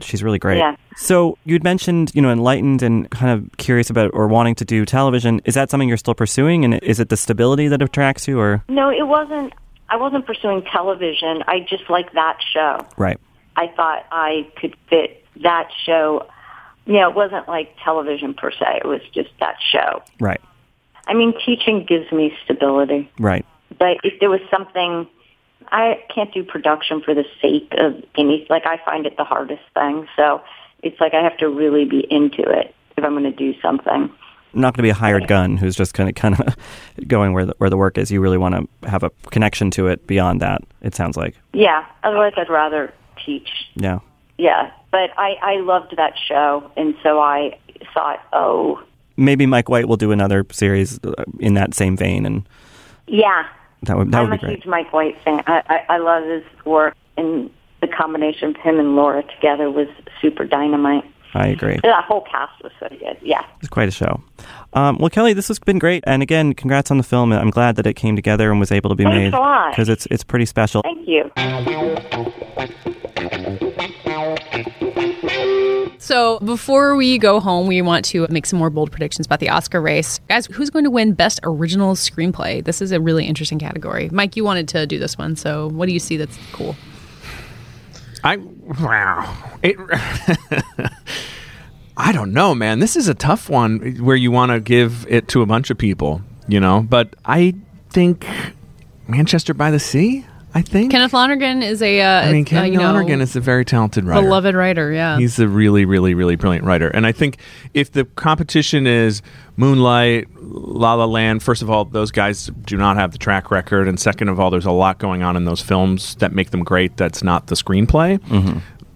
she's 0.00 0.22
really 0.22 0.38
great. 0.38 0.58
Yeah. 0.58 0.76
So 0.96 1.38
you'd 1.44 1.64
mentioned, 1.64 2.10
you 2.14 2.22
know, 2.22 2.30
enlightened 2.30 2.82
and 2.82 3.10
kind 3.10 3.30
of 3.30 3.56
curious 3.58 3.90
about 3.90 4.10
or 4.14 4.28
wanting 4.28 4.54
to 4.56 4.64
do 4.64 4.84
television. 4.84 5.40
Is 5.44 5.54
that 5.54 5.70
something 5.70 5.88
you're 5.88 5.98
still 5.98 6.14
pursuing? 6.14 6.64
And 6.64 6.74
is 6.82 7.00
it 7.00 7.08
the 7.08 7.16
stability 7.16 7.68
that 7.68 7.82
attracts 7.82 8.26
you, 8.28 8.38
or 8.40 8.64
No, 8.68 8.90
it 8.90 9.06
wasn't. 9.06 9.52
I 9.88 9.96
wasn't 9.96 10.26
pursuing 10.26 10.62
television. 10.62 11.42
I 11.46 11.60
just 11.68 11.90
liked 11.90 12.14
that 12.14 12.38
show. 12.52 12.86
right? 12.96 13.18
I 13.56 13.66
thought 13.68 14.06
I 14.10 14.50
could 14.56 14.74
fit 14.88 15.24
that 15.42 15.68
show. 15.84 16.26
You 16.86 16.94
know, 16.94 17.10
it 17.10 17.14
wasn't 17.14 17.46
like 17.46 17.76
television 17.84 18.34
per 18.34 18.50
se. 18.50 18.80
It 18.82 18.86
was 18.86 19.02
just 19.14 19.28
that 19.40 19.56
show. 19.70 20.02
Right. 20.18 20.40
I 21.06 21.14
mean, 21.14 21.34
teaching 21.44 21.84
gives 21.84 22.10
me 22.12 22.32
stability. 22.44 23.10
Right. 23.18 23.44
But 23.82 23.96
if 24.04 24.20
there 24.20 24.30
was 24.30 24.40
something, 24.48 25.08
I 25.72 26.00
can't 26.14 26.32
do 26.32 26.44
production 26.44 27.02
for 27.02 27.14
the 27.14 27.24
sake 27.40 27.74
of 27.78 28.00
any. 28.16 28.46
Like 28.48 28.64
I 28.64 28.76
find 28.84 29.06
it 29.06 29.16
the 29.16 29.24
hardest 29.24 29.64
thing. 29.74 30.06
So 30.14 30.40
it's 30.84 31.00
like 31.00 31.14
I 31.14 31.20
have 31.20 31.36
to 31.38 31.48
really 31.48 31.84
be 31.84 32.06
into 32.08 32.42
it 32.42 32.72
if 32.96 33.02
I'm 33.02 33.10
going 33.10 33.24
to 33.24 33.32
do 33.32 33.60
something. 33.60 34.08
Not 34.54 34.74
going 34.74 34.78
to 34.78 34.82
be 34.84 34.90
a 34.90 34.94
hired 34.94 35.26
gun 35.26 35.56
who's 35.56 35.74
just 35.74 35.94
kind 35.94 36.08
of 36.08 36.14
kind 36.14 36.38
of 36.38 37.08
going 37.08 37.32
where 37.32 37.44
the, 37.44 37.54
where 37.58 37.70
the 37.70 37.76
work 37.76 37.98
is. 37.98 38.12
You 38.12 38.20
really 38.20 38.38
want 38.38 38.54
to 38.54 38.88
have 38.88 39.02
a 39.02 39.10
connection 39.32 39.72
to 39.72 39.88
it 39.88 40.06
beyond 40.06 40.40
that. 40.42 40.62
It 40.82 40.94
sounds 40.94 41.16
like. 41.16 41.34
Yeah. 41.52 41.84
Otherwise, 42.04 42.34
I'd 42.36 42.48
rather 42.48 42.94
teach. 43.26 43.50
Yeah. 43.74 43.98
Yeah. 44.38 44.70
But 44.92 45.10
I 45.18 45.34
I 45.42 45.56
loved 45.56 45.96
that 45.96 46.14
show, 46.16 46.70
and 46.76 46.94
so 47.02 47.18
I 47.20 47.58
thought, 47.92 48.20
oh, 48.32 48.80
Maybe 49.16 49.44
Mike 49.44 49.68
White 49.68 49.88
will 49.88 49.96
do 49.96 50.12
another 50.12 50.46
series 50.52 51.00
uh, 51.02 51.24
in 51.40 51.54
that 51.54 51.74
same 51.74 51.96
vein, 51.96 52.24
and 52.24 52.48
yeah. 53.08 53.48
That 53.82 53.96
would 53.98 54.10
that 54.12 54.18
I'm 54.22 54.30
would 54.30 54.34
a 54.34 54.38
be 54.38 54.46
great. 54.46 54.56
huge 54.58 54.66
Mike 54.66 54.92
White 54.92 55.16
fan. 55.24 55.42
I, 55.46 55.62
I 55.68 55.94
I 55.94 55.98
love 55.98 56.24
his 56.24 56.44
work, 56.64 56.94
and 57.16 57.50
the 57.80 57.88
combination 57.88 58.50
of 58.50 58.56
him 58.56 58.78
and 58.78 58.94
Laura 58.96 59.22
together 59.22 59.70
was 59.70 59.88
super 60.20 60.44
dynamite. 60.44 61.04
I 61.34 61.46
agree. 61.48 61.78
That 61.82 62.04
whole 62.04 62.20
cast 62.30 62.62
was 62.62 62.72
so 62.78 62.88
good. 62.90 63.16
Yeah. 63.22 63.42
It's 63.60 63.68
quite 63.70 63.88
a 63.88 63.90
show. 63.90 64.22
Um, 64.74 64.98
well, 64.98 65.08
Kelly, 65.08 65.32
this 65.32 65.48
has 65.48 65.58
been 65.58 65.78
great, 65.78 66.04
and 66.06 66.22
again, 66.22 66.52
congrats 66.52 66.90
on 66.90 66.98
the 66.98 67.02
film. 67.02 67.32
I'm 67.32 67.48
glad 67.48 67.76
that 67.76 67.86
it 67.86 67.94
came 67.94 68.16
together 68.16 68.50
and 68.50 68.60
was 68.60 68.70
able 68.70 68.90
to 68.90 68.96
be 68.96 69.04
Thanks 69.04 69.16
made 69.16 69.34
a 69.34 69.38
lot. 69.40 69.70
because 69.70 69.88
it's 69.88 70.04
it's 70.10 70.24
pretty 70.24 70.44
special. 70.44 70.82
Thank 70.82 71.08
you. 71.08 71.30
So 76.02 76.40
before 76.40 76.96
we 76.96 77.16
go 77.16 77.38
home, 77.38 77.68
we 77.68 77.80
want 77.80 78.04
to 78.06 78.26
make 78.28 78.44
some 78.44 78.58
more 78.58 78.70
bold 78.70 78.90
predictions 78.90 79.24
about 79.24 79.38
the 79.38 79.50
Oscar 79.50 79.80
race. 79.80 80.18
Guys, 80.28 80.46
who's 80.46 80.68
going 80.68 80.84
to 80.84 80.90
win 80.90 81.12
Best 81.12 81.38
Original 81.44 81.94
Screenplay? 81.94 82.64
This 82.64 82.82
is 82.82 82.90
a 82.90 83.00
really 83.00 83.24
interesting 83.24 83.60
category. 83.60 84.08
Mike, 84.10 84.34
you 84.34 84.42
wanted 84.42 84.66
to 84.70 84.84
do 84.84 84.98
this 84.98 85.16
one, 85.16 85.36
so 85.36 85.68
what 85.68 85.86
do 85.86 85.92
you 85.92 86.00
see 86.00 86.16
that's 86.16 86.36
cool? 86.50 86.74
I 88.24 88.38
wow. 88.38 89.32
It, 89.62 89.76
I 91.96 92.10
don't 92.10 92.32
know, 92.32 92.52
man. 92.52 92.80
This 92.80 92.96
is 92.96 93.06
a 93.06 93.14
tough 93.14 93.48
one 93.48 93.96
where 94.00 94.16
you 94.16 94.32
want 94.32 94.50
to 94.50 94.58
give 94.58 95.06
it 95.08 95.28
to 95.28 95.40
a 95.40 95.46
bunch 95.46 95.70
of 95.70 95.78
people, 95.78 96.20
you 96.48 96.58
know. 96.58 96.80
But 96.80 97.14
I 97.24 97.54
think 97.90 98.26
Manchester 99.06 99.54
by 99.54 99.70
the 99.70 99.78
Sea. 99.78 100.26
I 100.54 100.62
think 100.62 100.90
Kenneth 100.90 101.14
Lonergan 101.14 101.62
is 101.62 101.80
a, 101.80 102.00
uh, 102.00 102.28
I 102.28 102.32
mean, 102.32 102.44
uh, 102.44 102.48
Ken 102.48 102.72
you 102.72 102.78
know, 102.78 102.84
Lonergan 102.84 103.20
is 103.20 103.36
a 103.36 103.40
very 103.40 103.64
talented 103.64 104.04
writer. 104.04 104.22
beloved 104.22 104.54
writer. 104.54 104.92
Yeah, 104.92 105.18
He's 105.18 105.38
a 105.38 105.48
really, 105.48 105.84
really, 105.84 106.14
really 106.14 106.36
brilliant 106.36 106.66
writer. 106.66 106.88
And 106.88 107.06
I 107.06 107.12
think 107.12 107.38
if 107.72 107.92
the 107.92 108.04
competition 108.04 108.86
is 108.86 109.22
Moonlight, 109.56 110.28
La 110.40 110.94
La 110.94 111.06
Land, 111.06 111.42
first 111.42 111.62
of 111.62 111.70
all, 111.70 111.86
those 111.86 112.10
guys 112.10 112.50
do 112.64 112.76
not 112.76 112.96
have 112.96 113.12
the 113.12 113.18
track 113.18 113.50
record. 113.50 113.88
And 113.88 113.98
second 113.98 114.28
of 114.28 114.38
all, 114.38 114.50
there's 114.50 114.66
a 114.66 114.72
lot 114.72 114.98
going 114.98 115.22
on 115.22 115.36
in 115.36 115.44
those 115.46 115.62
films 115.62 116.16
that 116.16 116.32
make 116.32 116.50
them 116.50 116.64
great 116.64 116.96
that's 116.96 117.22
not 117.22 117.46
the 117.46 117.54
screenplay. 117.54 118.20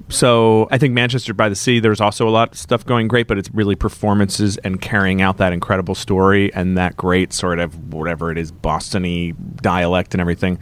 So 0.09 0.69
I 0.71 0.79
think 0.79 0.95
Manchester 0.95 1.35
by 1.35 1.49
the 1.49 1.57
Sea, 1.57 1.81
there's 1.81 2.01
also 2.01 2.29
a 2.29 2.31
lot 2.31 2.53
of 2.53 2.59
stuff 2.59 2.87
going 2.87 3.09
great, 3.09 3.27
but 3.27 3.38
it's 3.38 3.51
really 3.53 3.75
performances 3.75 4.57
and 4.59 4.81
carrying 4.81 5.21
out 5.21 5.38
that 5.38 5.53
incredible 5.53 5.97
story 5.97 6.53
and 6.55 6.79
that 6.79 6.97
great 6.97 7.33
sort 7.33 7.59
of 7.59 7.92
whatever 7.92 8.31
it 8.31 8.38
is, 8.38 8.53
Bostony 8.53 9.35
dialect 9.61 10.14
and 10.14 10.21
everything. 10.21 10.61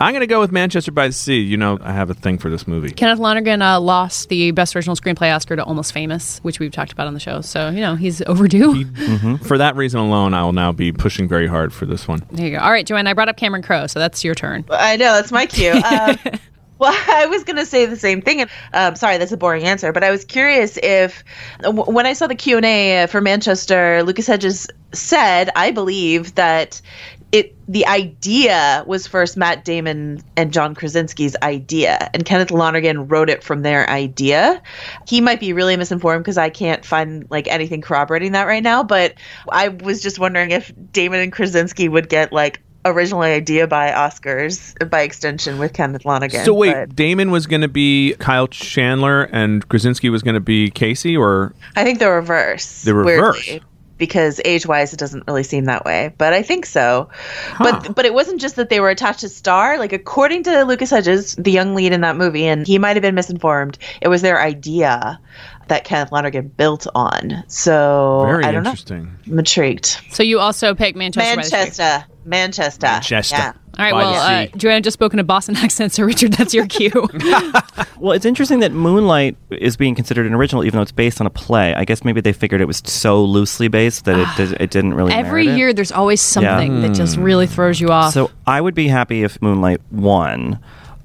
I'm 0.00 0.12
going 0.12 0.20
to 0.20 0.26
go 0.26 0.40
with 0.40 0.50
Manchester 0.52 0.90
by 0.92 1.06
the 1.06 1.12
Sea. 1.12 1.38
You 1.40 1.56
know, 1.56 1.78
I 1.80 1.92
have 1.92 2.10
a 2.10 2.14
thing 2.14 2.38
for 2.38 2.50
this 2.50 2.66
movie. 2.66 2.90
Kenneth 2.90 3.18
Lonergan 3.20 3.62
uh, 3.62 3.80
lost 3.80 4.28
the 4.28 4.50
Best 4.50 4.74
Original 4.74 4.96
Screenplay 4.96 5.34
Oscar 5.34 5.56
to 5.56 5.64
Almost 5.64 5.92
Famous, 5.92 6.38
which 6.40 6.58
we've 6.58 6.72
talked 6.72 6.92
about 6.92 7.06
on 7.06 7.14
the 7.14 7.20
show. 7.20 7.40
So 7.40 7.70
you 7.70 7.80
know 7.80 7.94
he's 7.94 8.20
overdue. 8.22 8.84
For 9.38 9.56
that 9.58 9.76
reason 9.76 10.00
alone, 10.00 10.34
I 10.34 10.42
will 10.42 10.52
now 10.52 10.72
be 10.72 10.92
pushing 10.92 11.28
very 11.28 11.46
hard 11.46 11.72
for 11.72 11.86
this 11.86 12.08
one. 12.08 12.22
There 12.32 12.46
you 12.46 12.58
go. 12.58 12.62
All 12.64 12.70
right, 12.72 12.84
Joanne, 12.86 13.06
I 13.06 13.12
brought 13.14 13.28
up 13.28 13.36
Cameron 13.36 13.62
Crowe, 13.62 13.86
so 13.86 13.98
that's 13.98 14.24
your 14.24 14.34
turn. 14.34 14.64
I 14.70 14.96
know 14.96 15.12
that's 15.14 15.32
my 15.32 15.46
cue. 15.46 15.72
Um, 15.84 16.18
well, 16.80 16.92
I 17.08 17.26
was 17.26 17.44
going 17.44 17.56
to 17.56 17.64
say 17.66 17.86
the 17.86 17.96
same 17.96 18.20
thing. 18.20 18.40
and 18.40 18.50
um, 18.72 18.96
sorry, 18.96 19.16
that's 19.16 19.30
a 19.30 19.36
boring 19.36 19.62
answer, 19.62 19.92
but 19.92 20.02
I 20.02 20.10
was 20.10 20.24
curious 20.24 20.76
if 20.82 21.22
w- 21.60 21.84
when 21.84 22.04
I 22.04 22.14
saw 22.14 22.26
the 22.26 22.34
Q 22.34 22.56
and 22.56 22.66
A 22.66 23.06
for 23.06 23.20
Manchester, 23.20 24.02
Lucas 24.02 24.26
Hedges 24.26 24.66
said, 24.92 25.50
I 25.54 25.70
believe 25.70 26.34
that 26.34 26.82
it 27.34 27.52
the 27.66 27.84
idea 27.86 28.84
was 28.86 29.08
first 29.08 29.36
Matt 29.36 29.64
Damon 29.64 30.22
and 30.36 30.52
John 30.52 30.72
Krasinski's 30.72 31.34
idea, 31.42 32.08
and 32.14 32.24
Kenneth 32.24 32.52
Lonergan 32.52 33.08
wrote 33.08 33.28
it 33.28 33.42
from 33.42 33.62
their 33.62 33.90
idea. 33.90 34.62
He 35.08 35.20
might 35.20 35.40
be 35.40 35.52
really 35.52 35.76
misinformed 35.76 36.22
because 36.22 36.38
I 36.38 36.48
can't 36.48 36.84
find 36.84 37.26
like 37.30 37.48
anything 37.48 37.80
corroborating 37.80 38.32
that 38.32 38.46
right 38.46 38.62
now. 38.62 38.84
But 38.84 39.14
I 39.50 39.68
was 39.68 40.00
just 40.00 40.20
wondering 40.20 40.52
if 40.52 40.72
Damon 40.92 41.18
and 41.20 41.32
Krasinski 41.32 41.88
would 41.88 42.08
get 42.08 42.32
like 42.32 42.62
original 42.84 43.22
idea 43.22 43.66
by 43.66 43.90
Oscars 43.90 44.88
by 44.88 45.00
extension 45.00 45.58
with 45.58 45.72
Kenneth 45.72 46.04
Lonergan. 46.04 46.44
So 46.44 46.54
wait, 46.54 46.72
but 46.72 46.94
Damon 46.94 47.32
was 47.32 47.48
going 47.48 47.62
to 47.62 47.68
be 47.68 48.14
Kyle 48.20 48.46
Chandler 48.46 49.24
and 49.24 49.68
Krasinski 49.68 50.08
was 50.08 50.22
going 50.22 50.34
to 50.34 50.40
be 50.40 50.70
Casey, 50.70 51.16
or 51.16 51.52
I 51.74 51.82
think 51.82 51.98
the 51.98 52.10
reverse. 52.10 52.82
The 52.82 52.94
reverse. 52.94 53.44
weirdly, 53.44 53.66
because 53.98 54.40
age 54.44 54.66
wise 54.66 54.92
it 54.92 54.98
doesn't 54.98 55.24
really 55.26 55.42
seem 55.42 55.64
that 55.66 55.84
way. 55.84 56.14
But 56.18 56.32
I 56.32 56.42
think 56.42 56.66
so. 56.66 57.08
But 57.58 57.94
but 57.94 58.04
it 58.04 58.14
wasn't 58.14 58.40
just 58.40 58.56
that 58.56 58.68
they 58.68 58.80
were 58.80 58.90
attached 58.90 59.20
to 59.20 59.28
Star. 59.28 59.78
Like 59.78 59.92
according 59.92 60.44
to 60.44 60.64
Lucas 60.64 60.90
Hedges, 60.90 61.34
the 61.36 61.50
young 61.50 61.74
lead 61.74 61.92
in 61.92 62.00
that 62.02 62.16
movie, 62.16 62.46
and 62.46 62.66
he 62.66 62.78
might 62.78 62.96
have 62.96 63.02
been 63.02 63.14
misinformed, 63.14 63.78
it 64.00 64.08
was 64.08 64.22
their 64.22 64.40
idea 64.40 65.20
that 65.68 65.84
Kenneth 65.84 66.12
Lonergan 66.12 66.48
built 66.48 66.86
on. 66.94 67.44
So 67.48 68.24
very 68.26 68.44
I 68.44 68.52
don't 68.52 68.66
interesting. 68.66 69.04
know. 69.04 69.32
I'm 69.32 69.38
intrigued. 69.38 69.98
So 70.10 70.22
you 70.22 70.38
also 70.40 70.74
picked 70.74 70.96
Manchester. 70.96 71.36
by 71.36 71.42
the 71.42 71.50
Manchester. 71.50 72.04
Manchester. 72.24 72.86
Manchester. 72.86 73.36
Yeah. 73.36 73.52
All 73.78 73.84
right. 73.84 73.92
By 73.92 74.02
Well, 74.02 74.14
uh. 74.14 74.46
Joanna 74.56 74.80
just 74.80 74.94
spoken 74.94 75.18
a 75.18 75.24
Boston 75.24 75.56
accent, 75.58 75.92
so 75.92 76.04
Richard, 76.04 76.32
that's 76.34 76.54
your 76.54 76.66
cue. 76.66 76.90
Well, 78.00 78.12
it's 78.12 78.26
interesting 78.26 78.58
that 78.60 78.72
Moonlight 78.72 79.34
is 79.50 79.78
being 79.78 79.94
considered 79.94 80.26
an 80.26 80.34
original, 80.34 80.62
even 80.64 80.76
though 80.76 80.82
it's 80.82 80.92
based 80.92 81.22
on 81.22 81.26
a 81.26 81.30
play. 81.30 81.74
I 81.74 81.86
guess 81.86 82.04
maybe 82.04 82.20
they 82.20 82.34
figured 82.34 82.60
it 82.60 82.66
was 82.66 82.82
so 82.84 83.24
loosely 83.24 83.68
based 83.68 84.04
that 84.04 84.18
it, 84.18 84.28
did, 84.36 84.60
it 84.60 84.70
didn't 84.70 84.92
really. 84.92 85.12
Every 85.14 85.44
merit 85.44 85.54
it. 85.54 85.58
year, 85.58 85.72
there's 85.72 85.92
always 85.92 86.20
something 86.20 86.82
that 86.82 86.90
just 86.94 87.16
Hmm. 87.16 87.22
really 87.22 87.46
throws 87.46 87.80
you 87.80 87.88
off. 87.88 88.12
So 88.12 88.30
I 88.46 88.60
would 88.60 88.74
be 88.74 88.88
happy 88.88 89.22
if 89.22 89.40
Moonlight 89.40 89.80
won. 89.90 90.58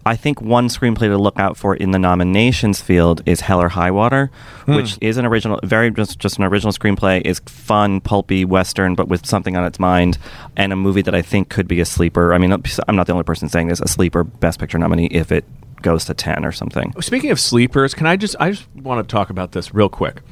I 0.09 0.15
think 0.15 0.41
one 0.41 0.69
screenplay 0.69 1.01
to 1.01 1.19
look 1.19 1.37
out 1.37 1.55
for 1.55 1.75
in 1.75 1.91
the 1.91 1.99
nominations 1.99 2.81
field 2.81 3.21
is 3.27 3.41
Hell 3.41 3.61
or 3.61 3.69
High 3.69 3.91
Water, 3.91 4.31
hmm. 4.65 4.73
which 4.73 4.97
is 5.01 5.17
an 5.17 5.25
original, 5.27 5.59
very 5.63 5.91
just, 5.91 6.17
just 6.17 6.39
an 6.39 6.45
original 6.45 6.73
screenplay. 6.73 7.21
is 7.21 7.37
fun, 7.45 8.01
pulpy 8.01 8.43
western, 8.43 8.95
but 8.95 9.07
with 9.07 9.27
something 9.27 9.55
on 9.55 9.63
its 9.65 9.77
mind, 9.77 10.17
and 10.57 10.73
a 10.73 10.75
movie 10.75 11.03
that 11.03 11.13
I 11.13 11.21
think 11.21 11.49
could 11.49 11.67
be 11.67 11.79
a 11.79 11.85
sleeper. 11.85 12.33
I 12.33 12.39
mean, 12.39 12.51
I'm 12.51 12.95
not 12.95 13.05
the 13.05 13.13
only 13.13 13.23
person 13.23 13.49
saying 13.49 13.67
this. 13.67 13.81
A 13.81 13.87
sleeper 13.87 14.23
Best 14.23 14.57
Picture 14.57 14.79
nominee 14.79 15.09
if 15.11 15.31
it 15.31 15.45
goes 15.83 16.05
to 16.05 16.15
ten 16.15 16.43
or 16.43 16.51
something. 16.51 16.91
Speaking 17.01 17.29
of 17.29 17.39
sleepers, 17.39 17.93
can 17.93 18.07
I 18.07 18.15
just 18.15 18.35
I 18.39 18.49
just 18.49 18.67
want 18.75 19.07
to 19.07 19.11
talk 19.11 19.29
about 19.29 19.51
this 19.51 19.75
real 19.75 19.89
quick. 19.89 20.23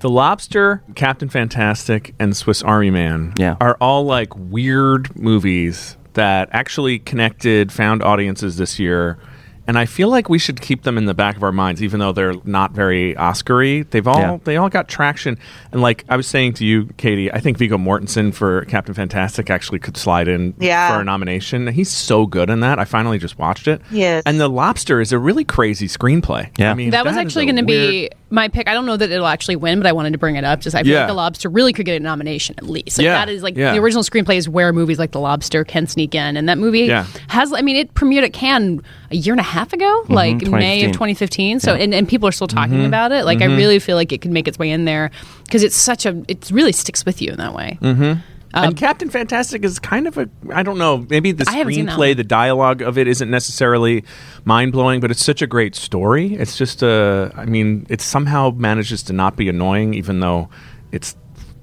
The 0.00 0.10
Lobster, 0.10 0.82
Captain 0.94 1.30
Fantastic, 1.30 2.14
and 2.18 2.36
Swiss 2.36 2.62
Army 2.62 2.90
Man 2.90 3.32
Yeah. 3.38 3.56
are 3.62 3.78
all 3.80 4.04
like 4.04 4.36
weird 4.36 5.16
movies 5.18 5.96
that 6.14 6.48
actually 6.52 6.98
connected, 6.98 7.72
found 7.72 8.02
audiences 8.02 8.56
this 8.56 8.78
year. 8.78 9.18
And 9.64 9.78
I 9.78 9.86
feel 9.86 10.08
like 10.08 10.28
we 10.28 10.40
should 10.40 10.60
keep 10.60 10.82
them 10.82 10.98
in 10.98 11.04
the 11.04 11.14
back 11.14 11.36
of 11.36 11.44
our 11.44 11.52
minds, 11.52 11.84
even 11.84 12.00
though 12.00 12.10
they're 12.10 12.34
not 12.44 12.72
very 12.72 13.14
Oscary. 13.14 13.88
They've 13.88 14.06
all 14.08 14.18
Yeah. 14.18 14.38
they 14.42 14.56
all 14.56 14.68
got 14.68 14.88
traction. 14.88 15.38
And 15.70 15.80
like 15.80 16.04
I 16.08 16.16
was 16.16 16.26
saying 16.26 16.54
to 16.54 16.64
you, 16.66 16.88
Katie, 16.96 17.30
I 17.32 17.38
think 17.38 17.58
Viggo 17.58 17.78
Mortensen 17.78 18.34
for 18.34 18.64
Captain 18.64 18.92
Fantastic 18.92 19.50
actually 19.50 19.78
could 19.78 19.96
slide 19.96 20.26
in 20.26 20.54
Yeah. 20.58 20.92
for 20.92 21.00
a 21.00 21.04
nomination. 21.04 21.68
He's 21.68 21.92
so 21.92 22.26
good 22.26 22.50
in 22.50 22.58
that. 22.60 22.80
I 22.80 22.84
finally 22.84 23.18
just 23.18 23.38
watched 23.38 23.68
it. 23.68 23.80
Yes. 23.92 24.24
And 24.26 24.40
The 24.40 24.48
Lobster 24.48 25.00
is 25.00 25.12
a 25.12 25.18
really 25.20 25.44
crazy 25.44 25.86
screenplay. 25.86 26.48
Yeah. 26.58 26.72
I 26.72 26.74
mean, 26.74 26.90
that 26.90 27.04
was 27.04 27.16
actually 27.16 27.46
going 27.46 27.56
to 27.56 27.62
be 27.62 27.72
weird- 28.00 28.14
my 28.32 28.48
pick. 28.48 28.68
I 28.68 28.74
don't 28.74 28.86
know 28.86 28.96
that 28.96 29.10
it'll 29.10 29.26
actually 29.26 29.56
win, 29.56 29.78
but 29.78 29.86
I 29.86 29.92
wanted 29.92 30.12
to 30.12 30.18
bring 30.18 30.36
it 30.36 30.44
up. 30.44 30.60
Just 30.60 30.74
I 30.74 30.82
feel 30.82 30.92
Yeah. 30.92 30.98
like 31.00 31.08
The 31.08 31.14
Lobster 31.14 31.48
really 31.48 31.72
could 31.72 31.86
get 31.86 32.00
a 32.00 32.00
nomination 32.00 32.54
at 32.58 32.64
least. 32.64 32.98
Like 32.98 33.04
Yeah, 33.04 33.14
that 33.24 33.28
is 33.28 33.42
like 33.42 33.56
yeah. 33.56 33.72
the 33.72 33.78
original 33.78 34.02
screenplay 34.02 34.36
is 34.36 34.48
where 34.48 34.72
movies 34.72 34.98
like 34.98 35.12
The 35.12 35.20
Lobster 35.20 35.64
can 35.64 35.86
sneak 35.86 36.14
in, 36.14 36.36
and 36.36 36.48
that 36.48 36.58
movie 36.58 36.80
Yeah. 36.80 37.06
has. 37.28 37.52
I 37.52 37.62
mean, 37.62 37.76
it 37.76 37.94
premiered 37.94 38.24
at 38.24 38.32
Cannes 38.32 38.80
a 39.10 39.16
year 39.16 39.32
and 39.34 39.40
a 39.40 39.44
half 39.44 39.72
ago, 39.72 39.84
mm-hmm. 40.04 40.12
like 40.12 40.42
May 40.48 40.84
of 40.84 40.92
2015. 40.92 41.58
2015. 41.58 41.60
So 41.60 41.74
and, 41.74 41.94
and 41.94 42.08
people 42.08 42.28
are 42.28 42.32
still 42.32 42.46
talking 42.48 42.78
Mm-hmm. 42.78 42.86
about 42.86 43.12
it. 43.12 43.24
Like 43.24 43.38
I 43.40 43.46
mm-hmm. 43.46 43.56
really 43.56 43.78
feel 43.78 43.96
like 43.96 44.12
it 44.12 44.22
could 44.22 44.30
make 44.30 44.48
its 44.48 44.58
way 44.58 44.70
in 44.70 44.84
there 44.86 45.10
because 45.44 45.62
it's 45.62 45.76
such 45.76 46.06
a. 46.06 46.22
It 46.28 46.50
really 46.50 46.72
sticks 46.72 47.04
with 47.04 47.20
you 47.20 47.30
in 47.32 47.36
that 47.38 47.54
way. 47.54 47.78
Mm-hmm. 47.82 48.20
Um, 48.54 48.64
and 48.64 48.76
Captain 48.76 49.08
Fantastic 49.08 49.64
is 49.64 49.78
kind 49.78 50.06
of 50.06 50.18
a 50.18 50.28
I 50.52 50.62
don't 50.62 50.78
know 50.78 51.06
maybe 51.08 51.32
the 51.32 51.44
I 51.48 51.52
haven't 51.52 51.74
seen 51.74 51.86
that 51.86 51.98
screenplay 51.98 52.16
the 52.16 52.24
dialogue 52.24 52.82
of 52.82 52.98
it 52.98 53.08
isn't 53.08 53.30
necessarily 53.30 54.04
mind 54.44 54.72
blowing 54.72 55.00
but 55.00 55.10
it's 55.10 55.24
such 55.24 55.40
a 55.40 55.46
great 55.46 55.74
story 55.74 56.34
it's 56.34 56.56
just 56.56 56.82
a 56.82 57.32
I 57.34 57.46
mean 57.46 57.86
it 57.88 58.00
somehow 58.00 58.50
manages 58.50 59.02
to 59.04 59.12
not 59.12 59.36
be 59.36 59.48
annoying 59.48 59.94
even 59.94 60.20
though 60.20 60.50
it's 60.90 61.16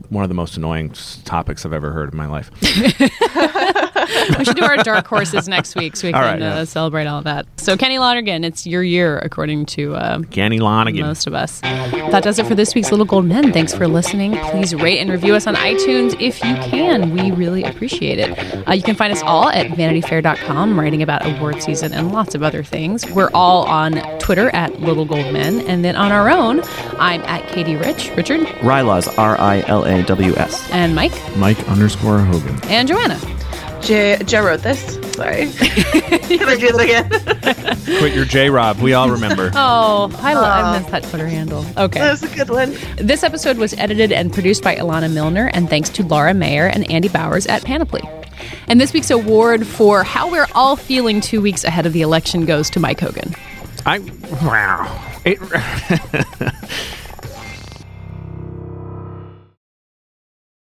one 0.10 0.24
of 0.24 0.30
the 0.30 0.36
most 0.36 0.58
annoying 0.58 0.92
topics 1.24 1.66
I've 1.66 1.74
ever 1.74 1.92
heard 1.92 2.12
in 2.12 2.18
my 2.18 2.26
life. 2.26 2.50
we 4.38 4.46
should 4.46 4.56
do 4.56 4.64
our 4.64 4.78
dark 4.78 5.06
horses 5.08 5.48
next 5.48 5.76
week 5.76 5.96
so 5.96 6.08
we 6.08 6.14
All 6.14 6.22
can 6.22 6.32
right, 6.34 6.42
yeah. 6.42 6.56
uh, 6.56 6.66
celebrate 6.66 7.06
all 7.08 7.22
that. 7.24 7.46
So 7.58 7.76
Kenny 7.78 8.00
Lonergan, 8.00 8.44
it's 8.44 8.66
your 8.68 8.84
year 8.84 9.18
according 9.20 9.66
to. 9.68 9.96
Uh, 9.96 10.18
Ganny 10.20 10.60
Lonergan. 10.60 11.06
most 11.06 11.28
of 11.28 11.34
us. 11.34 11.62
That 11.62 12.24
does 12.24 12.40
it 12.40 12.46
for 12.46 12.56
this 12.56 12.74
week's 12.76 12.92
Little 12.92 13.06
Gold 13.06 13.26
Men. 13.26 13.52
Thanks 13.54 13.74
for 13.74 13.88
listening. 13.88 14.36
Please 14.38 14.74
rate 14.76 15.00
and 15.00 15.10
review 15.12 15.36
us 15.36 15.48
on 15.48 15.56
iTunes 15.56 16.20
if 16.20 16.44
you 16.44 16.56
can. 16.56 17.12
We 17.14 17.32
really 17.32 17.64
appreciate 17.64 18.20
it. 18.20 18.68
Uh, 18.68 18.74
you 18.74 18.84
can 18.84 18.96
find 18.96 19.12
us 19.12 19.22
all 19.24 19.50
at 19.50 19.68
vanityfair.com, 19.68 20.80
writing 20.80 21.02
about 21.02 21.26
award 21.26 21.62
season 21.62 21.94
and 21.94 22.12
lots 22.12 22.36
of 22.36 22.44
other 22.44 22.64
things. 22.64 23.10
We're 23.12 23.30
all 23.34 23.64
on 23.66 23.94
Twitter 24.20 24.50
at 24.56 24.80
Little 24.82 25.06
Gold 25.06 25.32
Men. 25.34 25.62
And 25.62 25.84
then 25.84 25.96
on 25.96 26.12
our 26.12 26.30
own, 26.30 26.62
I'm 27.00 27.22
at 27.22 27.48
Katie 27.50 27.76
Rich, 27.76 28.12
Richard, 28.16 28.42
Rilaws, 28.62 29.18
R 29.18 29.40
I 29.40 29.62
L 29.68 29.86
A 29.86 30.04
W 30.04 30.34
S. 30.36 30.70
and 30.72 30.96
Mike, 30.96 31.14
Mike 31.38 31.60
underscore 31.70 32.20
Hogan. 32.20 32.60
and 32.70 32.88
Joanna. 32.88 33.20
Joe, 33.82 34.18
Joe 34.18 34.46
wrote 34.46 34.62
this. 34.62 34.96
Sorry. 35.16 35.50
Can 35.52 36.48
I 36.48 36.56
do 36.58 36.72
that 36.72 36.82
again? 36.82 38.00
Quit 38.00 38.14
your 38.14 38.26
J 38.26 38.50
Rob. 38.50 38.80
We 38.80 38.94
all 38.94 39.10
remember. 39.10 39.52
Oh, 39.62 40.10
I, 40.20 40.34
love 40.36 40.66
I 40.66 40.80
missed 40.80 40.92
that 40.92 41.04
Twitter 41.04 41.28
handle. 41.28 41.66
Okay. 41.78 42.00
that 42.00 42.12
was 42.12 42.24
a 42.24 42.34
good 42.36 42.50
one. 42.50 42.76
This 42.96 43.24
episode 43.24 43.58
was 43.58 43.74
edited 43.74 44.12
and 44.12 44.32
produced 44.34 44.64
by 44.64 44.76
Ilana 44.76 45.12
Milner, 45.14 45.50
and 45.54 45.70
thanks 45.70 45.90
to 45.92 46.04
Laura 46.04 46.34
Mayer 46.34 46.68
and 46.68 46.90
Andy 46.90 47.10
Bowers 47.10 47.46
at 47.48 47.64
Panoply. 47.64 48.02
And 48.68 48.80
this 48.80 48.94
week's 48.94 49.12
award 49.12 49.68
for 49.68 50.04
how 50.04 50.32
we're 50.32 50.48
all 50.56 50.76
feeling 50.76 51.20
two 51.22 51.42
weeks 51.42 51.64
ahead 51.64 51.86
of 51.86 51.94
the 51.94 52.02
election 52.02 52.46
goes 52.46 52.70
to 52.72 52.80
Mike 52.80 53.00
Hogan. 53.00 53.34
I 53.86 54.00
wow. 54.44 55.06
It, 55.26 55.40